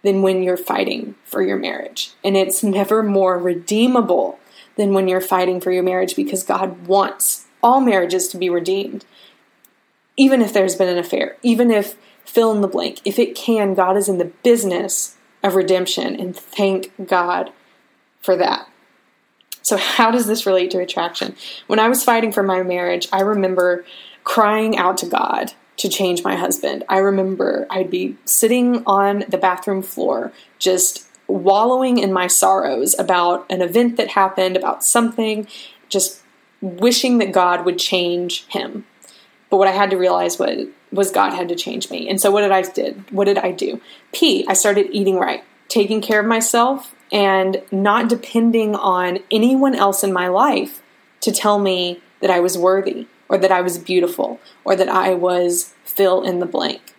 than 0.08 0.22
when 0.22 0.41
you're 0.41 0.55
fighting 0.55 1.16
for 1.26 1.41
your 1.41 1.58
marriage. 1.58 2.14
And 2.24 2.38
it's 2.38 2.64
never 2.64 3.03
more 3.03 3.38
redeemable 3.38 4.39
than 4.78 4.93
when 4.93 5.10
you're 5.10 5.20
fighting 5.20 5.60
for 5.60 5.70
your 5.70 5.84
marriage 5.84 6.16
because 6.16 6.43
God 6.43 6.88
wants 6.88 7.45
all 7.62 7.82
marriages 7.82 8.30
to 8.30 8.38
be 8.38 8.49
redeemed. 8.49 9.03
Even 10.16 10.41
if 10.41 10.53
there's 10.53 10.78
been 10.78 10.88
an 10.88 10.97
affair, 10.97 11.36
even 11.43 11.72
if 11.72 11.97
fill 12.24 12.53
in 12.53 12.62
the 12.62 12.70
blank, 12.70 13.01
if 13.03 13.20
it 13.20 13.36
can, 13.36 13.74
God 13.74 13.97
is 13.97 14.08
in 14.08 14.18
the 14.18 14.32
business 14.43 15.18
of 15.43 15.55
redemption. 15.55 16.18
And 16.18 16.34
thank 16.34 16.93
God 17.05 17.51
for 18.22 18.38
that. 18.38 18.70
So, 19.62 19.76
how 19.76 20.10
does 20.10 20.26
this 20.26 20.45
relate 20.45 20.72
to 20.72 20.80
attraction? 20.80 21.36
When 21.68 21.80
I 21.80 21.89
was 21.89 22.01
fighting 22.01 22.32
for 22.32 22.43
my 22.43 22.64
marriage, 22.64 23.10
I 23.12 23.20
remember 23.20 23.84
crying 24.24 24.78
out 24.78 24.99
to 24.99 25.05
God 25.05 25.51
to 25.78 25.89
change 25.89 26.23
my 26.23 26.36
husband. 26.36 26.84
I 26.89 26.97
remember 26.97 27.67
I'd 27.69 27.89
be 27.89 28.17
sitting 28.25 28.84
on 28.86 29.25
the 29.30 29.38
bathroom 29.38 29.82
floor, 29.82 30.32
just 30.59 31.07
wallowing 31.28 31.97
in 31.97 32.11
my 32.11 32.28
sorrows 32.28 32.97
about 32.97 33.45
an 33.49 33.61
event 33.61 33.97
that 33.97 34.09
happened, 34.09 34.57
about 34.57 34.84
something, 34.84 35.47
just 35.89 36.21
wishing 36.61 37.19
that 37.19 37.32
God 37.32 37.65
would 37.65 37.78
change 37.78 38.45
him. 38.47 38.86
But 39.49 39.57
what 39.57 39.67
I 39.67 39.71
had 39.71 39.91
to 39.91 39.97
realize 39.97 40.39
was 40.39 40.67
was 40.91 41.11
God 41.11 41.34
had 41.34 41.49
to 41.49 41.55
change 41.55 41.89
me. 41.89 42.09
And 42.09 42.19
so 42.19 42.32
what 42.32 42.41
did 42.41 42.51
I 42.51 42.61
did? 42.61 43.11
What 43.11 43.25
did 43.25 43.38
I 43.38 43.51
do? 43.51 43.82
P, 44.13 44.45
I 44.47 44.53
started 44.53 44.88
eating 44.91 45.17
right, 45.17 45.43
taking 45.67 45.99
care 45.99 46.21
of 46.21 46.25
myself 46.25 46.95
and 47.11 47.61
not 47.71 48.07
depending 48.07 48.73
on 48.73 49.19
anyone 49.30 49.75
else 49.75 50.03
in 50.03 50.13
my 50.13 50.30
life 50.30 50.82
to 51.21 51.32
tell 51.32 51.59
me 51.59 52.01
that 52.21 52.30
I 52.30 52.39
was 52.39 52.57
worthy 52.57 53.07
or 53.30 53.38
that 53.38 53.51
I 53.51 53.61
was 53.61 53.78
beautiful 53.78 54.39
or 54.63 54.75
that 54.75 54.89
I 54.89 55.13
was 55.13 55.73
fill 55.84 56.23
in 56.23 56.39
the 56.39 56.45
blank. 56.45 56.93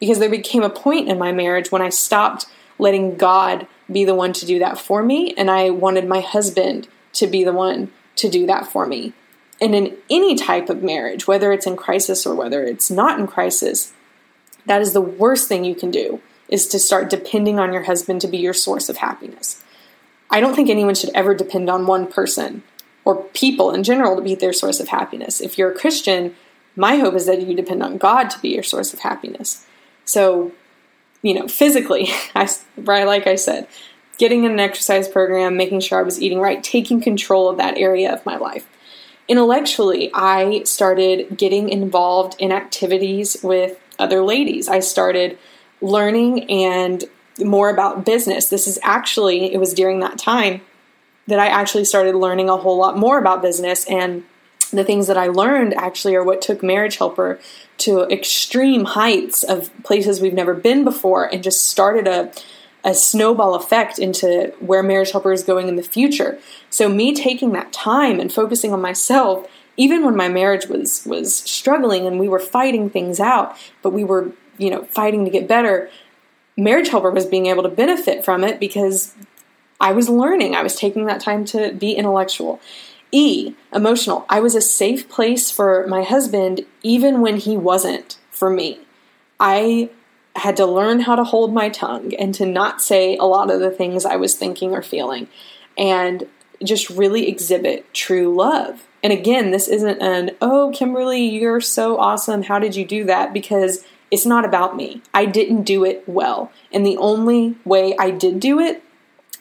Because 0.00 0.18
there 0.18 0.30
became 0.30 0.62
a 0.62 0.70
point 0.70 1.08
in 1.08 1.18
my 1.18 1.32
marriage 1.32 1.70
when 1.70 1.82
I 1.82 1.88
stopped 1.88 2.46
letting 2.78 3.16
God 3.16 3.66
be 3.90 4.04
the 4.04 4.14
one 4.14 4.32
to 4.34 4.46
do 4.46 4.58
that 4.58 4.78
for 4.78 5.02
me 5.02 5.34
and 5.36 5.50
I 5.50 5.70
wanted 5.70 6.06
my 6.06 6.20
husband 6.20 6.88
to 7.14 7.26
be 7.26 7.44
the 7.44 7.52
one 7.52 7.92
to 8.16 8.28
do 8.28 8.46
that 8.46 8.66
for 8.66 8.86
me. 8.86 9.12
And 9.60 9.74
in 9.74 9.96
any 10.10 10.34
type 10.34 10.68
of 10.68 10.82
marriage, 10.82 11.26
whether 11.28 11.52
it's 11.52 11.66
in 11.66 11.76
crisis 11.76 12.26
or 12.26 12.34
whether 12.34 12.64
it's 12.64 12.90
not 12.90 13.20
in 13.20 13.26
crisis, 13.26 13.92
that 14.66 14.82
is 14.82 14.92
the 14.92 15.00
worst 15.00 15.48
thing 15.48 15.64
you 15.64 15.74
can 15.74 15.90
do 15.90 16.20
is 16.48 16.66
to 16.68 16.78
start 16.78 17.10
depending 17.10 17.58
on 17.58 17.72
your 17.72 17.84
husband 17.84 18.20
to 18.20 18.28
be 18.28 18.38
your 18.38 18.52
source 18.52 18.88
of 18.88 18.98
happiness. 18.98 19.62
I 20.30 20.40
don't 20.40 20.54
think 20.54 20.68
anyone 20.68 20.94
should 20.94 21.10
ever 21.14 21.34
depend 21.34 21.70
on 21.70 21.86
one 21.86 22.06
person 22.06 22.62
or 23.04 23.22
people 23.34 23.72
in 23.72 23.82
general 23.82 24.16
to 24.16 24.22
be 24.22 24.34
their 24.34 24.52
source 24.52 24.80
of 24.80 24.88
happiness. 24.88 25.40
If 25.40 25.58
you're 25.58 25.72
a 25.72 25.78
Christian, 25.78 26.34
my 26.76 26.96
hope 26.96 27.14
is 27.14 27.26
that 27.26 27.42
you 27.42 27.54
depend 27.54 27.82
on 27.82 27.98
God 27.98 28.30
to 28.30 28.38
be 28.40 28.50
your 28.50 28.62
source 28.62 28.92
of 28.92 29.00
happiness. 29.00 29.66
So, 30.04 30.52
you 31.22 31.34
know, 31.34 31.48
physically, 31.48 32.08
I, 32.34 32.48
like 32.76 33.26
I 33.26 33.34
said, 33.34 33.66
getting 34.18 34.44
in 34.44 34.52
an 34.52 34.60
exercise 34.60 35.08
program, 35.08 35.56
making 35.56 35.80
sure 35.80 35.98
I 35.98 36.02
was 36.02 36.20
eating 36.20 36.40
right, 36.40 36.62
taking 36.62 37.00
control 37.00 37.48
of 37.48 37.56
that 37.58 37.76
area 37.78 38.12
of 38.12 38.24
my 38.24 38.36
life. 38.36 38.68
Intellectually, 39.28 40.10
I 40.14 40.62
started 40.64 41.36
getting 41.36 41.68
involved 41.68 42.36
in 42.38 42.52
activities 42.52 43.36
with 43.42 43.78
other 43.98 44.22
ladies. 44.22 44.68
I 44.68 44.80
started 44.80 45.38
learning 45.80 46.50
and 46.50 47.04
more 47.38 47.70
about 47.70 48.04
business. 48.04 48.48
This 48.48 48.66
is 48.66 48.78
actually, 48.82 49.52
it 49.52 49.58
was 49.58 49.74
during 49.74 50.00
that 50.00 50.18
time 50.18 50.60
that 51.26 51.38
I 51.38 51.46
actually 51.46 51.84
started 51.84 52.14
learning 52.14 52.48
a 52.48 52.56
whole 52.56 52.78
lot 52.78 52.98
more 52.98 53.18
about 53.18 53.42
business 53.42 53.84
and 53.86 54.24
the 54.72 54.84
things 54.84 55.06
that 55.06 55.18
I 55.18 55.26
learned 55.26 55.74
actually 55.74 56.14
are 56.14 56.24
what 56.24 56.40
took 56.40 56.62
Marriage 56.62 56.96
Helper 56.96 57.38
to 57.78 58.02
extreme 58.08 58.84
heights 58.84 59.42
of 59.42 59.70
places 59.82 60.20
we've 60.20 60.32
never 60.32 60.54
been 60.54 60.82
before 60.82 61.26
and 61.26 61.42
just 61.42 61.68
started 61.68 62.06
a 62.06 62.32
a 62.84 62.94
snowball 62.94 63.54
effect 63.54 63.98
into 64.00 64.52
where 64.58 64.82
Marriage 64.82 65.12
Helper 65.12 65.32
is 65.32 65.44
going 65.44 65.68
in 65.68 65.76
the 65.76 65.84
future. 65.84 66.40
So 66.68 66.88
me 66.88 67.14
taking 67.14 67.52
that 67.52 67.72
time 67.72 68.18
and 68.18 68.32
focusing 68.32 68.72
on 68.72 68.80
myself 68.80 69.48
even 69.76 70.04
when 70.04 70.16
my 70.16 70.28
marriage 70.28 70.66
was 70.66 71.04
was 71.06 71.34
struggling 71.34 72.06
and 72.06 72.18
we 72.18 72.28
were 72.28 72.38
fighting 72.38 72.90
things 72.90 73.18
out, 73.20 73.56
but 73.82 73.90
we 73.90 74.04
were, 74.04 74.32
you 74.58 74.70
know, 74.70 74.84
fighting 74.84 75.24
to 75.24 75.30
get 75.30 75.48
better, 75.48 75.90
Marriage 76.56 76.88
Helper 76.88 77.10
was 77.10 77.26
being 77.26 77.46
able 77.46 77.62
to 77.62 77.68
benefit 77.68 78.24
from 78.24 78.44
it 78.44 78.60
because 78.60 79.14
I 79.82 79.92
was 79.92 80.08
learning. 80.08 80.54
I 80.54 80.62
was 80.62 80.76
taking 80.76 81.06
that 81.06 81.20
time 81.20 81.44
to 81.46 81.72
be 81.72 81.92
intellectual. 81.92 82.60
E, 83.10 83.54
emotional. 83.74 84.24
I 84.28 84.40
was 84.40 84.54
a 84.54 84.62
safe 84.62 85.08
place 85.08 85.50
for 85.50 85.86
my 85.88 86.02
husband 86.02 86.64
even 86.82 87.20
when 87.20 87.36
he 87.36 87.56
wasn't 87.56 88.16
for 88.30 88.48
me. 88.48 88.80
I 89.38 89.90
had 90.36 90.56
to 90.56 90.66
learn 90.66 91.00
how 91.00 91.16
to 91.16 91.24
hold 91.24 91.52
my 91.52 91.68
tongue 91.68 92.14
and 92.14 92.34
to 92.36 92.46
not 92.46 92.80
say 92.80 93.18
a 93.18 93.24
lot 93.24 93.50
of 93.50 93.60
the 93.60 93.70
things 93.70 94.06
I 94.06 94.16
was 94.16 94.34
thinking 94.34 94.70
or 94.72 94.80
feeling 94.80 95.28
and 95.76 96.26
just 96.64 96.88
really 96.88 97.28
exhibit 97.28 97.92
true 97.92 98.34
love. 98.34 98.84
And 99.02 99.12
again, 99.12 99.50
this 99.50 99.66
isn't 99.68 100.00
an, 100.00 100.30
oh, 100.40 100.72
Kimberly, 100.74 101.22
you're 101.22 101.60
so 101.60 101.98
awesome. 101.98 102.44
How 102.44 102.60
did 102.60 102.76
you 102.76 102.86
do 102.86 103.04
that? 103.04 103.34
Because 103.34 103.84
it's 104.12 104.24
not 104.24 104.44
about 104.44 104.76
me. 104.76 105.02
I 105.12 105.26
didn't 105.26 105.64
do 105.64 105.84
it 105.84 106.04
well. 106.06 106.52
And 106.70 106.86
the 106.86 106.96
only 106.98 107.56
way 107.64 107.96
I 107.98 108.10
did 108.10 108.38
do 108.38 108.60
it 108.60 108.82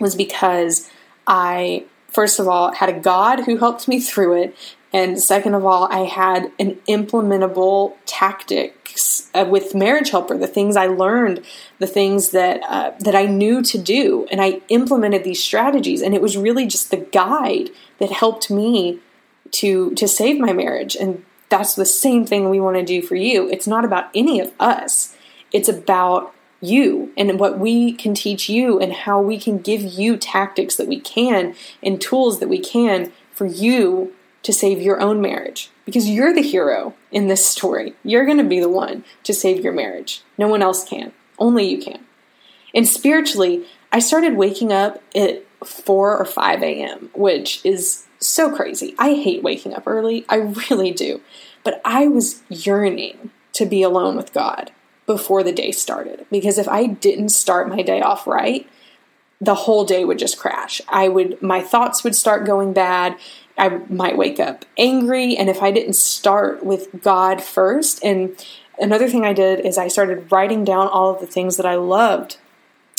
was 0.02 0.16
because 0.16 0.90
I, 1.28 1.86
first 2.10 2.40
of 2.40 2.48
all, 2.48 2.74
had 2.74 2.90
a 2.90 3.00
God 3.00 3.42
who 3.42 3.58
helped 3.58 3.88
me 3.88 4.00
through 4.00 4.42
it. 4.42 4.56
And 4.94 5.22
second 5.22 5.54
of 5.54 5.66
all, 5.66 5.86
I 5.90 6.00
had 6.00 6.52
an 6.60 6.76
implementable 6.90 7.96
tactics 8.06 9.30
uh, 9.34 9.46
with 9.50 9.74
Marriage 9.74 10.10
Helper, 10.10 10.38
the 10.38 10.48
things 10.48 10.76
I 10.76 10.88
learned, 10.88 11.46
the 11.80 11.88
things 11.88 12.32
that 12.32 12.62
uh, 12.68 12.92
that 13.00 13.16
I 13.16 13.26
knew 13.26 13.62
to 13.62 13.78
do, 13.78 14.28
and 14.30 14.42
I 14.42 14.62
implemented 14.68 15.24
these 15.24 15.42
strategies. 15.42 16.02
And 16.02 16.14
it 16.14 16.22
was 16.22 16.36
really 16.36 16.66
just 16.66 16.92
the 16.92 16.98
guide 16.98 17.70
that 18.00 18.12
helped 18.12 18.52
me 18.52 19.00
to 19.52 19.92
to 19.96 20.08
save 20.08 20.40
my 20.40 20.52
marriage. 20.52 20.98
And 20.98 21.24
that's 21.48 21.76
the 21.76 21.86
same 21.86 22.26
thing 22.26 22.50
we 22.50 22.60
want 22.60 22.78
to 22.78 22.84
do 22.84 23.02
for 23.02 23.16
you. 23.16 23.50
It's 23.50 23.68
not 23.68 23.86
about 23.86 24.10
any 24.14 24.42
of 24.42 24.52
us. 24.60 25.16
It's 25.54 25.70
about 25.70 26.34
you 26.62 27.12
and 27.18 27.40
what 27.40 27.60
we 27.60 27.92
can 27.92 28.14
teach 28.14 28.48
you 28.48 28.80
and 28.80 28.94
how 28.94 29.20
we 29.20 29.40
can 29.40 29.58
give 29.58 29.82
you 29.82 30.16
tactics 30.16 30.76
that 30.76 30.88
we 30.88 31.00
can 31.00 31.56
and 31.82 32.00
tools 32.00 32.40
that 32.40 32.50
we 32.50 32.60
can 32.60 33.12
for 33.32 33.46
you 33.46 34.14
to 34.44 34.54
save 34.54 34.82
your 34.82 35.02
own 35.02 35.22
marriage 35.22 35.70
because 35.86 36.10
you're 36.10 36.34
the 36.34 36.42
hero 36.42 36.94
in 37.12 37.28
this 37.28 37.46
story. 37.46 37.94
You're 38.04 38.26
going 38.26 38.38
to 38.38 38.44
be 38.44 38.60
the 38.60 38.70
one 38.70 39.04
to 39.24 39.34
save 39.34 39.64
your 39.64 39.74
marriage. 39.74 40.24
No 40.38 40.48
one 40.48 40.62
else 40.62 40.84
can. 40.84 41.12
Only 41.38 41.66
you 41.68 41.82
can. 41.82 42.06
And 42.74 42.88
spiritually, 42.88 43.66
I 43.92 44.00
started 44.00 44.36
waking 44.36 44.72
up 44.72 45.02
at 45.16 45.44
4 45.66 46.18
or 46.18 46.26
5 46.26 46.64
a.m., 46.64 47.10
which 47.14 47.64
is 47.66 48.06
so 48.20 48.56
crazy. 48.56 48.96
I 48.98 49.14
hate 49.14 49.44
waking 49.44 49.74
up 49.74 49.84
early. 49.86 50.26
I 50.30 50.36
really 50.70 50.92
do. 50.92 51.22
But 51.64 51.82
I 51.86 52.08
was 52.08 52.42
yearning 52.50 53.32
to 53.54 53.66
be 53.66 53.84
alone 53.84 54.16
with 54.16 54.34
God 54.34 54.72
before 55.06 55.44
the 55.44 55.52
day 55.52 55.72
started 55.72 56.26
because 56.32 56.58
if 56.58 56.68
I 56.68 56.86
didn't 56.86 57.30
start 57.30 57.70
my 57.70 57.82
day 57.82 58.02
off 58.02 58.28
right, 58.28 58.68
the 59.40 59.56
whole 59.56 59.86
day 59.86 60.06
would 60.06 60.20
just 60.20 60.38
crash. 60.38 60.82
I 60.88 61.08
would 61.08 61.42
my 61.42 61.62
thoughts 61.62 62.04
would 62.04 62.16
start 62.16 62.46
going 62.46 62.74
bad 62.74 63.18
I 63.58 63.70
might 63.90 64.18
wake 64.18 64.40
up 64.40 64.66
angry. 64.78 65.38
And 65.38 65.50
if 65.50 65.62
I 65.62 65.72
didn't 65.72 65.96
start 65.96 66.64
with 66.64 67.02
God 67.04 67.44
first, 67.44 68.04
and 68.04 68.36
another 68.80 69.08
thing 69.08 69.26
I 69.26 69.34
did 69.34 69.60
is 69.66 69.78
I 69.78 69.88
started 69.88 70.32
writing 70.32 70.64
down 70.64 70.88
all 70.88 71.14
of 71.14 71.20
the 71.20 71.28
things 71.28 71.58
that 71.58 71.66
I 71.66 71.76
loved 71.76 72.38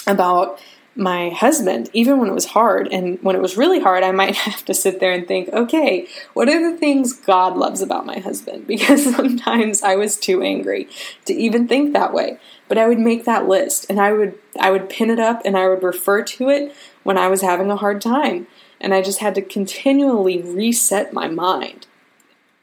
about 0.07 0.61
my 0.95 1.31
husband, 1.31 1.89
even 1.93 2.19
when 2.19 2.29
it 2.29 2.35
was 2.35 2.47
hard. 2.47 2.89
And 2.93 3.19
when 3.23 3.35
it 3.35 3.43
was 3.43 3.57
really 3.57 3.81
hard, 3.81 4.05
I 4.05 4.13
might 4.13 4.37
have 4.49 4.65
to 4.67 4.75
sit 4.75 5.01
there 5.01 5.13
and 5.13 5.27
think, 5.27 5.49
okay, 5.51 6.07
what 6.35 6.49
are 6.49 6.71
the 6.71 6.77
things 6.77 7.13
God 7.13 7.57
loves 7.57 7.81
about 7.81 8.07
my 8.07 8.19
husband? 8.19 8.67
Because 8.73 9.15
sometimes 9.15 9.83
I 9.83 9.97
was 9.97 10.17
too 10.17 10.43
angry 10.43 10.89
to 11.27 11.35
even 11.35 11.69
think 11.69 11.93
that 11.93 12.13
way. 12.13 12.39
But 12.69 12.79
I 12.79 12.89
would 12.89 12.99
make 12.99 13.25
that 13.25 13.47
list 13.47 13.87
and 13.89 14.01
I 14.01 14.13
would 14.13 14.39
I 14.59 14.71
would 14.71 14.89
pin 14.89 15.11
it 15.11 15.19
up 15.19 15.43
and 15.45 15.57
I 15.57 15.69
would 15.69 15.83
refer 15.83 16.23
to 16.23 16.49
it 16.49 16.75
when 17.03 17.19
I 17.19 17.29
was 17.29 17.43
having 17.43 17.71
a 17.71 17.77
hard 17.77 18.01
time 18.01 18.47
and 18.81 18.93
I 18.93 19.03
just 19.03 19.21
had 19.21 19.35
to 19.37 19.43
continually 19.43 20.43
reset 20.43 21.13
my 21.13 21.29
mind. 21.29 21.87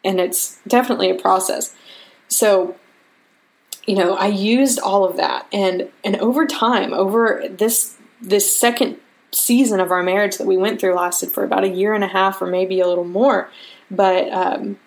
And 0.04 0.20
it's 0.20 0.60
definitely 0.68 1.10
a 1.10 1.16
process. 1.16 1.76
So, 2.28 2.76
you 3.86 3.96
know, 3.96 4.16
I 4.16 4.28
used 4.28 4.80
all 4.80 5.06
of 5.06 5.16
that 5.18 5.48
and 5.54 5.90
and 6.04 6.18
over 6.18 6.46
time, 6.46 6.94
over 6.94 7.44
this 7.50 7.99
this 8.22 8.56
second 8.56 8.98
season 9.32 9.80
of 9.80 9.92
our 9.92 10.04
marriage 10.04 10.38
that 10.38 10.48
we 10.48 10.58
went 10.58 10.80
through 10.80 10.96
lasted 10.96 11.32
for 11.32 11.44
about 11.44 11.64
a 11.64 11.70
year 11.70 11.94
and 11.94 12.04
a 12.04 12.08
half 12.08 12.42
or 12.42 12.48
maybe 12.48 12.80
a 12.80 12.88
little 12.88 13.04
more. 13.04 13.50
But 13.92 14.32
um, 14.32 14.80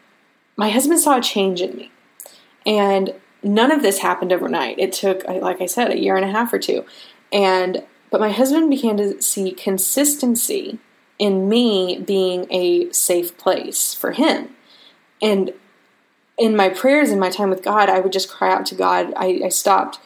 my 0.56 0.70
husband 0.70 1.00
saw 1.00 1.18
a 1.18 1.22
change 1.22 1.60
in 1.60 1.76
me. 1.76 1.90
And 2.66 3.14
none 3.42 3.70
of 3.70 3.82
this 3.82 3.98
happened 3.98 4.32
overnight. 4.32 4.78
It 4.78 4.92
took, 4.92 5.26
like 5.26 5.60
I 5.60 5.66
said, 5.66 5.90
a 5.90 5.98
year 5.98 6.16
and 6.16 6.24
a 6.24 6.30
half 6.30 6.52
or 6.52 6.58
two. 6.58 6.84
And 7.32 7.84
but 8.10 8.20
my 8.20 8.30
husband 8.30 8.68
began 8.68 8.98
to 8.98 9.22
see 9.22 9.52
consistency 9.52 10.78
in 11.18 11.48
me 11.48 11.98
being 11.98 12.46
a 12.50 12.92
safe 12.92 13.36
place 13.38 13.94
for 13.94 14.12
him. 14.12 14.50
And 15.22 15.54
in 16.36 16.54
my 16.54 16.68
prayers 16.68 17.10
and 17.10 17.18
my 17.18 17.30
time 17.30 17.48
with 17.48 17.62
God, 17.62 17.88
I 17.88 18.00
would 18.00 18.12
just 18.12 18.28
cry 18.28 18.52
out 18.52 18.66
to 18.66 18.74
God. 18.74 19.14
I, 19.16 19.40
I 19.44 19.48
stopped 19.48 19.98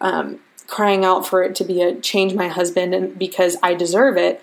um, 0.00 0.40
crying 0.66 1.04
out 1.04 1.26
for 1.26 1.42
it 1.42 1.54
to 1.56 1.64
be 1.64 1.82
a 1.82 1.94
change 2.00 2.34
my 2.34 2.48
husband 2.48 2.94
and 2.94 3.18
because 3.18 3.56
I 3.62 3.74
deserve 3.74 4.16
it, 4.16 4.42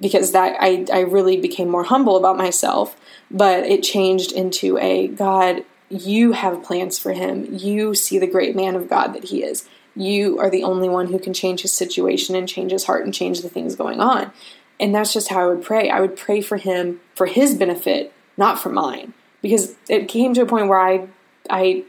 because 0.00 0.32
that 0.32 0.56
I, 0.60 0.84
I 0.92 1.00
really 1.00 1.36
became 1.36 1.68
more 1.68 1.84
humble 1.84 2.16
about 2.16 2.36
myself. 2.36 2.96
But 3.30 3.64
it 3.64 3.82
changed 3.82 4.32
into 4.32 4.76
a 4.78 5.08
God, 5.08 5.64
you 5.88 6.32
have 6.32 6.62
plans 6.62 6.98
for 6.98 7.12
him. 7.12 7.46
You 7.50 7.94
see 7.94 8.18
the 8.18 8.26
great 8.26 8.54
man 8.54 8.74
of 8.74 8.88
God 8.88 9.14
that 9.14 9.24
he 9.24 9.42
is. 9.42 9.66
You 9.94 10.38
are 10.38 10.50
the 10.50 10.64
only 10.64 10.88
one 10.88 11.08
who 11.08 11.18
can 11.18 11.34
change 11.34 11.62
his 11.62 11.72
situation 11.72 12.34
and 12.34 12.48
change 12.48 12.72
his 12.72 12.84
heart 12.84 13.04
and 13.04 13.12
change 13.12 13.42
the 13.42 13.48
things 13.48 13.76
going 13.76 14.00
on. 14.00 14.32
And 14.80 14.94
that's 14.94 15.12
just 15.12 15.28
how 15.28 15.40
I 15.40 15.46
would 15.46 15.62
pray. 15.62 15.90
I 15.90 16.00
would 16.00 16.16
pray 16.16 16.40
for 16.40 16.56
him 16.56 17.00
for 17.14 17.26
his 17.26 17.54
benefit, 17.54 18.12
not 18.36 18.58
for 18.58 18.70
mine. 18.70 19.14
Because 19.42 19.76
it 19.88 20.08
came 20.08 20.34
to 20.34 20.42
a 20.42 20.46
point 20.46 20.68
where 20.68 20.80
I 20.80 21.08
I 21.50 21.84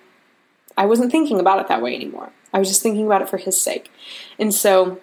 I 0.78 0.86
wasn't 0.86 1.12
thinking 1.12 1.40
about 1.40 1.60
it 1.60 1.68
that 1.68 1.82
way 1.82 1.96
anymore. 1.96 2.32
I 2.54 2.60
was 2.60 2.68
just 2.68 2.82
thinking 2.82 3.06
about 3.06 3.22
it 3.22 3.30
for 3.30 3.38
his 3.38 3.60
sake. 3.60 3.92
And 4.38 4.54
so 4.54 5.00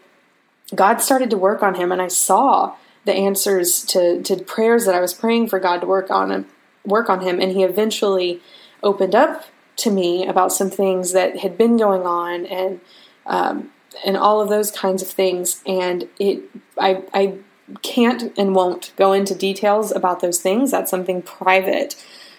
God 0.74 0.98
started 0.98 1.30
to 1.30 1.36
work 1.36 1.62
on 1.62 1.74
him 1.74 1.90
and 1.92 2.00
I 2.00 2.08
saw 2.08 2.76
the 3.04 3.14
answers 3.14 3.84
to, 3.86 4.22
to 4.22 4.36
prayers 4.36 4.84
that 4.84 4.94
I 4.94 5.00
was 5.00 5.14
praying 5.14 5.48
for 5.48 5.58
God 5.58 5.80
to 5.80 5.86
work 5.86 6.10
on 6.10 6.30
him 6.30 6.46
work 6.84 7.10
on 7.10 7.20
him 7.20 7.40
and 7.40 7.52
he 7.52 7.62
eventually 7.62 8.40
opened 8.82 9.14
up 9.14 9.44
to 9.76 9.90
me 9.90 10.26
about 10.26 10.52
some 10.52 10.70
things 10.70 11.12
that 11.12 11.38
had 11.38 11.56
been 11.56 11.76
going 11.76 12.02
on 12.02 12.46
and 12.46 12.80
um, 13.26 13.70
and 14.04 14.16
all 14.16 14.40
of 14.40 14.48
those 14.48 14.70
kinds 14.70 15.02
of 15.02 15.08
things 15.08 15.62
and 15.66 16.08
it 16.18 16.42
I 16.78 17.02
I 17.12 17.38
can't 17.82 18.36
and 18.36 18.54
won't 18.54 18.92
go 18.96 19.12
into 19.12 19.34
details 19.34 19.92
about 19.92 20.20
those 20.20 20.40
things. 20.40 20.70
That's 20.70 20.90
something 20.90 21.22
private 21.22 21.94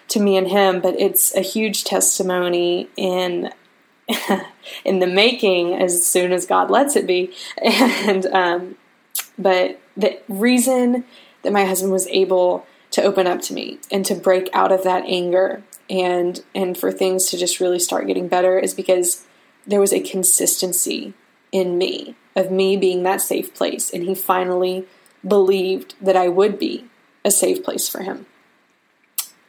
to 0.09 0.20
me 0.20 0.36
and 0.36 0.49
him, 0.49 0.82
but 0.82 0.99
it's 0.99 1.34
a 1.36 1.41
huge 1.41 1.84
testimony 1.86 2.89
in 2.97 3.53
in 4.86 4.99
the 4.99 5.08
making 5.08 5.74
as 5.74 6.06
soon 6.06 6.32
as 6.32 6.45
God 6.45 6.70
lets 6.70 6.95
it 6.95 7.08
be. 7.08 7.34
And 7.62 8.26
um, 8.28 8.76
but 9.38 9.80
the 9.95 10.20
reason 10.28 11.06
that 11.43 11.54
my 11.54 11.66
husband 11.66 11.91
was 11.91 12.08
able 12.08 12.66
to 12.91 13.04
open 13.04 13.28
up 13.28 13.41
to 13.41 13.54
me 13.54 13.80
and 13.91 14.06
to 14.06 14.16
break 14.16 14.49
out 14.54 14.72
of 14.72 14.84
that 14.84 15.04
anger 15.06 15.64
and 15.89 16.43
and 16.54 16.78
for 16.78 16.91
things 16.91 17.26
to 17.28 17.38
just 17.38 17.60
really 17.60 17.80
start 17.80 18.08
getting 18.08 18.28
better 18.28 18.60
is 18.60 18.74
because 18.74 19.26
there 19.66 19.80
was 19.80 19.93
a 19.93 19.99
consistency 19.99 21.14
in 21.52 21.78
me 21.78 22.16
of 22.36 22.52
me 22.52 22.78
being 22.78 23.04
that 23.04 23.22
safe 23.22 23.54
place 23.54 23.89
and 23.89 24.04
he 24.04 24.16
finally 24.16 24.86
believed 25.28 25.95
that 26.02 26.16
I 26.16 26.28
would 26.28 26.58
be 26.58 26.86
a 27.24 27.32
safe 27.32 27.64
place 27.64 27.88
for 27.88 28.02
him. 28.02 28.26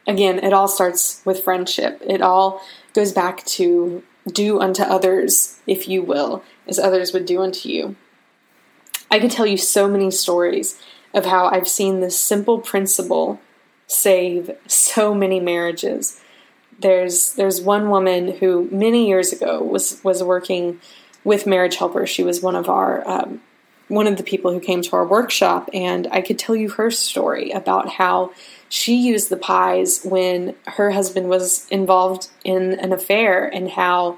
Again, 0.05 0.39
it 0.39 0.53
all 0.53 0.67
starts 0.67 1.21
with 1.25 1.43
friendship. 1.43 2.01
It 2.05 2.21
all 2.21 2.61
goes 2.93 3.11
back 3.11 3.43
to 3.45 4.03
do 4.31 4.59
unto 4.59 4.83
others, 4.83 5.59
if 5.67 5.87
you 5.87 6.01
will, 6.01 6.43
as 6.67 6.79
others 6.79 7.13
would 7.13 7.25
do 7.25 7.41
unto 7.41 7.69
you. 7.69 7.95
I 9.11 9.19
could 9.19 9.31
tell 9.31 9.45
you 9.45 9.57
so 9.57 9.87
many 9.87 10.09
stories 10.11 10.81
of 11.13 11.25
how 11.25 11.45
I've 11.47 11.67
seen 11.67 11.99
this 11.99 12.19
simple 12.19 12.59
principle 12.59 13.39
save 13.87 14.51
so 14.67 15.13
many 15.13 15.39
marriages. 15.39 16.19
There's 16.79 17.33
there's 17.33 17.61
one 17.61 17.89
woman 17.89 18.37
who 18.37 18.67
many 18.71 19.07
years 19.07 19.31
ago 19.31 19.61
was 19.61 20.01
was 20.03 20.23
working 20.23 20.79
with 21.23 21.45
Marriage 21.45 21.75
Helper. 21.75 22.07
She 22.07 22.23
was 22.23 22.41
one 22.41 22.55
of 22.55 22.69
our 22.69 23.07
um, 23.07 23.41
one 23.87 24.07
of 24.07 24.17
the 24.17 24.23
people 24.23 24.51
who 24.51 24.59
came 24.59 24.81
to 24.81 24.95
our 24.95 25.05
workshop, 25.05 25.69
and 25.73 26.07
I 26.11 26.21
could 26.21 26.39
tell 26.39 26.55
you 26.55 26.69
her 26.71 26.89
story 26.89 27.51
about 27.51 27.89
how 27.89 28.31
she 28.73 28.95
used 28.95 29.29
the 29.29 29.37
pies 29.37 30.01
when 30.03 30.55
her 30.65 30.89
husband 30.89 31.29
was 31.29 31.67
involved 31.69 32.29
in 32.43 32.73
an 32.79 32.91
affair 32.91 33.45
and 33.45 33.69
how 33.69 34.17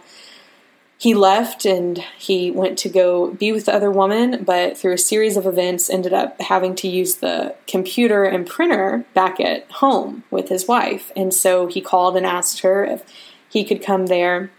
he 0.97 1.13
left 1.13 1.65
and 1.65 1.97
he 2.17 2.51
went 2.51 2.77
to 2.77 2.87
go 2.87 3.31
be 3.31 3.51
with 3.51 3.65
the 3.65 3.75
other 3.75 3.91
woman, 3.91 4.45
but 4.45 4.77
through 4.77 4.93
a 4.93 4.97
series 4.97 5.35
of 5.35 5.45
events 5.45 5.89
ended 5.89 6.13
up 6.13 6.39
having 6.39 6.73
to 6.73 6.87
use 6.87 7.15
the 7.15 7.53
computer 7.67 8.23
and 8.23 8.47
printer 8.47 9.03
back 9.13 9.41
at 9.41 9.69
home 9.69 10.23
with 10.31 10.47
his 10.47 10.69
wife. 10.69 11.11
And 11.17 11.33
so 11.33 11.67
he 11.67 11.81
called 11.81 12.15
and 12.15 12.25
asked 12.25 12.61
her 12.61 12.85
if 12.85 13.03
he 13.49 13.65
could 13.65 13.83
come 13.83 14.05
there 14.05 14.51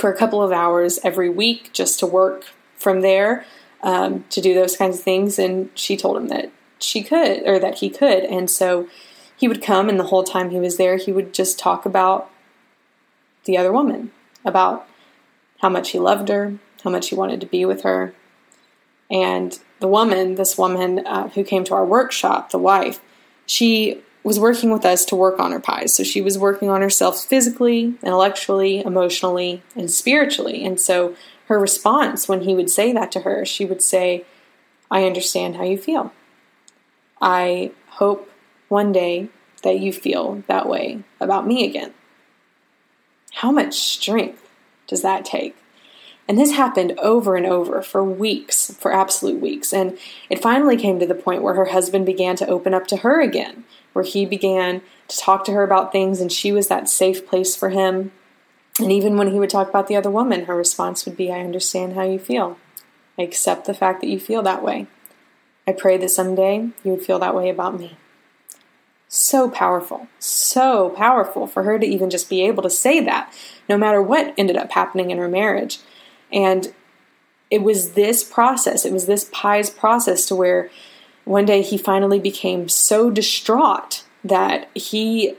for 0.00 0.10
a 0.10 0.16
couple 0.16 0.42
of 0.42 0.50
hours 0.50 0.98
every 1.04 1.28
week 1.28 1.74
just 1.74 1.98
to 1.98 2.06
work 2.06 2.46
from 2.78 3.02
there 3.02 3.44
um, 3.82 4.24
to 4.30 4.40
do 4.40 4.54
those 4.54 4.78
kinds 4.78 4.96
of 4.96 5.04
things. 5.04 5.38
And 5.38 5.68
she 5.74 5.94
told 5.94 6.16
him 6.16 6.28
that 6.28 6.50
she 6.78 7.02
could, 7.02 7.46
or 7.46 7.58
that 7.58 7.80
he 7.80 7.90
could. 7.90 8.24
And 8.24 8.50
so 8.50 8.88
he 9.36 9.48
would 9.48 9.62
come, 9.62 9.88
and 9.88 10.00
the 10.00 10.04
whole 10.04 10.24
time 10.24 10.50
he 10.50 10.58
was 10.58 10.76
there, 10.76 10.96
he 10.96 11.12
would 11.12 11.34
just 11.34 11.58
talk 11.58 11.84
about 11.84 12.30
the 13.44 13.56
other 13.56 13.72
woman, 13.72 14.10
about 14.44 14.88
how 15.60 15.68
much 15.68 15.90
he 15.90 15.98
loved 15.98 16.28
her, 16.28 16.58
how 16.82 16.90
much 16.90 17.08
he 17.08 17.14
wanted 17.14 17.40
to 17.40 17.46
be 17.46 17.64
with 17.64 17.82
her. 17.82 18.14
And 19.10 19.58
the 19.80 19.88
woman, 19.88 20.34
this 20.34 20.58
woman 20.58 21.06
uh, 21.06 21.28
who 21.28 21.44
came 21.44 21.64
to 21.64 21.74
our 21.74 21.84
workshop, 21.84 22.50
the 22.50 22.58
wife, 22.58 23.00
she 23.46 24.02
was 24.24 24.40
working 24.40 24.70
with 24.70 24.84
us 24.84 25.04
to 25.04 25.14
work 25.14 25.38
on 25.38 25.52
her 25.52 25.60
pies. 25.60 25.94
So 25.94 26.02
she 26.02 26.20
was 26.20 26.36
working 26.36 26.68
on 26.68 26.80
herself 26.80 27.24
physically, 27.24 27.94
intellectually, 28.02 28.80
emotionally, 28.80 29.62
and 29.76 29.88
spiritually. 29.88 30.64
And 30.64 30.80
so 30.80 31.14
her 31.46 31.60
response 31.60 32.28
when 32.28 32.40
he 32.40 32.54
would 32.54 32.68
say 32.68 32.92
that 32.92 33.12
to 33.12 33.20
her, 33.20 33.44
she 33.44 33.64
would 33.64 33.80
say, 33.80 34.24
I 34.90 35.04
understand 35.04 35.56
how 35.56 35.62
you 35.62 35.78
feel. 35.78 36.12
I 37.20 37.70
hope 37.90 38.28
one 38.68 38.92
day 38.92 39.28
that 39.62 39.80
you 39.80 39.92
feel 39.92 40.42
that 40.46 40.68
way 40.68 41.02
about 41.20 41.46
me 41.46 41.64
again. 41.64 41.92
How 43.34 43.50
much 43.50 43.74
strength 43.74 44.48
does 44.86 45.02
that 45.02 45.24
take? 45.24 45.56
And 46.28 46.38
this 46.38 46.52
happened 46.52 46.98
over 46.98 47.36
and 47.36 47.46
over 47.46 47.82
for 47.82 48.02
weeks, 48.02 48.74
for 48.80 48.92
absolute 48.92 49.40
weeks. 49.40 49.72
And 49.72 49.96
it 50.28 50.42
finally 50.42 50.76
came 50.76 50.98
to 50.98 51.06
the 51.06 51.14
point 51.14 51.42
where 51.42 51.54
her 51.54 51.66
husband 51.66 52.04
began 52.04 52.34
to 52.36 52.48
open 52.48 52.74
up 52.74 52.86
to 52.88 52.98
her 52.98 53.20
again 53.20 53.64
where 53.96 54.04
he 54.04 54.26
began 54.26 54.82
to 55.08 55.16
talk 55.16 55.42
to 55.42 55.52
her 55.52 55.62
about 55.62 55.90
things 55.90 56.20
and 56.20 56.30
she 56.30 56.52
was 56.52 56.68
that 56.68 56.86
safe 56.86 57.26
place 57.26 57.56
for 57.56 57.70
him. 57.70 58.12
And 58.78 58.92
even 58.92 59.16
when 59.16 59.32
he 59.32 59.38
would 59.38 59.48
talk 59.48 59.70
about 59.70 59.88
the 59.88 59.96
other 59.96 60.10
woman, 60.10 60.44
her 60.44 60.54
response 60.54 61.06
would 61.06 61.16
be, 61.16 61.32
I 61.32 61.40
understand 61.40 61.94
how 61.94 62.02
you 62.02 62.18
feel. 62.18 62.58
I 63.18 63.22
accept 63.22 63.64
the 63.64 63.72
fact 63.72 64.02
that 64.02 64.10
you 64.10 64.20
feel 64.20 64.42
that 64.42 64.62
way. 64.62 64.86
I 65.66 65.72
pray 65.72 65.96
that 65.96 66.10
someday 66.10 66.68
you 66.84 66.90
would 66.90 67.06
feel 67.06 67.18
that 67.20 67.34
way 67.34 67.48
about 67.48 67.80
me. 67.80 67.96
So 69.08 69.48
powerful, 69.48 70.08
so 70.18 70.90
powerful 70.90 71.46
for 71.46 71.62
her 71.62 71.78
to 71.78 71.86
even 71.86 72.10
just 72.10 72.28
be 72.28 72.42
able 72.42 72.62
to 72.64 72.70
say 72.70 73.00
that, 73.00 73.32
no 73.68 73.78
matter 73.78 74.02
what 74.02 74.34
ended 74.36 74.56
up 74.56 74.72
happening 74.72 75.10
in 75.10 75.18
her 75.18 75.28
marriage. 75.28 75.78
And 76.32 76.74
it 77.50 77.62
was 77.62 77.92
this 77.92 78.24
process, 78.24 78.84
it 78.84 78.92
was 78.92 79.06
this 79.06 79.30
pie's 79.32 79.70
process 79.70 80.26
to 80.26 80.34
where 80.34 80.70
one 81.24 81.44
day 81.44 81.62
he 81.62 81.78
finally 81.78 82.18
became 82.18 82.68
so 82.68 83.10
distraught 83.10 84.04
that 84.24 84.70
he 84.74 85.34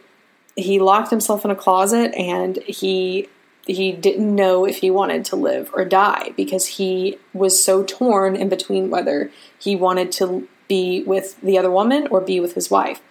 he 0.55 0.80
locked 0.80 1.11
himself 1.11 1.45
in 1.45 1.51
a 1.51 1.55
closet 1.55 2.13
and 2.15 2.57
he 2.63 3.28
he 3.65 3.91
didn't 3.91 4.34
know 4.34 4.65
if 4.65 4.78
he 4.78 4.89
wanted 4.89 5.26
to 5.26 5.36
live 5.36 5.70
or 5.74 5.84
die 5.86 6.32
because 6.38 6.65
he 6.65 7.18
was 7.34 7.61
so 7.61 7.84
torn 7.84 8.36
in 8.36 8.49
between 8.49 8.89
whether 8.89 9.30
he 9.59 9.76
wanted 9.76 10.11
to 10.11 10.47
be 10.68 11.03
with 11.03 11.39
the 11.41 11.57
other 11.57 11.72
woman 11.72 12.07
or 12.07 12.22
be 12.22 12.39
with 12.39 12.53
his 12.53 12.72
wife. 12.72 13.01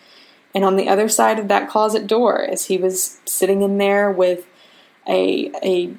And 0.56 0.64
on 0.64 0.76
the 0.76 0.88
other 0.88 1.10
side 1.10 1.38
of 1.38 1.48
that 1.48 1.68
closet 1.68 2.06
door, 2.06 2.42
as 2.42 2.64
he 2.64 2.78
was 2.78 3.20
sitting 3.26 3.60
in 3.60 3.76
there 3.76 4.10
with 4.10 4.46
a 5.06 5.52
a 5.62 5.94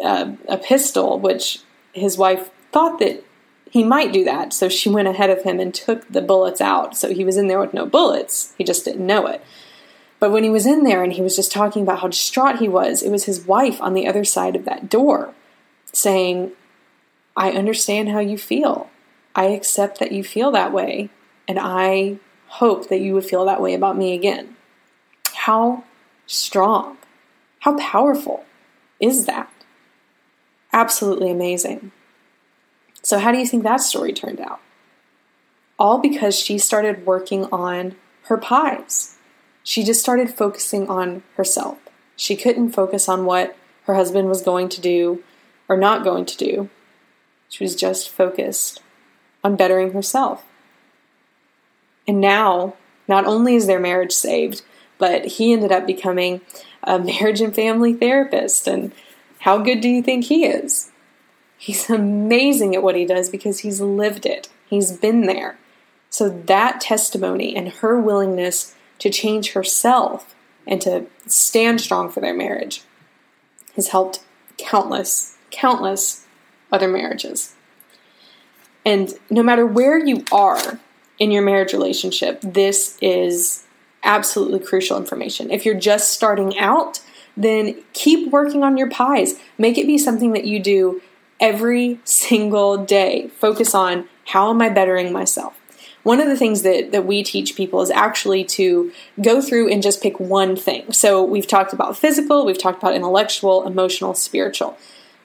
a, 0.00 0.36
a 0.48 0.56
pistol, 0.56 1.18
which 1.18 1.58
his 1.92 2.16
wife 2.16 2.52
thought 2.70 3.00
that 3.00 3.24
he 3.68 3.82
might 3.82 4.12
do 4.12 4.22
that. 4.22 4.52
So 4.52 4.68
she 4.68 4.88
went 4.88 5.08
ahead 5.08 5.30
of 5.30 5.42
him 5.42 5.58
and 5.58 5.74
took 5.74 6.06
the 6.06 6.22
bullets 6.22 6.60
out. 6.60 6.96
So 6.96 7.12
he 7.12 7.24
was 7.24 7.36
in 7.36 7.48
there 7.48 7.58
with 7.58 7.74
no 7.74 7.84
bullets. 7.84 8.54
He 8.56 8.62
just 8.62 8.84
didn't 8.84 9.04
know 9.04 9.26
it. 9.26 9.42
But 10.20 10.30
when 10.30 10.44
he 10.44 10.50
was 10.50 10.64
in 10.64 10.84
there 10.84 11.02
and 11.02 11.12
he 11.12 11.22
was 11.22 11.34
just 11.34 11.50
talking 11.50 11.82
about 11.82 11.98
how 11.98 12.06
distraught 12.06 12.60
he 12.60 12.68
was, 12.68 13.02
it 13.02 13.10
was 13.10 13.24
his 13.24 13.44
wife 13.44 13.82
on 13.82 13.94
the 13.94 14.06
other 14.06 14.22
side 14.22 14.54
of 14.54 14.64
that 14.64 14.90
door 14.90 15.34
saying, 15.92 16.52
I 17.36 17.50
understand 17.50 18.10
how 18.10 18.20
you 18.20 18.38
feel. 18.38 18.90
I 19.34 19.46
accept 19.46 19.98
that 19.98 20.12
you 20.12 20.22
feel 20.22 20.52
that 20.52 20.72
way. 20.72 21.10
And 21.48 21.58
I 21.58 22.20
hope 22.52 22.88
that 22.88 23.00
you 23.00 23.14
would 23.14 23.24
feel 23.24 23.46
that 23.46 23.62
way 23.62 23.72
about 23.72 23.96
me 23.96 24.12
again. 24.12 24.56
How 25.34 25.84
strong, 26.26 26.98
how 27.60 27.76
powerful 27.78 28.44
is 29.00 29.24
that? 29.24 29.50
Absolutely 30.70 31.30
amazing. 31.30 31.92
So, 33.02 33.18
how 33.18 33.32
do 33.32 33.38
you 33.38 33.46
think 33.46 33.62
that 33.62 33.80
story 33.80 34.12
turned 34.12 34.40
out? 34.40 34.60
All 35.78 35.98
because 35.98 36.38
she 36.38 36.58
started 36.58 37.06
working 37.06 37.46
on 37.46 37.96
her 38.24 38.36
pies. 38.36 39.16
She 39.64 39.82
just 39.82 40.00
started 40.00 40.30
focusing 40.30 40.88
on 40.88 41.22
herself. 41.36 41.78
She 42.16 42.36
couldn't 42.36 42.72
focus 42.72 43.08
on 43.08 43.24
what 43.24 43.56
her 43.84 43.94
husband 43.94 44.28
was 44.28 44.42
going 44.42 44.68
to 44.70 44.80
do 44.80 45.24
or 45.68 45.76
not 45.76 46.04
going 46.04 46.26
to 46.26 46.36
do. 46.36 46.68
She 47.48 47.64
was 47.64 47.74
just 47.74 48.10
focused 48.10 48.82
on 49.42 49.56
bettering 49.56 49.92
herself. 49.92 50.44
And 52.06 52.20
now, 52.20 52.74
not 53.08 53.26
only 53.26 53.54
is 53.54 53.66
their 53.66 53.80
marriage 53.80 54.12
saved, 54.12 54.62
but 54.98 55.24
he 55.24 55.52
ended 55.52 55.72
up 55.72 55.86
becoming 55.86 56.40
a 56.82 56.98
marriage 56.98 57.40
and 57.40 57.54
family 57.54 57.92
therapist. 57.92 58.66
And 58.66 58.92
how 59.40 59.58
good 59.58 59.80
do 59.80 59.88
you 59.88 60.02
think 60.02 60.24
he 60.24 60.44
is? 60.44 60.90
He's 61.56 61.88
amazing 61.90 62.74
at 62.74 62.82
what 62.82 62.96
he 62.96 63.04
does 63.04 63.30
because 63.30 63.60
he's 63.60 63.80
lived 63.80 64.26
it, 64.26 64.48
he's 64.68 64.92
been 64.92 65.22
there. 65.22 65.58
So 66.10 66.28
that 66.28 66.80
testimony 66.80 67.56
and 67.56 67.68
her 67.68 67.98
willingness 67.98 68.74
to 68.98 69.10
change 69.10 69.52
herself 69.52 70.34
and 70.66 70.80
to 70.82 71.06
stand 71.26 71.80
strong 71.80 72.10
for 72.10 72.20
their 72.20 72.34
marriage 72.34 72.82
has 73.76 73.88
helped 73.88 74.22
countless, 74.58 75.36
countless 75.50 76.26
other 76.70 76.88
marriages. 76.88 77.54
And 78.84 79.14
no 79.30 79.42
matter 79.42 79.64
where 79.64 79.98
you 79.98 80.24
are 80.30 80.78
in 81.22 81.30
your 81.30 81.42
marriage 81.42 81.72
relationship, 81.72 82.40
this 82.40 82.98
is 83.00 83.62
absolutely 84.02 84.58
crucial 84.58 84.96
information. 84.96 85.52
If 85.52 85.64
you're 85.64 85.78
just 85.78 86.10
starting 86.10 86.58
out, 86.58 87.00
then 87.36 87.80
keep 87.92 88.32
working 88.32 88.64
on 88.64 88.76
your 88.76 88.90
pies. 88.90 89.36
Make 89.56 89.78
it 89.78 89.86
be 89.86 89.98
something 89.98 90.32
that 90.32 90.46
you 90.46 90.58
do 90.58 91.00
every 91.38 92.00
single 92.02 92.84
day. 92.84 93.28
Focus 93.38 93.72
on 93.72 94.08
how 94.26 94.50
am 94.50 94.60
I 94.60 94.68
bettering 94.68 95.12
myself? 95.12 95.56
One 96.02 96.18
of 96.18 96.26
the 96.26 96.36
things 96.36 96.62
that, 96.62 96.90
that 96.90 97.06
we 97.06 97.22
teach 97.22 97.54
people 97.54 97.82
is 97.82 97.90
actually 97.92 98.42
to 98.58 98.90
go 99.20 99.40
through 99.40 99.68
and 99.68 99.80
just 99.80 100.02
pick 100.02 100.18
one 100.18 100.56
thing. 100.56 100.92
So 100.92 101.22
we've 101.22 101.46
talked 101.46 101.72
about 101.72 101.96
physical, 101.96 102.44
we've 102.44 102.58
talked 102.58 102.82
about 102.82 102.96
intellectual, 102.96 103.64
emotional, 103.64 104.14
spiritual. 104.14 104.76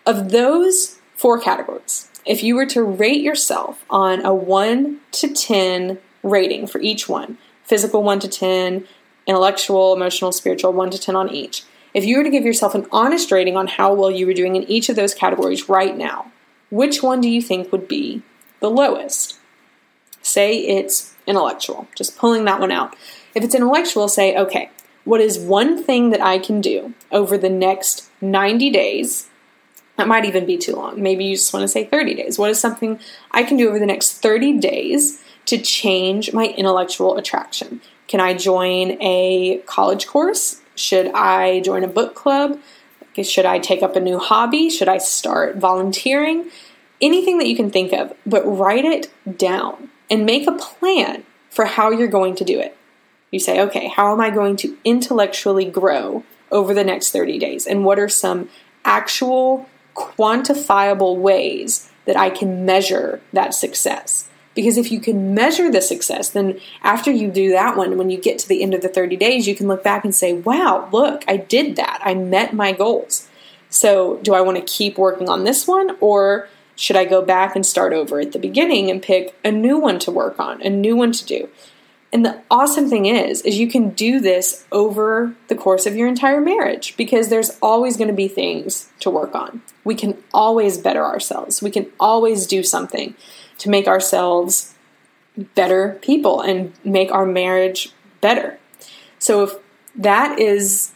Of 0.06 0.30
those 0.30 1.00
four 1.16 1.40
categories, 1.40 2.08
if 2.28 2.44
you 2.44 2.56
were 2.56 2.66
to 2.68 2.84
rate 2.84 3.22
yourself 3.22 3.86
on 3.90 4.24
a 4.26 4.34
1 4.34 5.00
to 5.14 5.34
10 5.34 5.98
rating 6.24 6.68
for 6.68 6.80
each 6.82 7.08
one, 7.08 7.38
physical 7.64 8.04
1 8.04 8.20
to 8.20 8.28
10, 8.28 8.86
intellectual, 9.26 9.94
emotional, 9.94 10.32
spiritual 10.32 10.74
1 10.74 10.92
to 10.92 11.00
10 11.00 11.16
on 11.16 11.30
each, 11.30 11.64
if 11.94 12.04
you 12.06 12.18
were 12.18 12.24
to 12.24 12.30
give 12.30 12.44
yourself 12.44 12.76
an 12.76 12.86
honest 12.92 13.32
rating 13.32 13.56
on 13.56 13.68
how 13.68 13.94
well 13.94 14.12
you 14.12 14.28
were 14.28 14.34
doing 14.34 14.56
in 14.56 14.64
each 14.64 14.90
of 14.90 14.96
those 14.96 15.14
categories 15.14 15.70
right 15.70 15.98
now, 15.98 16.32
which 16.70 17.02
one 17.02 17.22
do 17.22 17.30
you 17.30 17.42
think 17.42 17.72
would 17.72 17.88
be 17.88 18.22
the 18.60 18.70
lowest? 18.70 19.40
Say 20.22 20.58
it's 20.58 21.16
intellectual, 21.26 21.88
just 21.96 22.18
pulling 22.18 22.46
that 22.46 22.60
one 22.60 22.72
out. 22.72 22.96
If 23.34 23.44
it's 23.44 23.56
intellectual, 23.56 24.10
say, 24.10 24.36
okay, 24.36 24.70
what 25.06 25.22
is 25.22 25.40
one 25.40 25.82
thing 25.82 26.10
that 26.10 26.22
I 26.22 26.38
can 26.40 26.60
do 26.60 26.94
over 27.12 27.38
the 27.38 27.50
next 27.50 28.10
90 28.20 28.70
days? 28.70 29.30
That 29.98 30.08
might 30.08 30.26
even 30.26 30.46
be 30.46 30.58
too 30.58 30.74
long. 30.74 31.02
Maybe 31.02 31.26
you 31.26 31.36
just 31.36 31.54
want 31.54 31.64
to 31.64 31.68
say 31.68 31.84
30 31.84 32.14
days. 32.14 32.38
What 32.38 32.52
is 32.52 32.60
something 32.60 33.00
I 33.32 33.44
can 33.44 33.58
do 33.58 33.68
over 33.68 33.80
the 33.80 33.86
next 33.86 34.22
30 34.22 34.60
days 34.60 35.22
to 35.48 35.58
change 35.58 36.34
my 36.34 36.46
intellectual 36.46 37.18
attraction? 37.18 37.82
Can 38.08 38.20
I 38.20 38.36
join 38.36 39.02
a 39.02 39.62
college 39.66 40.08
course? 40.08 40.62
Should 40.76 41.08
I 41.14 41.62
join 41.62 41.84
a 41.84 41.88
book 41.88 42.16
club? 42.16 42.60
Should 43.22 43.48
I 43.48 43.58
take 43.58 43.82
up 43.82 43.96
a 43.96 44.00
new 44.00 44.20
hobby? 44.20 44.70
Should 44.70 44.88
I 44.88 45.00
start 45.00 45.58
volunteering? 45.58 46.52
Anything 47.02 47.40
that 47.40 47.48
you 47.48 47.56
can 47.56 47.72
think 47.72 47.92
of, 47.92 48.14
but 48.26 48.44
write 48.44 48.86
it 48.86 49.12
down 49.38 49.90
and 50.10 50.26
make 50.26 50.48
a 50.48 50.52
plan 50.52 51.24
for 51.50 51.66
how 51.66 51.90
you're 51.90 52.08
going 52.08 52.36
to 52.36 52.44
do 52.44 52.60
it. 52.60 52.78
You 53.32 53.40
say, 53.40 53.60
okay, 53.62 53.88
how 53.88 54.14
am 54.14 54.22
I 54.22 54.30
going 54.30 54.56
to 54.58 54.78
intellectually 54.86 55.66
grow 55.66 56.24
over 56.52 56.74
the 56.74 56.84
next 56.84 57.12
30 57.12 57.40
days? 57.40 57.66
And 57.66 57.84
what 57.84 58.00
are 58.00 58.08
some 58.08 58.50
actual 58.86 59.68
quantifiable 59.98 61.18
ways 61.18 61.92
that 62.06 62.16
I 62.16 62.30
can 62.30 62.66
measure 62.66 63.22
that 63.34 63.54
success? 63.54 64.30
Because 64.56 64.78
if 64.78 64.92
you 64.92 65.00
can 65.00 65.36
measure 65.36 65.70
the 65.70 65.82
success, 65.82 66.30
then 66.30 66.60
after 66.82 67.12
you 67.12 67.30
do 67.30 67.52
that 67.52 67.78
one, 67.78 67.98
when 67.98 68.10
you 68.10 68.18
get 68.20 68.40
to 68.40 68.48
the 68.48 68.64
end 68.64 68.74
of 68.74 68.82
the 68.82 68.90
30 68.90 69.16
days, 69.16 69.48
you 69.48 69.56
can 69.56 69.68
look 69.68 69.84
back 69.84 70.04
and 70.04 70.16
say, 70.16 70.34
wow, 70.34 70.90
look, 70.92 71.24
I 71.28 71.38
did 71.38 71.76
that. 71.76 72.00
I 72.04 72.16
met 72.16 72.54
my 72.54 72.72
goals. 72.72 73.28
So, 73.70 74.18
do 74.24 74.34
I 74.34 74.42
want 74.42 74.58
to 74.58 74.64
keep 74.64 74.98
working 74.98 75.30
on 75.30 75.44
this 75.44 75.68
one 75.68 75.98
or 76.00 76.48
should 76.76 76.96
I 76.96 77.06
go 77.06 77.22
back 77.22 77.56
and 77.56 77.66
start 77.66 77.92
over 77.92 78.20
at 78.20 78.32
the 78.32 78.40
beginning 78.40 78.90
and 78.90 79.02
pick 79.02 79.36
a 79.44 79.52
new 79.52 79.78
one 79.78 80.00
to 80.00 80.12
work 80.12 80.40
on, 80.40 80.62
a 80.62 80.70
new 80.70 80.96
one 80.96 81.12
to 81.12 81.26
do? 81.26 81.50
And 82.14 82.26
the 82.26 82.42
awesome 82.50 82.90
thing 82.90 83.06
is 83.06 83.42
is 83.42 83.58
you 83.58 83.68
can 83.68 83.90
do 83.90 84.20
this 84.20 84.66
over 84.72 85.36
the 85.50 85.56
course 85.56 85.86
of 85.86 85.96
your 85.96 86.08
entire 86.08 86.40
marriage 86.40 86.96
because 86.96 87.30
there's 87.30 87.58
always 87.62 87.98
going 87.98 88.08
to 88.08 88.14
be 88.14 88.28
things 88.28 88.90
to 89.02 89.10
work 89.10 89.36
on. 89.36 89.62
We 89.84 89.96
can 89.96 90.18
always 90.34 90.78
better 90.78 91.04
ourselves. 91.04 91.62
We 91.62 91.72
can 91.72 91.92
always 92.00 92.48
do 92.48 92.64
something 92.64 93.16
to 93.60 93.70
make 93.70 93.88
ourselves 93.88 94.74
better 95.56 96.00
people 96.02 96.42
and 96.42 96.74
make 96.84 97.12
our 97.12 97.26
marriage 97.26 97.92
better. 98.22 98.58
So, 99.20 99.44
if 99.44 99.52
that 99.96 100.40
is 100.40 100.92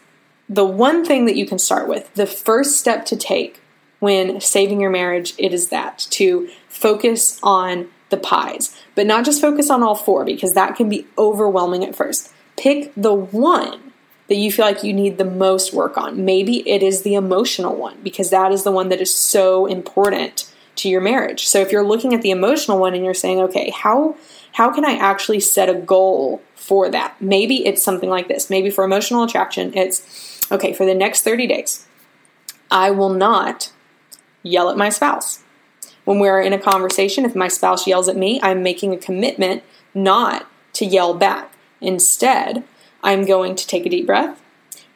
the 0.47 0.65
one 0.65 1.05
thing 1.05 1.25
that 1.25 1.35
you 1.35 1.45
can 1.45 1.59
start 1.59 1.87
with, 1.87 2.13
the 2.13 2.25
first 2.25 2.77
step 2.77 3.05
to 3.05 3.15
take 3.15 3.61
when 3.99 4.41
saving 4.41 4.81
your 4.81 4.89
marriage, 4.89 5.33
it 5.37 5.53
is 5.53 5.69
that 5.69 5.99
to 6.09 6.49
focus 6.67 7.39
on 7.43 7.89
the 8.11 8.17
pies, 8.17 8.77
but 8.93 9.07
not 9.07 9.25
just 9.25 9.41
focus 9.41 9.71
on 9.71 9.81
all 9.81 9.95
four 9.95 10.23
because 10.23 10.53
that 10.53 10.75
can 10.75 10.87
be 10.87 11.07
overwhelming 11.17 11.83
at 11.83 11.95
first. 11.95 12.31
Pick 12.57 12.93
the 12.95 13.13
one 13.13 13.91
that 14.27 14.35
you 14.35 14.51
feel 14.51 14.65
like 14.65 14.83
you 14.83 14.93
need 14.93 15.17
the 15.17 15.25
most 15.25 15.73
work 15.73 15.97
on. 15.97 16.23
Maybe 16.23 16.67
it 16.69 16.83
is 16.83 17.01
the 17.01 17.15
emotional 17.15 17.75
one 17.75 17.99
because 18.01 18.29
that 18.29 18.51
is 18.51 18.63
the 18.63 18.71
one 18.71 18.89
that 18.89 19.01
is 19.01 19.13
so 19.13 19.65
important 19.65 20.49
to 20.77 20.89
your 20.89 21.01
marriage. 21.01 21.47
So 21.47 21.59
if 21.59 21.71
you're 21.71 21.83
looking 21.83 22.13
at 22.13 22.21
the 22.21 22.31
emotional 22.31 22.77
one 22.77 22.93
and 22.93 23.03
you're 23.03 23.13
saying, 23.13 23.39
okay, 23.39 23.71
how 23.71 24.15
how 24.53 24.73
can 24.73 24.85
I 24.85 24.93
actually 24.93 25.39
set 25.39 25.69
a 25.69 25.73
goal 25.73 26.41
for 26.55 26.89
that? 26.89 27.21
Maybe 27.21 27.65
it's 27.65 27.83
something 27.83 28.09
like 28.09 28.27
this. 28.27 28.49
Maybe 28.49 28.69
for 28.69 28.83
emotional 28.83 29.23
attraction, 29.23 29.73
it's 29.75 30.39
okay, 30.51 30.73
for 30.73 30.85
the 30.85 30.93
next 30.93 31.23
30 31.23 31.47
days, 31.47 31.87
I 32.69 32.91
will 32.91 33.13
not 33.13 33.71
yell 34.43 34.69
at 34.69 34.77
my 34.77 34.89
spouse. 34.89 35.43
When 36.05 36.19
we're 36.19 36.41
in 36.41 36.53
a 36.53 36.59
conversation, 36.59 37.25
if 37.25 37.35
my 37.35 37.47
spouse 37.47 37.87
yells 37.87 38.07
at 38.07 38.17
me, 38.17 38.39
I'm 38.41 38.63
making 38.63 38.93
a 38.93 38.97
commitment 38.97 39.63
not 39.93 40.47
to 40.73 40.85
yell 40.85 41.13
back. 41.13 41.53
Instead, 41.79 42.63
I'm 43.03 43.25
going 43.25 43.55
to 43.55 43.67
take 43.67 43.85
a 43.85 43.89
deep 43.89 44.05
breath. 44.05 44.41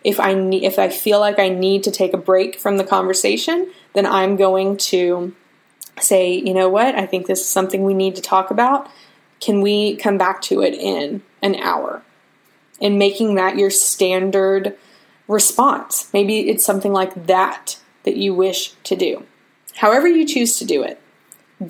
If 0.03 0.19
I 0.19 0.31
if 0.31 0.77
I 0.77 0.89
feel 0.89 1.19
like 1.19 1.39
I 1.39 1.49
need 1.49 1.83
to 1.83 1.91
take 1.91 2.13
a 2.13 2.17
break 2.17 2.59
from 2.59 2.77
the 2.77 2.83
conversation, 2.83 3.71
then 3.93 4.05
I'm 4.05 4.35
going 4.35 4.77
to 4.77 5.33
say, 5.99 6.33
you 6.33 6.53
know 6.53 6.69
what, 6.69 6.95
I 6.95 7.05
think 7.05 7.27
this 7.27 7.41
is 7.41 7.47
something 7.47 7.83
we 7.83 7.93
need 7.93 8.15
to 8.15 8.21
talk 8.21 8.51
about. 8.51 8.89
Can 9.39 9.61
we 9.61 9.95
come 9.95 10.17
back 10.17 10.41
to 10.43 10.61
it 10.61 10.73
in 10.73 11.23
an 11.41 11.55
hour? 11.55 12.03
And 12.81 12.99
making 12.99 13.35
that 13.35 13.57
your 13.57 13.69
standard 13.69 14.77
response. 15.27 16.09
Maybe 16.13 16.49
it's 16.49 16.65
something 16.65 16.91
like 16.91 17.27
that 17.27 17.79
that 18.03 18.17
you 18.17 18.33
wish 18.33 18.71
to 18.83 18.95
do. 18.95 19.25
However, 19.75 20.07
you 20.07 20.25
choose 20.25 20.57
to 20.59 20.65
do 20.65 20.83
it, 20.83 21.01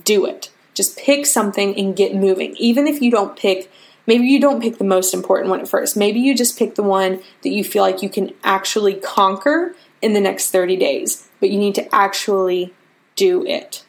do 0.03 0.25
it. 0.25 0.51
Just 0.73 0.97
pick 0.97 1.25
something 1.25 1.77
and 1.77 1.95
get 1.95 2.15
moving. 2.15 2.55
Even 2.57 2.87
if 2.87 3.01
you 3.01 3.09
don't 3.09 3.37
pick, 3.37 3.71
maybe 4.05 4.25
you 4.25 4.39
don't 4.39 4.61
pick 4.61 4.77
the 4.77 4.83
most 4.83 5.13
important 5.13 5.49
one 5.49 5.61
at 5.61 5.69
first. 5.69 5.95
Maybe 5.95 6.19
you 6.19 6.35
just 6.35 6.59
pick 6.59 6.75
the 6.75 6.83
one 6.83 7.21
that 7.43 7.49
you 7.49 7.63
feel 7.63 7.81
like 7.81 8.01
you 8.01 8.09
can 8.09 8.33
actually 8.43 8.95
conquer 8.95 9.75
in 10.01 10.13
the 10.13 10.19
next 10.19 10.51
30 10.51 10.75
days, 10.75 11.27
but 11.39 11.49
you 11.49 11.57
need 11.57 11.75
to 11.75 11.95
actually 11.95 12.73
do 13.15 13.45
it. 13.45 13.85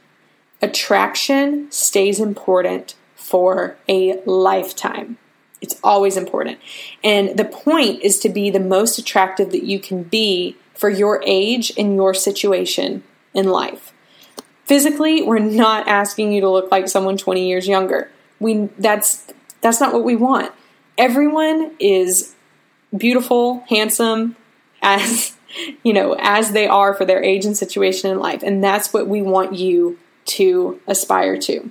Attraction 0.63 1.71
stays 1.71 2.21
important 2.21 2.95
for 3.15 3.77
a 3.89 4.21
lifetime. 4.25 5.19
It's 5.61 5.79
always 5.83 6.17
important. 6.17 6.59
And 7.03 7.37
the 7.37 7.45
point 7.45 8.03
is 8.03 8.19
to 8.21 8.29
be 8.29 8.51
the 8.51 8.61
most 8.61 8.99
attractive 8.99 9.51
that 9.51 9.65
you 9.65 9.81
can 9.81 10.05
be 10.05 10.57
for 10.75 10.89
your 10.89 11.23
age 11.27 11.73
and 11.77 11.95
your 11.95 12.15
situation 12.15 13.03
in 13.35 13.49
life. 13.49 13.93
Physically, 14.67 15.23
we're 15.23 15.39
not 15.39 15.87
asking 15.87 16.33
you 16.33 16.41
to 16.41 16.51
look 16.51 16.71
like 16.71 16.89
someone 16.89 17.17
20 17.17 17.47
years 17.47 17.69
younger. 17.69 18.11
We 18.41 18.69
that's 18.79 19.25
that's 19.61 19.81
not 19.81 19.93
what 19.93 20.05
we 20.05 20.17
want. 20.17 20.53
Everyone 20.99 21.73
is 21.79 22.35
beautiful, 22.97 23.65
handsome 23.69 24.37
as 24.83 25.37
you 25.83 25.93
know, 25.93 26.17
as 26.19 26.53
they 26.53 26.67
are 26.67 26.95
for 26.95 27.05
their 27.05 27.23
age 27.23 27.45
and 27.45 27.57
situation 27.57 28.11
in 28.11 28.19
life, 28.19 28.43
and 28.43 28.63
that's 28.63 28.93
what 28.93 29.07
we 29.07 29.23
want 29.23 29.55
you 29.55 29.99
to 30.25 30.81
aspire 30.87 31.39
to. 31.39 31.71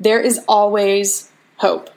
There 0.00 0.20
is 0.20 0.40
always 0.48 1.30
hope. 1.58 1.88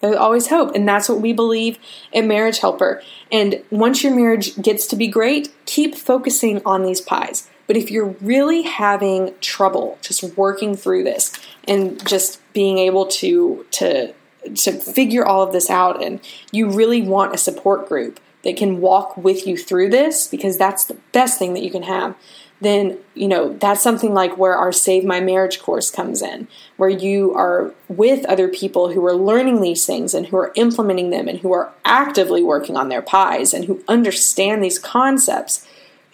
There's 0.00 0.16
always 0.16 0.48
hope, 0.48 0.74
and 0.74 0.86
that's 0.86 1.08
what 1.08 1.20
we 1.20 1.32
believe 1.32 1.78
in 2.12 2.28
Marriage 2.28 2.58
Helper. 2.58 3.02
And 3.32 3.62
once 3.70 4.02
your 4.02 4.14
marriage 4.14 4.60
gets 4.60 4.86
to 4.88 4.96
be 4.96 5.06
great, 5.06 5.54
keep 5.64 5.94
focusing 5.94 6.60
on 6.66 6.82
these 6.82 7.00
pies. 7.00 7.48
But 7.66 7.76
if 7.76 7.90
you're 7.90 8.14
really 8.20 8.62
having 8.62 9.34
trouble 9.40 9.98
just 10.02 10.22
working 10.36 10.76
through 10.76 11.04
this 11.04 11.32
and 11.66 12.04
just 12.06 12.40
being 12.52 12.78
able 12.78 13.06
to 13.06 13.66
to 13.72 14.14
to 14.54 14.72
figure 14.72 15.24
all 15.24 15.42
of 15.42 15.52
this 15.52 15.68
out 15.68 16.02
and 16.02 16.20
you 16.52 16.70
really 16.70 17.02
want 17.02 17.34
a 17.34 17.38
support 17.38 17.88
group 17.88 18.20
that 18.44 18.56
can 18.56 18.80
walk 18.80 19.16
with 19.16 19.44
you 19.44 19.56
through 19.56 19.90
this 19.90 20.28
because 20.28 20.56
that's 20.56 20.84
the 20.84 20.96
best 21.12 21.36
thing 21.36 21.54
that 21.54 21.64
you 21.64 21.70
can 21.70 21.82
have 21.82 22.14
then 22.60 22.98
you 23.14 23.28
know 23.28 23.52
that's 23.54 23.82
something 23.82 24.14
like 24.14 24.38
where 24.38 24.56
our 24.56 24.72
save 24.72 25.04
my 25.04 25.20
marriage 25.20 25.60
course 25.60 25.90
comes 25.90 26.22
in 26.22 26.48
where 26.76 26.88
you 26.88 27.34
are 27.34 27.74
with 27.88 28.24
other 28.26 28.48
people 28.48 28.92
who 28.92 29.04
are 29.04 29.14
learning 29.14 29.60
these 29.60 29.84
things 29.84 30.14
and 30.14 30.26
who 30.26 30.36
are 30.36 30.52
implementing 30.54 31.10
them 31.10 31.28
and 31.28 31.40
who 31.40 31.52
are 31.52 31.72
actively 31.84 32.42
working 32.42 32.76
on 32.76 32.88
their 32.88 33.02
pies 33.02 33.52
and 33.52 33.64
who 33.66 33.82
understand 33.88 34.62
these 34.62 34.78
concepts 34.78 35.66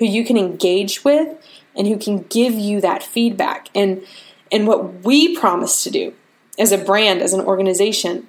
who 0.03 0.09
you 0.09 0.25
can 0.25 0.37
engage 0.37 1.05
with 1.05 1.37
and 1.77 1.87
who 1.87 1.97
can 1.97 2.23
give 2.25 2.55
you 2.55 2.81
that 2.81 3.03
feedback 3.03 3.69
and 3.75 4.05
and 4.51 4.67
what 4.67 5.05
we 5.05 5.37
promise 5.37 5.85
to 5.85 5.91
do 5.91 6.13
as 6.59 6.73
a 6.73 6.79
brand 6.79 7.23
as 7.23 7.33
an 7.33 7.41
organization 7.41 8.27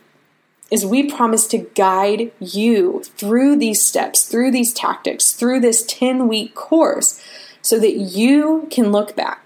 is 0.72 0.86
we 0.86 1.12
promise 1.12 1.46
to 1.48 1.58
guide 1.58 2.32
you 2.40 3.04
through 3.04 3.56
these 3.56 3.82
steps 3.82 4.24
through 4.24 4.52
these 4.52 4.72
tactics 4.74 5.34
through 5.34 5.60
this 5.60 5.84
10 5.88 6.28
week 6.28 6.54
course 6.56 7.22
so 7.64 7.80
that 7.80 7.94
you 7.94 8.68
can 8.70 8.92
look 8.92 9.16
back 9.16 9.44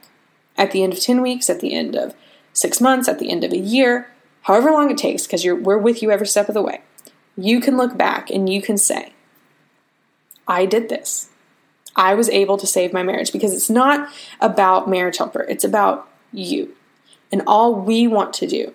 at 0.57 0.71
the 0.71 0.83
end 0.83 0.91
of 0.91 0.99
10 0.99 1.21
weeks, 1.21 1.49
at 1.49 1.61
the 1.61 1.73
end 1.73 1.95
of 1.95 2.13
six 2.51 2.81
months, 2.81 3.07
at 3.07 3.19
the 3.19 3.29
end 3.29 3.43
of 3.43 3.53
a 3.53 3.57
year, 3.57 4.11
however 4.41 4.71
long 4.71 4.91
it 4.91 4.97
takes, 4.97 5.25
because 5.25 5.45
we're 5.45 5.77
with 5.77 6.01
you 6.01 6.11
every 6.11 6.27
step 6.27 6.49
of 6.49 6.55
the 6.55 6.61
way. 6.61 6.81
You 7.37 7.61
can 7.61 7.77
look 7.77 7.95
back 7.95 8.29
and 8.29 8.51
you 8.51 8.61
can 8.61 8.77
say, 8.77 9.13
I 10.47 10.65
did 10.65 10.89
this. 10.89 11.29
I 11.97 12.13
was 12.13 12.29
able 12.29 12.57
to 12.57 12.67
save 12.67 12.93
my 12.93 13.03
marriage 13.03 13.33
because 13.33 13.53
it's 13.53 13.69
not 13.69 14.09
about 14.39 14.89
marriage 14.89 15.17
helper, 15.17 15.41
it's 15.41 15.63
about 15.63 16.07
you. 16.31 16.75
And 17.31 17.41
all 17.47 17.75
we 17.75 18.07
want 18.07 18.33
to 18.33 18.47
do 18.47 18.73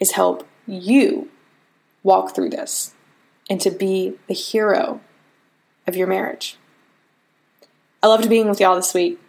is 0.00 0.12
help 0.12 0.48
you 0.66 1.28
walk 2.02 2.34
through 2.34 2.50
this 2.50 2.94
and 3.48 3.60
to 3.60 3.70
be 3.70 4.14
the 4.26 4.34
hero 4.34 5.00
of 5.86 5.96
your 5.96 6.06
marriage. 6.06 6.56
I 8.02 8.08
loved 8.08 8.28
being 8.28 8.48
with 8.48 8.60
y'all 8.60 8.74
this 8.74 8.94
week. 8.94 9.20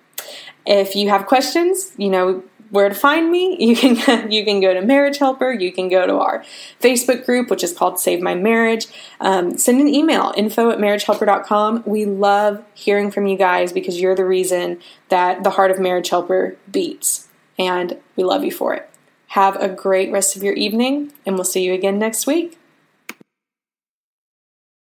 If 0.66 0.96
you 0.96 1.10
have 1.10 1.26
questions, 1.26 1.92
you 1.98 2.10
know 2.10 2.44
where 2.74 2.90
to 2.90 2.96
find 2.96 3.32
me. 3.32 3.56
You 3.74 3.96
can 3.96 4.32
you 4.32 4.44
can 4.44 4.60
go 4.60 4.74
to 4.74 4.82
Marriage 4.82 5.18
Helper. 5.20 5.52
You 5.52 5.72
can 5.72 5.88
go 5.90 6.06
to 6.06 6.18
our 6.20 6.44
Facebook 6.82 7.26
group, 7.26 7.50
which 7.50 7.64
is 7.64 7.72
called 7.72 8.00
Save 8.00 8.22
My 8.22 8.36
Marriage. 8.36 8.88
Um, 9.20 9.58
send 9.58 9.80
an 9.80 9.88
email 9.88 10.34
info 10.36 10.70
at 10.70 10.80
marriagehelper.com. 10.80 11.84
We 11.86 12.06
love 12.06 12.64
hearing 12.74 13.10
from 13.10 13.28
you 13.28 13.38
guys 13.38 13.72
because 13.72 14.02
you're 14.02 14.16
the 14.16 14.26
reason 14.26 14.80
that 15.10 15.44
the 15.44 15.52
heart 15.52 15.72
of 15.72 15.80
Marriage 15.80 16.10
Helper 16.10 16.58
beats, 16.70 17.30
and 17.58 17.98
we 18.16 18.24
love 18.24 18.44
you 18.44 18.52
for 18.52 18.74
it. 18.74 18.90
Have 19.28 19.56
a 19.56 19.70
great 19.70 20.12
rest 20.12 20.36
of 20.36 20.44
your 20.44 20.54
evening, 20.54 21.14
and 21.26 21.36
we'll 21.36 21.46
see 21.46 21.64
you 21.64 21.74
again 21.74 21.98
next 21.98 22.28
week. 22.28 22.60